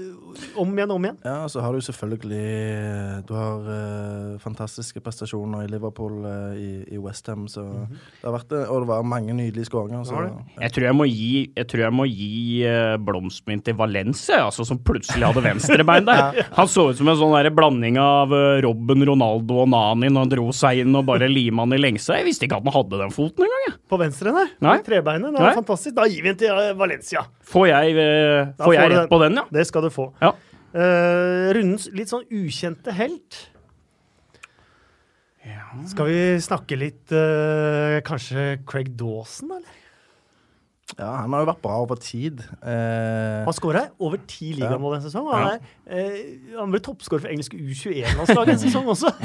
[0.60, 1.18] om igjen og om igjen.
[1.24, 7.00] Ja, så har du selvfølgelig Du har uh, fantastiske prestasjoner i Liverpool, uh, i, i
[7.00, 7.98] Westham, så mm -hmm.
[8.20, 8.62] det har vært det.
[8.68, 10.04] Og det var mange nydelige skåringer.
[10.04, 10.30] Ja.
[10.60, 14.64] Jeg tror jeg må gi, jeg jeg må gi uh, blomsten min til Valencia, altså,
[14.64, 16.44] som plutselig hadde venstrebein der.
[16.58, 20.20] Han så ut som en sånn der blanding av uh, Robben, Ronaldo og Nani når
[20.20, 22.14] han dro seg inn og bare lima han i lengse.
[22.14, 23.78] Jeg visste ikke at han hadde den foten engang.
[23.88, 24.46] På venstre, nei.
[24.60, 24.78] nei.
[24.86, 25.32] Trebeinet.
[25.34, 25.96] Det var fantastisk.
[25.96, 27.24] Da gir vi den til Valencia.
[27.42, 29.46] Får jeg Får jeg rett på den, ja?
[29.54, 30.10] Det skal du få.
[30.22, 30.34] Ja.
[30.70, 33.40] Uh, rundens litt sånn ukjente helt.
[35.46, 35.66] Ja.
[35.88, 39.76] Skal vi snakke litt uh, kanskje Craig Dawson, eller?
[40.98, 42.40] Ja, han har jo vært bra over tid.
[42.64, 45.28] Uh, han skåra over ti ligamål en sesong.
[45.30, 49.12] Han, er, uh, han ble toppskårer for engelske U21-landslaget en sesong også.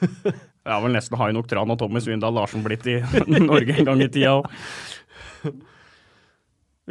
[0.00, 2.98] Jeg har vel nesten Hainok Tran og Tommy Svindal Larsen blitt i
[3.30, 4.48] Norge en gang i tida òg.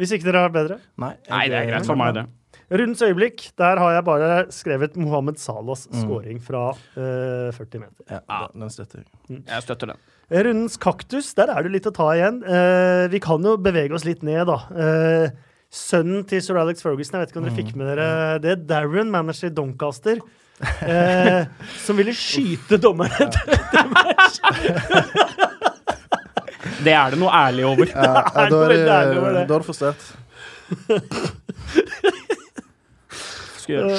[0.00, 0.78] Hvis ikke dere har bedre?
[1.00, 2.28] Nei, Nei det er greit for meg, det.
[2.70, 5.98] Rundens øyeblikk, der har jeg bare skrevet Mohammed Salas mm.
[6.04, 8.04] scoring fra uh, 40 meter.
[8.14, 9.08] Ja, den støtter jeg.
[9.28, 9.42] Mm.
[9.42, 10.02] Jeg støtter den.
[10.30, 12.40] Rundens kaktus, der er det litt å ta igjen.
[12.46, 14.58] Uh, vi kan jo bevege oss litt ned, da.
[14.70, 17.60] Uh, sønnen til sir Alex Ferguson, jeg vet ikke om dere mm.
[17.64, 18.08] fikk med dere
[18.46, 18.56] det.
[18.70, 20.22] Darren, manager i Doncaster.
[20.60, 21.46] Uh,
[21.80, 25.46] som ville skyte dommeren etter match.
[26.84, 27.90] Det er det noe ærlig over.
[27.92, 28.98] Ja, ja, da er det, da
[29.38, 30.02] er det frustrert.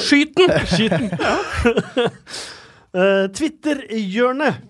[0.01, 0.51] Skyt den!
[0.73, 1.09] Skyt den.
[1.15, 1.37] Ja.
[2.91, 4.67] Uh, Twitter-hjørnet.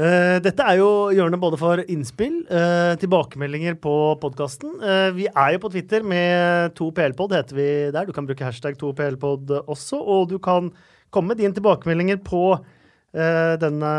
[0.00, 4.76] Uh, dette er jo hjørnet både for innspill, uh, tilbakemeldinger på podkasten.
[4.80, 8.06] Uh, vi er jo på Twitter med 2PLpod, heter vi der.
[8.06, 9.98] Du kan bruke hashtag 2PLpod også.
[9.98, 10.70] Og du kan
[11.10, 12.79] komme med dine tilbakemeldinger på uh,
[13.10, 13.92] denne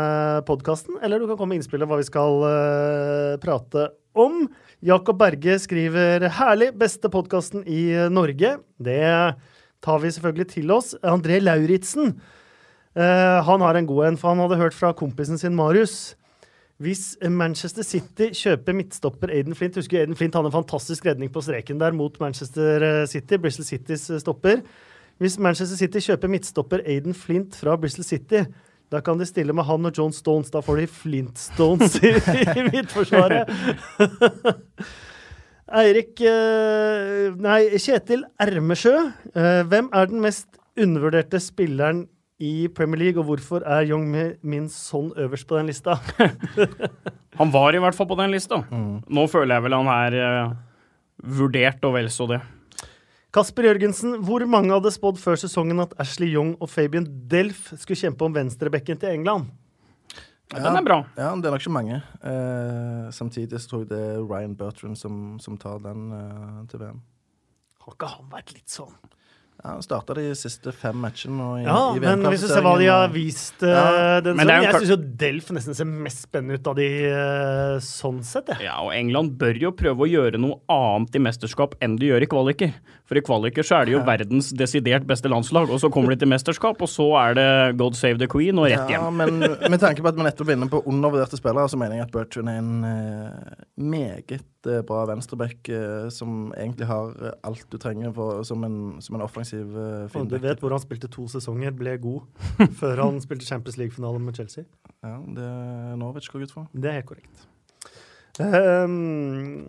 [0.48, 4.46] podkasten, eller du kan komme med innspill om hva vi skal uh, prate om.
[4.80, 8.58] Jakob Berge skriver 'Herlig, beste podkasten i Norge'.
[8.80, 9.36] Det
[9.82, 10.94] tar vi selvfølgelig til oss.
[11.04, 12.16] André Lauritzen
[12.96, 16.16] uh, han har en god en, for han hadde hørt fra kompisen sin Marius.
[16.82, 21.40] Hvis Manchester City kjøper midtstopper Aiden Flint Husker Aiden Flint hadde en fantastisk redning på
[21.44, 24.64] streken der mot Manchester City, Bristol Citys stopper.
[25.18, 28.42] Hvis Manchester City kjøper midtstopper Aiden Flint fra Bristol City,
[28.92, 30.50] da kan de stille med han og John Stones.
[30.52, 33.48] Da får de Flintstones i, i Midtforsvaret.
[35.82, 38.96] Eirik eh, Nei, Kjetil Ermesjø.
[39.32, 42.04] Eh, hvem er den mest undervurderte spilleren
[42.42, 44.10] i Premier League, og hvorfor er Young
[44.42, 45.96] Min sånn øverst på den lista?
[47.40, 48.60] han var i hvert fall på den lista.
[48.68, 49.00] Mm.
[49.08, 50.56] Nå føler jeg vel han er uh,
[51.38, 52.42] vurdert og vel så det.
[53.32, 57.96] Kasper Jørgensen, hvor mange hadde spådd før sesongen at Ashley Young og Fabian Delf skulle
[57.96, 59.46] kjempe om venstrebekken til England?
[60.52, 60.98] Ja, den er bra.
[61.16, 62.02] Ja, det er nok ikke mange.
[62.28, 66.82] Eh, samtidig så tror jeg det er Ryan Bertrand som, som tar den eh, til
[66.82, 67.00] VM.
[67.86, 68.92] Har ikke han vært litt sånn
[69.62, 72.64] Ja, Han starta de siste fem matchene nå i, Ja, i men hvis du ser
[72.66, 73.82] hva de har vist ja.
[73.94, 77.76] uh, den men Jeg syns jo Delf nesten ser mest spennende ut av de uh,
[77.82, 78.66] sånn sett, jeg.
[78.66, 82.26] Ja, og England bør jo prøve å gjøre noe annet i mesterskap enn de gjør
[82.26, 82.74] i kvaliker.
[83.06, 86.22] For i kvaliker så er det jo verdens desidert beste landslag, og så kommer de
[86.22, 87.48] til mesterskap, og så er det
[87.78, 89.20] God save the queen og rett Ja, hjem.
[89.20, 92.08] men med tanke på at vi nettopp vinner inne på undervurderte spillere, så mener jeg
[92.08, 95.66] at Bertrand er en uh, meget bra venstreback
[96.14, 100.30] som egentlig har alt du trenger for, som, en, som en offensiv uh, finback.
[100.32, 102.26] du vet hvor han spilte to sesonger, ble god,
[102.80, 104.64] før han spilte Champions League-finale med Chelsea.
[105.02, 106.66] Ja, det er Norwich går ut fra.
[106.72, 107.48] Det er helt korrekt.
[108.40, 109.66] Ehm,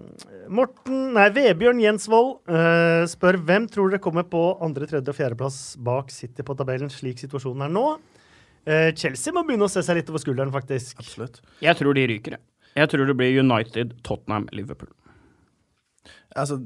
[0.56, 5.60] Morten Nei, Vebjørn Jensvold uh, spør hvem tror dere kommer på andre, tredje og fjerdeplass
[5.84, 7.88] bak City på tabellen, slik situasjonen er nå.
[8.64, 10.96] Uh, Chelsea må begynne å se seg litt over skulderen, faktisk.
[11.04, 11.42] Absolutt.
[11.64, 12.48] Jeg tror de ryker, jeg.
[12.74, 14.90] Jeg tror det blir United, Tottenham, Liverpool.
[16.34, 16.58] Altså,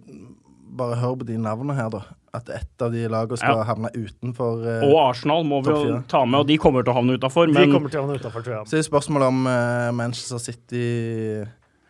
[0.69, 2.01] bare hør på de navnene her, da.
[2.37, 3.63] At ett av de lagene skal Ja.
[3.65, 6.97] havne utenfor eh, Og Arsenal må vi jo ta med, og de kommer til å
[6.99, 8.67] havne utafor, De men kommer til å havne utenfor, tror jeg.
[8.67, 11.45] Så er spørsmålet om eh, Manchester City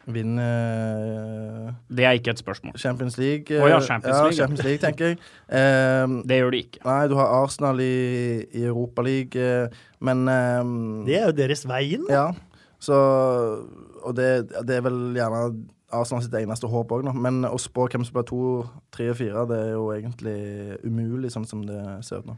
[0.08, 2.78] vinner eh, det er ikke et spørsmål.
[2.80, 3.52] Champions League.
[3.52, 4.40] eh, Å ja, Champions League, ja.
[4.46, 5.18] Champions League, tenker jeg.
[5.52, 6.84] Ehm, Det gjør de ikke.
[6.86, 12.06] nei, du har Arsenal i, i Europaligaen, men ehm, Det er jo deres veien.
[12.08, 12.14] da.
[12.14, 12.28] Ja.
[12.80, 12.94] Så
[14.06, 15.42] Og det, det er vel gjerne
[15.96, 17.08] Arsenal sitt eneste håp òg.
[17.16, 18.42] Men å spå hvem som blir to,
[18.94, 20.38] tre og fire, det er jo egentlig
[20.84, 22.38] umulig, sånn som det ser ut nå.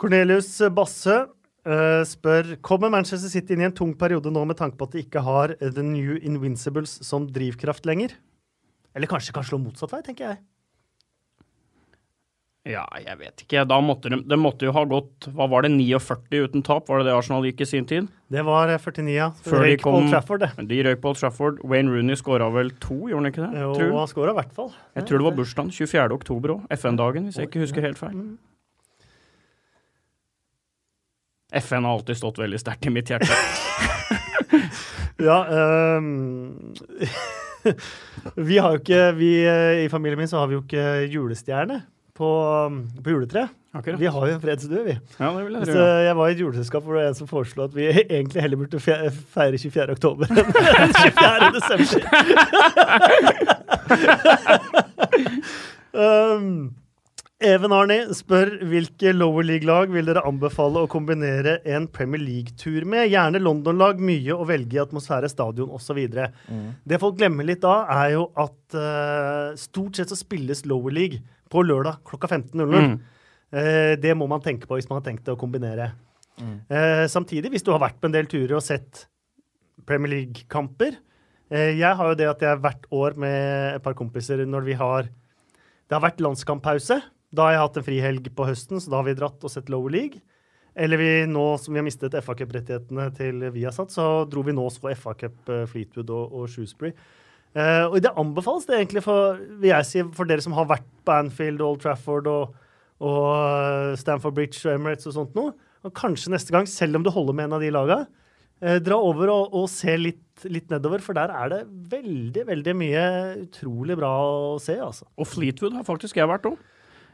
[0.00, 4.76] Cornelius Basse uh, spør Kommer Manchester City inn i en tung periode nå med tanke
[4.80, 8.16] på at de ikke har The New Invincibles som drivkraft lenger?
[8.96, 10.42] Eller kanskje kan slå motsatt vei, tenker jeg.
[12.66, 13.62] Ja, jeg vet ikke.
[13.68, 16.88] Da måtte de, de måtte jo ha gått Hva var det, 49 uten tap?
[16.90, 18.08] Var det det Arsenal gikk i sin tid?
[18.32, 19.28] Det var eh, 49, ja.
[19.44, 20.66] Før de Røyk på Old Trafford, det.
[20.72, 21.60] De røyk på Old Trafford.
[21.62, 23.62] Wayne Rooney skåra vel to, gjorde han ikke det?
[23.62, 23.94] Jo, Tror.
[24.00, 24.74] han skåra i hvert fall.
[24.98, 25.72] Jeg tror det var bursdagen.
[25.78, 26.18] 24.
[26.18, 26.66] oktober òg.
[26.74, 28.20] FN-dagen, hvis jeg ikke husker helt feil.
[31.54, 33.30] FN har alltid stått veldig sterkt i mitt hjerte.
[35.16, 35.38] Ja,
[35.96, 36.74] um...
[38.48, 41.80] Vi har jo ikke Vi eh, i familien min så har vi jo ikke julestjerne
[42.16, 42.28] på,
[42.66, 43.46] um, på juletre.
[43.76, 44.00] Akkurat.
[44.00, 44.94] Vi har jo en fredsdue, vi.
[45.20, 45.82] Ja, det vil jeg Så tro.
[46.06, 48.56] jeg var i et juleselskap hvor det var en som foreslo at vi egentlig heller
[48.62, 49.92] burde feire 24.
[49.98, 51.52] oktober enn 24.
[51.58, 53.06] desember.
[55.92, 56.74] um,
[57.44, 63.10] Even Arni spør hvilke lower league-lag vil dere anbefale å kombinere en Premier League-tur med?
[63.12, 66.00] Gjerne London-lag, mye å velge i atmosfære, stadion osv.
[66.08, 71.20] Det folk glemmer litt da, er jo at uh, stort sett så spilles lower league
[71.52, 72.66] på lørdag klokka 15.00.
[72.66, 72.96] Mm.
[73.56, 75.92] Eh, det må man tenke på hvis man har tenkt å kombinere.
[76.36, 79.06] Eh, samtidig, hvis du har vært på en del turer og sett
[79.88, 80.98] Premier League-kamper
[81.48, 84.76] eh, Jeg har jo det at jeg hvert år med et par kompiser når vi
[84.76, 87.00] har Det har vært landskamppause.
[87.32, 89.70] Da har jeg hatt en frihelg på høsten, så da har vi dratt og sett
[89.72, 90.20] Lower League.
[90.76, 94.66] Eller vi nå som vi har mistet FA Cup-rettighetene til Viasat, så dro vi nå
[94.74, 96.92] så FA Cup eh, Fleetwood og, og Shrewsbury.
[97.56, 99.40] Eh, og det anbefales det egentlig for,
[99.88, 102.52] si, for dere som har vært på Anfield Old Trafford og,
[103.00, 105.54] og eh, Stamford Bridge og Emirates og sånt noe.
[105.86, 107.98] Og kanskje neste gang, selv om du holder med en av de laga,
[108.64, 111.60] uh, dra over og, og se litt, litt nedover, for der er det
[111.92, 113.04] veldig, veldig mye
[113.44, 115.06] utrolig bra å se, altså.
[115.14, 116.56] Og Fleetwood har faktisk jeg vært òg.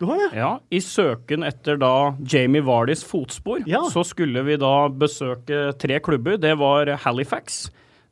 [0.01, 0.31] Du har det?
[0.41, 3.85] Ja, I søken etter da Jamie Vardys fotspor, Ja.
[3.93, 6.41] så skulle vi da besøke tre klubber.
[6.41, 7.67] Det var Halifax,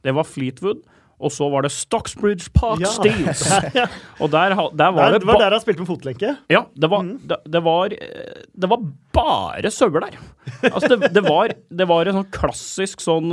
[0.05, 0.85] det var Fleetwood,
[1.21, 2.91] og så var det Stocksbridge Park Ja.
[2.95, 3.43] Steels.
[4.23, 6.35] Og der, der var det det var der han spilte med fotlenke.
[6.51, 7.19] ja, det var, Mm.
[7.29, 8.81] det, det var eh, Det var
[9.13, 10.17] bare sauer der.
[10.73, 13.31] Altså, det, det, var, det var en sånn klassisk sånn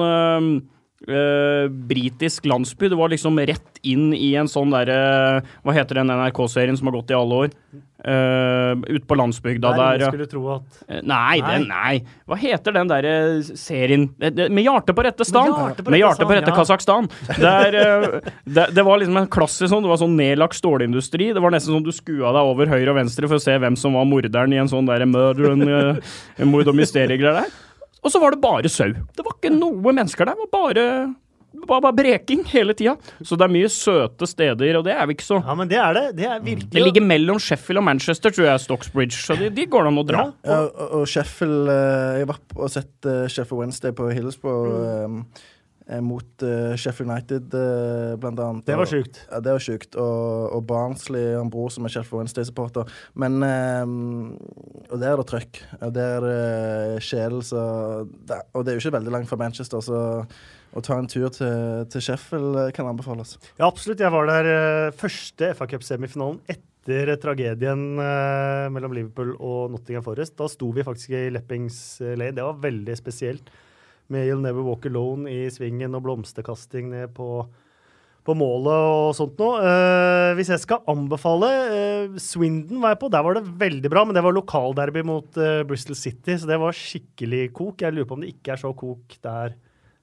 [1.05, 2.89] eh, eh, britisk landsby.
[2.89, 6.97] Det var liksom rett inn i en sånn derre Hva heter den NRK-serien som har
[6.99, 7.53] gått i alle år?
[7.97, 10.11] Uh, Ute på landsbygda nei, der.
[10.11, 11.47] skulle tro at Uh, Nei, Nei.
[11.49, 11.95] Den, nei.
[12.29, 13.13] Hva heter den derre
[13.57, 15.51] serien Med hjertet på rette stand?
[15.89, 16.55] Med hjertet på rette ja.
[16.55, 17.09] Kasakhstan.
[17.41, 21.31] Der, eh, det, det var liksom en klassisk sånn Det var sånn nedlagt stålindustri.
[21.35, 23.75] Det var nesten sånn du skua deg over høyre og venstre for å se hvem
[23.79, 27.55] som var morderen i en sånn derre murder and, eh, mord og mysteriegreier der.
[28.07, 28.93] Og så var det bare sau.
[28.95, 30.37] Det var ikke noe mennesker der.
[30.37, 30.83] Det var bare
[31.67, 32.93] bare, bare breking hele tida.
[33.25, 35.79] Så det er mye søte steder, og det er vi ikke så Ja, men det
[35.81, 36.05] er det.
[36.19, 39.65] Det er virkelig Det ligger mellom Sheffield og Manchester, tror jeg, Stocksbridge, så de, de
[39.65, 40.25] går det an å dra.
[40.45, 40.59] Ja.
[40.67, 45.21] Og, og Sheffield eh, Jeg var på og sett eh, Sheffield Wednesday på Hillsborough Mm.
[45.89, 48.65] Eh, mot uh, Sheffield United, uh, blant annet.
[48.67, 49.21] Det var sjukt.
[49.29, 49.95] Ja, det var sjukt.
[49.95, 52.91] Og, og Barnsley, han bror som er Sheffield Wednesday-supporter.
[53.19, 53.83] Men eh,
[54.91, 55.63] Og der er det trøkk.
[55.79, 57.63] Og der er det sjel, så
[58.07, 59.99] det, Og det er jo ikke veldig langt fra Manchester, så
[60.77, 63.37] å ta en tur til, til Sheffield kan anbefales.
[63.55, 64.03] Ja, absolutt.
[64.03, 70.35] Jeg var der første FA Cup-semifinalen etter tragedien mellom Liverpool og Nottingham Forest.
[70.39, 72.35] Da sto vi faktisk i Leppings Lane.
[72.35, 73.49] Det var veldig spesielt.
[74.13, 77.43] Med You'll Never Walk Alone i svingen og blomsterkasting ned på,
[78.23, 79.59] på målet og sånt noe.
[79.59, 83.11] Eh, hvis jeg skal anbefale eh, Swindon var jeg på.
[83.11, 86.59] Der var det veldig bra, men det var lokalderby mot eh, Bristol City, så det
[86.61, 87.83] var skikkelig kok.
[87.83, 89.57] Jeg lurer på om det ikke er så kok der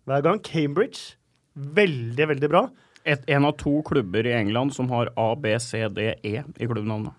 [0.05, 0.43] hver gang.
[0.45, 1.17] Cambridge,
[1.57, 2.67] veldig, veldig bra.
[3.05, 6.69] Et, en av to klubber i England som har A, B, C, D, E i
[6.69, 7.13] klubbnavnet.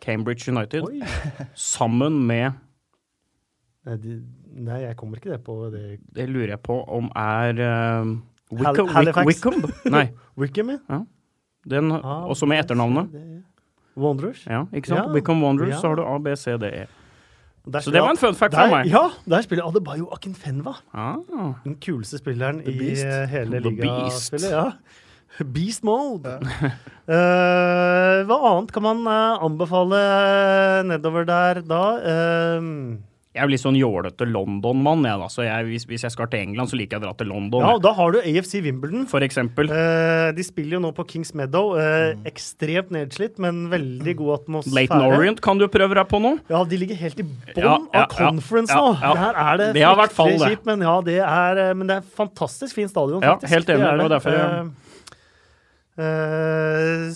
[0.00, 0.84] Cambridge United.
[0.88, 1.00] Oi.
[1.56, 2.56] Sammen med
[4.00, 4.20] de,
[4.52, 5.98] nei, jeg kommer ikke det på det.
[6.16, 8.12] Det lurer jeg på om er uh,
[8.50, 9.26] Wickham, Halifax.
[9.26, 9.60] Wickham?
[9.96, 10.06] Nei.
[10.38, 11.02] Wickham, ja.
[11.70, 13.10] Den, Ah, også med etternavnet.
[14.00, 14.46] Wanderers.
[14.48, 15.06] Ja, ikke sant?
[15.10, 15.12] Ja.
[15.14, 15.80] Wickham Wanderers, Ja.
[15.80, 16.86] så har du A, B, C, D, E.
[17.70, 18.86] Der Så det var en fun fact der, for meg.
[18.88, 20.72] Ja, der spiller Adebayo Akinfenwa.
[20.96, 21.18] Ah,
[21.64, 24.50] Den kuleste spilleren i eh, hele ligaspillet.
[24.50, 24.70] Ja.
[25.54, 26.38] Beast mode.
[27.10, 29.98] Eh, hva annet kan man uh, anbefale
[30.86, 31.80] nedover der da?
[32.06, 32.68] Eh,
[33.30, 35.28] jeg er litt sånn jålete London-mann, Ja.
[35.30, 37.60] Så hvis, hvis jeg skal til England, så liker jeg å dra til London.
[37.62, 39.06] ja, og da har du AFC Wimbledon.
[39.06, 39.70] For eksempel.
[39.70, 41.76] Eh, de spiller jo nå på Kings Meadow.
[41.78, 44.74] eh, Ekstremt nedslitt, men veldig god atmosfære.
[44.74, 46.38] Leighton Orient kan du prøve deg på nå.
[46.50, 49.00] Ja, de ligger helt i bånn Ja, ja, av conference nå.
[49.00, 49.14] ja.
[49.14, 52.88] Der er det Det fryktelig kjipt, men ja, det eh, men det er fantastisk fin
[52.88, 53.46] stadion, Faktisk.
[53.50, 54.89] Ja, helt enig, Det er det Og derfor eh,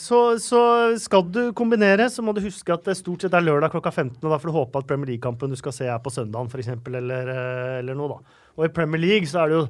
[0.01, 0.61] så, så
[1.01, 4.19] skal du kombinere, så må du huske at det stort sett er lørdag klokka 15.
[4.23, 6.71] Og da får du håpe at Premier League-kampen du skal se er på søndagen, f.eks.,
[6.91, 8.39] eller, eh, eller noe, da.
[8.59, 9.67] Og i Premier League så er det jo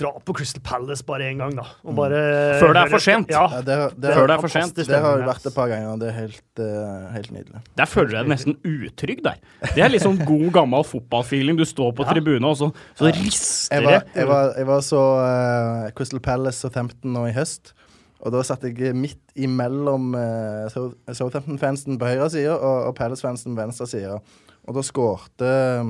[0.00, 1.66] dra på Crystal Palace bare én gang, da.
[1.84, 2.60] Og bare Mm.
[2.62, 3.28] Før det er for sent.
[3.30, 3.42] Ja.
[3.52, 4.74] Ja, det, det, Før det er for sent.
[4.76, 7.60] det har vært et par ganger, og det er helt, eh, helt nydelig.
[7.76, 9.36] Der føler jeg deg nesten utrygg der.
[9.74, 11.58] Det er litt sånn god, gammel fotballfeeling.
[11.60, 14.26] Du står på tribunen, og så, så rister Jeg det.
[14.32, 17.74] var, jeg jeg var så uh, Crystal Palace og Southampton nå i høst.
[18.22, 23.64] Og da satt jeg midt imellom uh, Southampton-fansen på høyre side og, og Palace-fansen på
[23.64, 24.16] venstre side.
[24.62, 25.88] Og da skårte eh,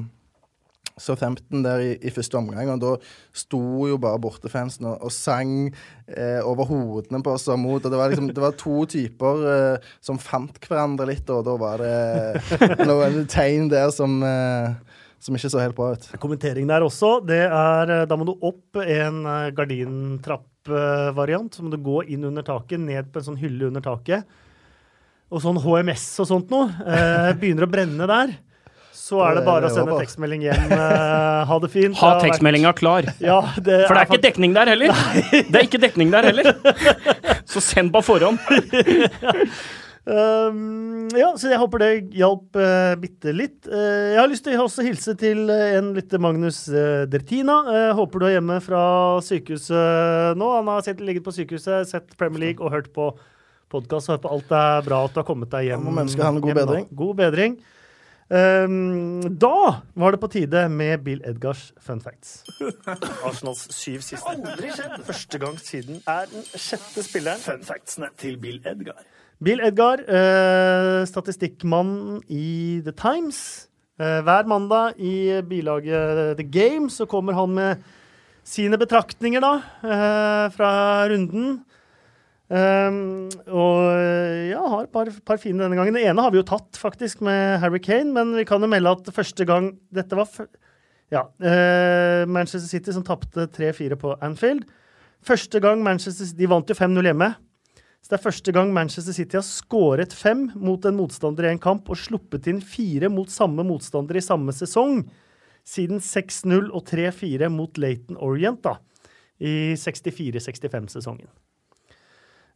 [1.00, 2.92] Southampton der i, i første omgang, og da
[3.36, 5.72] sto jo bare bortefansen og, og sang
[6.08, 7.80] eh, over hodene på oss og mot.
[7.80, 11.56] Og det var liksom det var to typer eh, som fant hverandre litt, og da
[11.60, 14.72] var det noen tegn der som, eh,
[15.22, 16.08] som ikke så helt bra ut.
[16.22, 17.18] kommentering der også.
[17.28, 19.52] Det er, eh, da må du opp en eh,
[20.62, 21.54] gardintrapp-variant.
[21.54, 24.24] Så må du gå inn under taket, ned på en sånn hylle under taket.
[25.32, 26.68] Og sånn HMS og sånt noe.
[26.86, 28.34] Eh, begynner å brenne der.
[28.92, 30.72] Så er det bare å sende tekstmelding hjem.
[30.72, 31.96] Eh, ha det fint.
[31.98, 33.08] Ha tekstmeldinga klar.
[33.20, 34.92] Ja, det For det er ikke dekning der heller.
[35.32, 36.52] Det er ikke dekning der heller.
[37.52, 38.38] Så send på forhånd.
[40.02, 43.68] Um, ja, så jeg håper det hjalp uh, bitte litt.
[43.70, 47.60] Uh, jeg har lyst til å også hilse til uh, en lytter, Magnus uh, Dertina.
[47.94, 48.82] Håper du er hjemme fra
[49.22, 50.48] sykehuset nå.
[50.56, 53.12] Han har sett, ligget på sykehuset, sett Premier League og hørt på
[53.70, 54.10] podkast.
[54.10, 55.86] Håper alt er bra at du har kommet deg hjem.
[55.86, 56.90] Må han god hjem bedring.
[57.04, 57.56] God bedring.
[58.32, 62.40] Um, da var det på tide med Bill Edgars fun facts.
[63.28, 64.34] Arsenals syv siste.
[64.34, 64.98] Aldri skjedd.
[65.06, 67.42] Første gang siden er den sjette spilleren.
[67.44, 69.04] Fun factsene til Bill Edgar.
[69.42, 73.68] Bill Edgar, eh, statistikkmann i The Times.
[73.98, 77.82] Eh, hver mandag i bilaget The Game så kommer han med
[78.44, 80.72] sine betraktninger da, eh, fra
[81.10, 81.64] runden.
[82.52, 85.94] Um, og eh, ja, har et par, par fine denne gangen.
[85.96, 88.92] Det ene har vi jo tatt, faktisk, med Harry Kane, men vi kan jo melde
[88.92, 90.28] at første gang Dette var
[91.12, 94.66] ja, eh, Manchester City som tapte 3-4 på Anfield.
[95.24, 97.30] Første gang Manchester City De vant jo 5-0 hjemme.
[98.02, 101.60] Så det er første gang Manchester City har skåret fem mot en motstander i en
[101.62, 105.04] kamp og sluppet inn fire mot samme motstander i samme sesong,
[105.62, 108.74] siden 6-0 og 3-4 mot Leighton Orient da,
[109.38, 111.30] i 64-65-sesongen.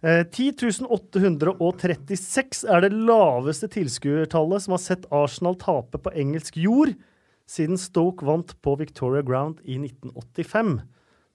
[0.03, 6.91] Eh, 10.836 er det laveste tilskuertallet som har sett Arsenal tape på engelsk jord
[7.47, 10.83] siden Stoke vant på Victoria Ground i 1985.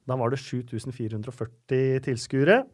[0.07, 2.65] Da var det 7440 tilskuere.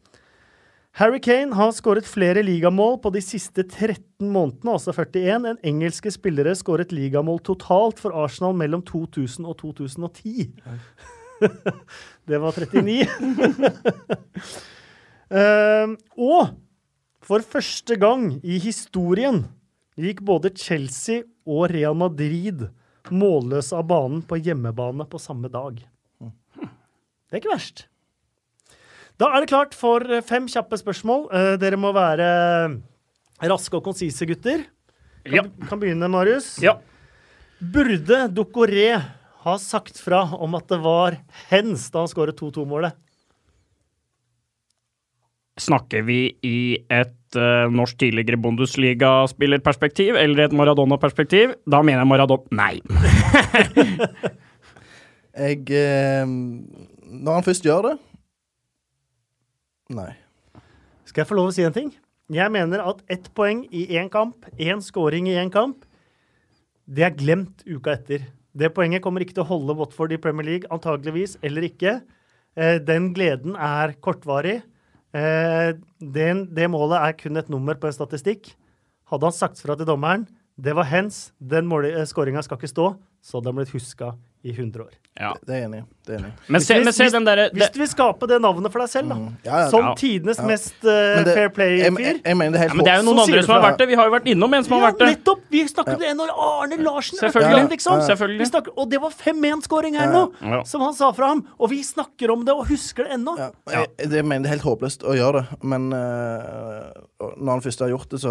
[0.96, 6.10] Harry Kane har skåret flere ligamål på de siste 13 månedene, altså 41, enn engelske
[6.14, 10.48] spillere skåret ligamål totalt for Arsenal mellom 2000 og 2010.
[12.28, 13.04] det var 39.
[15.30, 15.94] uh,
[16.32, 16.56] og
[17.28, 19.44] for første gang i historien
[19.98, 22.68] gikk både Chelsea og Real Madrid
[23.12, 25.80] målløse av banen på hjemmebane på samme dag.
[26.18, 27.87] Det er ikke verst.
[29.18, 31.26] Da er det klart for eh, fem kjappe spørsmål.
[31.34, 32.28] Eh, dere må være
[33.48, 34.64] raske og konsise, gutter.
[35.26, 35.42] Kan, Ja.
[35.68, 36.56] kan begynne, Marius.
[36.62, 36.76] Ja.
[37.60, 38.92] Burde Dokoré
[39.42, 41.16] ha sagt fra om at det var
[41.50, 42.94] hens da han skåret 2-2-målet?
[45.58, 51.56] Snakker vi i et uh, norsk tidligere Bundesliga-spillerperspektiv eller et Maradona-perspektiv?
[51.66, 52.78] Da mener jeg Maradona Nei.
[55.38, 57.96] Jeg eh, Når han først gjør det
[59.88, 60.10] Nei.
[61.08, 61.86] Skal jeg få lov å si en ting?
[62.28, 65.86] Jeg mener at ett poeng i én kamp, én scoring i én kamp,
[66.84, 68.26] det er glemt uka etter.
[68.52, 71.94] Det poenget kommer ikke til å holde Watford i Premier League, antageligvis, eller ikke.
[72.52, 74.58] Eh, den gleden er kortvarig.
[75.16, 75.70] Eh,
[76.00, 78.52] den, det målet er kun et nummer på en statistikk.
[79.08, 80.28] Hadde han sagt fra til dommeren
[80.58, 81.70] det var hens, den
[82.10, 82.86] skåringa skal ikke stå,
[83.22, 84.94] så hadde han blitt huska i 100 år.
[85.18, 85.32] Ja.
[85.42, 85.80] Det er enig.
[86.06, 86.28] Det er enig.
[86.46, 88.90] Men se, men se hvis, den derre hvis du vil skape det navnet for deg
[88.92, 89.16] selv, da.
[89.18, 89.32] Mm.
[89.42, 89.94] Ja, ja, Som ja.
[89.98, 90.44] tidenes Ja.
[90.46, 90.90] mest uh,
[91.26, 91.98] det- fair play-fyr.
[91.98, 93.64] jeg, jeg mener det helt ja, Men det er jo noen Så andre som har
[93.66, 93.88] vært det.
[93.90, 95.08] Vi har jo vært innom en som har vært det.
[95.16, 95.40] nettopp!
[95.50, 97.66] Vi snakket om det når Arne Larsen Selvfølgelig.
[97.74, 97.98] liksom.
[98.06, 98.38] Selvfølgelig.
[98.38, 100.62] Vi snakker, og det var 5-1-skåring her nå, Ja.
[100.62, 101.42] som han sa fra ham.
[101.58, 103.34] Og vi snakker om det og husker det ennå.
[103.42, 106.94] Ja, jeg, jeg mener det er helt håpløst å gjøre det, men uh,
[107.42, 108.30] når han først har gjort det, så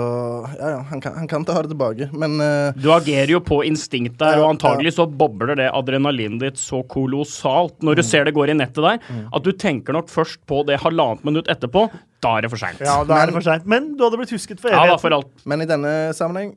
[0.55, 3.59] Ja, ja, han kan, han kan ta det tilbake, men uh, Du agerer jo på
[3.67, 5.96] instinkt der, og antagelig så bobler det adrenalinet
[6.39, 8.99] ditt så kolossalt når du ser det går i nettet der,
[9.33, 11.89] at du tenker nok først på det halvannet minutt etterpå.
[12.21, 12.79] Da er det for seint.
[12.79, 13.65] Ja, da er det Men- for seint.
[13.65, 15.29] Men du hadde blitt husket for Ja da, for alt.
[15.45, 16.55] Men i denne sammenheng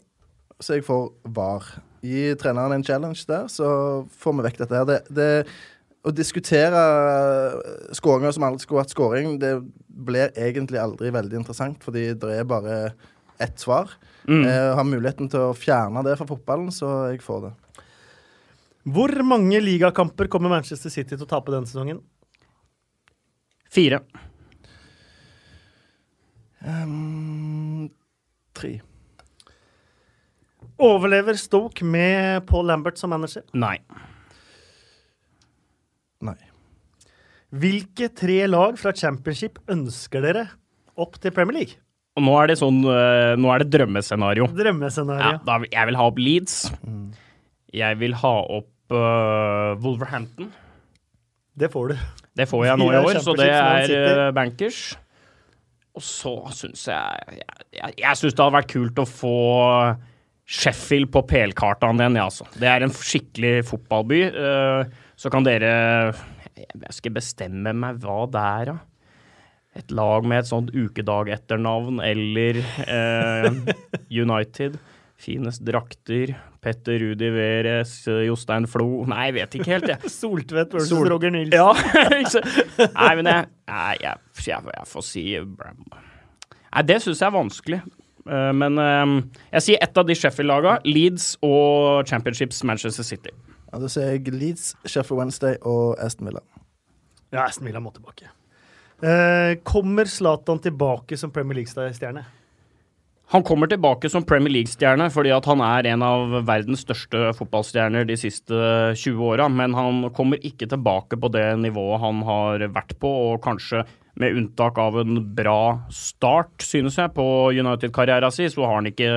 [0.61, 1.62] så er jeg for VAR.
[2.03, 4.85] Gi treneren en challenge der, så får vi vekk dette her.
[4.85, 5.47] Det, det,
[6.05, 6.81] å diskutere
[7.93, 9.53] skåringer som aldri skulle vært skåring, det
[9.89, 12.95] blir egentlig aldri veldig interessant, fordi det er bare
[13.41, 13.93] ett svar.
[14.29, 14.45] Mm.
[14.45, 17.53] Jeg har muligheten til å fjerne det fra fotballen, så jeg får det.
[18.89, 22.01] Hvor mange ligakamper kommer Manchester City til å tape denne sesongen?
[23.70, 24.01] Fire.
[26.65, 27.90] Um,
[28.57, 28.78] tre.
[30.81, 33.44] Overlever Stoke med Paul Lambert som manager?
[33.52, 33.77] Nei.
[36.24, 36.39] Nei.
[37.51, 40.47] Hvilke tre lag fra Championship ønsker dere
[41.01, 41.81] opp til Premier League?
[42.19, 44.48] Og nå er det sånn øh, Nå er det drømmescenario.
[44.51, 45.40] Ja, Drømmescenario.
[45.47, 46.57] da, jeg vil ha opp Leeds.
[47.74, 50.51] Jeg vil ha opp uh, Wolverhampton.
[51.60, 52.02] Det får du.
[52.38, 54.80] Det får jeg nå i år, så det er øh, bankers.
[55.98, 59.34] Og så syns jeg Jeg, jeg, jeg syns det hadde vært kult å få
[60.51, 62.47] Sheffield på PL-kartaen igjen, ja, altså.
[62.59, 64.20] Det er en skikkelig fotballby.
[64.30, 65.72] øh, så kan dere
[66.56, 68.78] Jeg skal bestemme meg hva det er, da.
[69.78, 73.60] Et lag med et sånt ukedag-etternavn eller eh,
[74.24, 74.80] United.
[75.20, 76.32] Finest drakter.
[76.64, 77.92] Petter Rudi Veres,
[78.26, 80.10] Jostein Flo Nei, jeg vet ikke helt, jeg.
[80.20, 81.56] Soltvedt versus Sol- Roger Nilsen.
[81.56, 81.72] Ja.
[82.98, 87.80] Nei, men jeg, nei, jeg, jeg, jeg får si Nei, det syns jeg er vanskelig.
[88.28, 89.14] Eh, men eh,
[89.56, 90.78] jeg sier ett av de Sheffield-laga.
[90.88, 93.32] Leeds og Championships Manchester City.
[93.70, 96.42] Ja, da sier jeg Leeds, Sheffield Wednesday og Aston Villa.
[97.30, 98.28] Ja, Aston Villa må tilbake.
[99.01, 102.26] Eh, kommer Zlatan tilbake som Premier League-stjerne?
[103.31, 108.09] Han kommer tilbake som Premier League-stjerne fordi at han er en av verdens største fotballstjerner
[108.09, 108.57] de siste
[108.98, 113.39] 20 åra, men han kommer ikke tilbake på det nivået han har vært på, og
[113.44, 113.85] kanskje
[114.19, 115.61] med unntak av en bra
[115.94, 117.24] start, synes jeg, på
[117.55, 119.12] United-karriera si, så har han ikke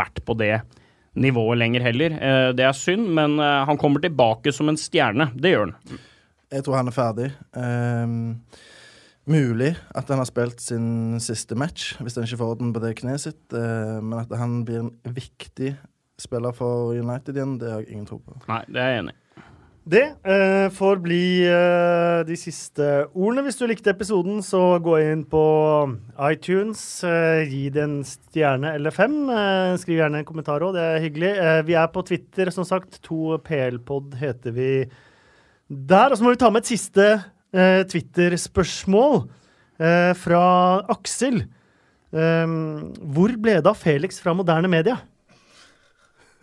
[0.00, 0.54] vært på det
[1.18, 2.16] nivået lenger heller.
[2.16, 5.28] Eh, Det er synd, men eh, han kommer tilbake som en stjerne.
[5.36, 6.00] Det gjør han.
[6.48, 7.28] Jeg tror han er ferdig.
[7.60, 8.40] Ehm,
[9.28, 12.94] mulig at han har spilt sin siste match, hvis han ikke får orden på det
[13.00, 13.44] kneet sitt.
[13.52, 15.76] eh, men at han blir en viktig
[16.18, 18.34] spiller for United igjen, det har jeg ingen tro på.
[18.50, 19.22] Nei, det er jeg enig i.
[19.88, 22.84] Det eh, får bli eh, de siste
[23.16, 23.46] ordene.
[23.46, 25.40] Hvis du likte episoden, så gå inn på
[26.28, 26.82] iTunes.
[27.08, 29.14] eh, gi det en stjerne eller fem.
[29.32, 31.30] Eh, skriv gjerne en kommentar òg, det er hyggelig.
[31.40, 33.00] Eh, vi er på Twitter, som sagt.
[33.08, 34.68] To PL-pod heter vi
[35.70, 36.12] der.
[36.12, 37.08] Og så må vi ta med et siste
[37.54, 39.20] eh, Twitter-spørsmål
[39.80, 40.42] eh, fra
[40.94, 41.42] Aksel.
[42.12, 42.56] Eh,
[43.14, 44.98] hvor ble det av Felix fra moderne media?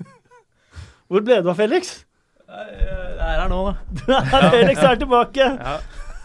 [1.10, 2.00] Hvor ble det av Felix?
[2.46, 3.62] Jeg er her nå,
[4.08, 4.20] da.
[4.54, 5.50] Felix er tilbake.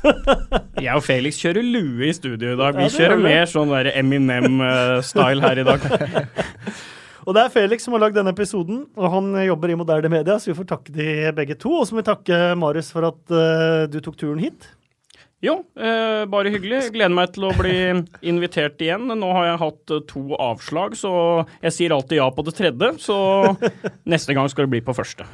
[0.81, 2.79] Jeg og Felix kjører lue i studio i dag.
[2.79, 5.85] Vi kjører mer sånn der Eminem-style her i dag.
[7.27, 10.39] Og det er Felix som har lagd denne episoden, og han jobber i moderne media,
[10.41, 11.73] så vi får takke de begge to.
[11.81, 14.71] Og så må vi takke Marius for at uh, du tok turen hit.
[15.41, 16.91] Jo, eh, bare hyggelig.
[16.93, 17.73] Gleder meg til å bli
[18.29, 19.07] invitert igjen.
[19.09, 21.13] Nå har jeg hatt eh, to avslag, så
[21.65, 22.91] jeg sier alltid ja på det tredje.
[23.01, 23.17] Så
[24.13, 25.25] neste gang skal det bli på første.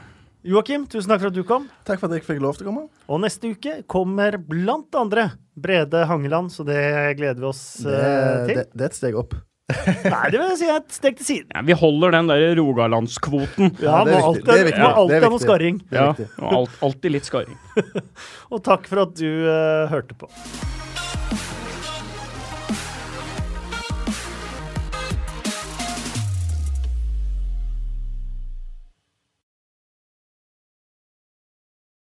[0.47, 1.67] Joakim, tusen takk for at du kom.
[1.89, 2.85] Takk for at jeg fikk lov til å komme.
[3.11, 6.79] Og neste uke kommer blant andre Brede Hangeland, så det
[7.19, 8.61] gleder vi oss Det, eh, til.
[8.63, 9.35] det, det er et steg opp.
[9.67, 11.49] Nei, det vil jeg si er et steg til siden.
[11.51, 13.73] Ja, vi holder den der Rogalandskvoten.
[13.83, 14.45] Ja, Ja, det er viktig.
[14.47, 15.81] Det er alltid, ja, er alltid noe skarring.
[15.91, 16.07] Ja,
[16.39, 17.59] og alt, alltid litt skarring.
[18.55, 20.31] Og takk for at du uh, hørte på.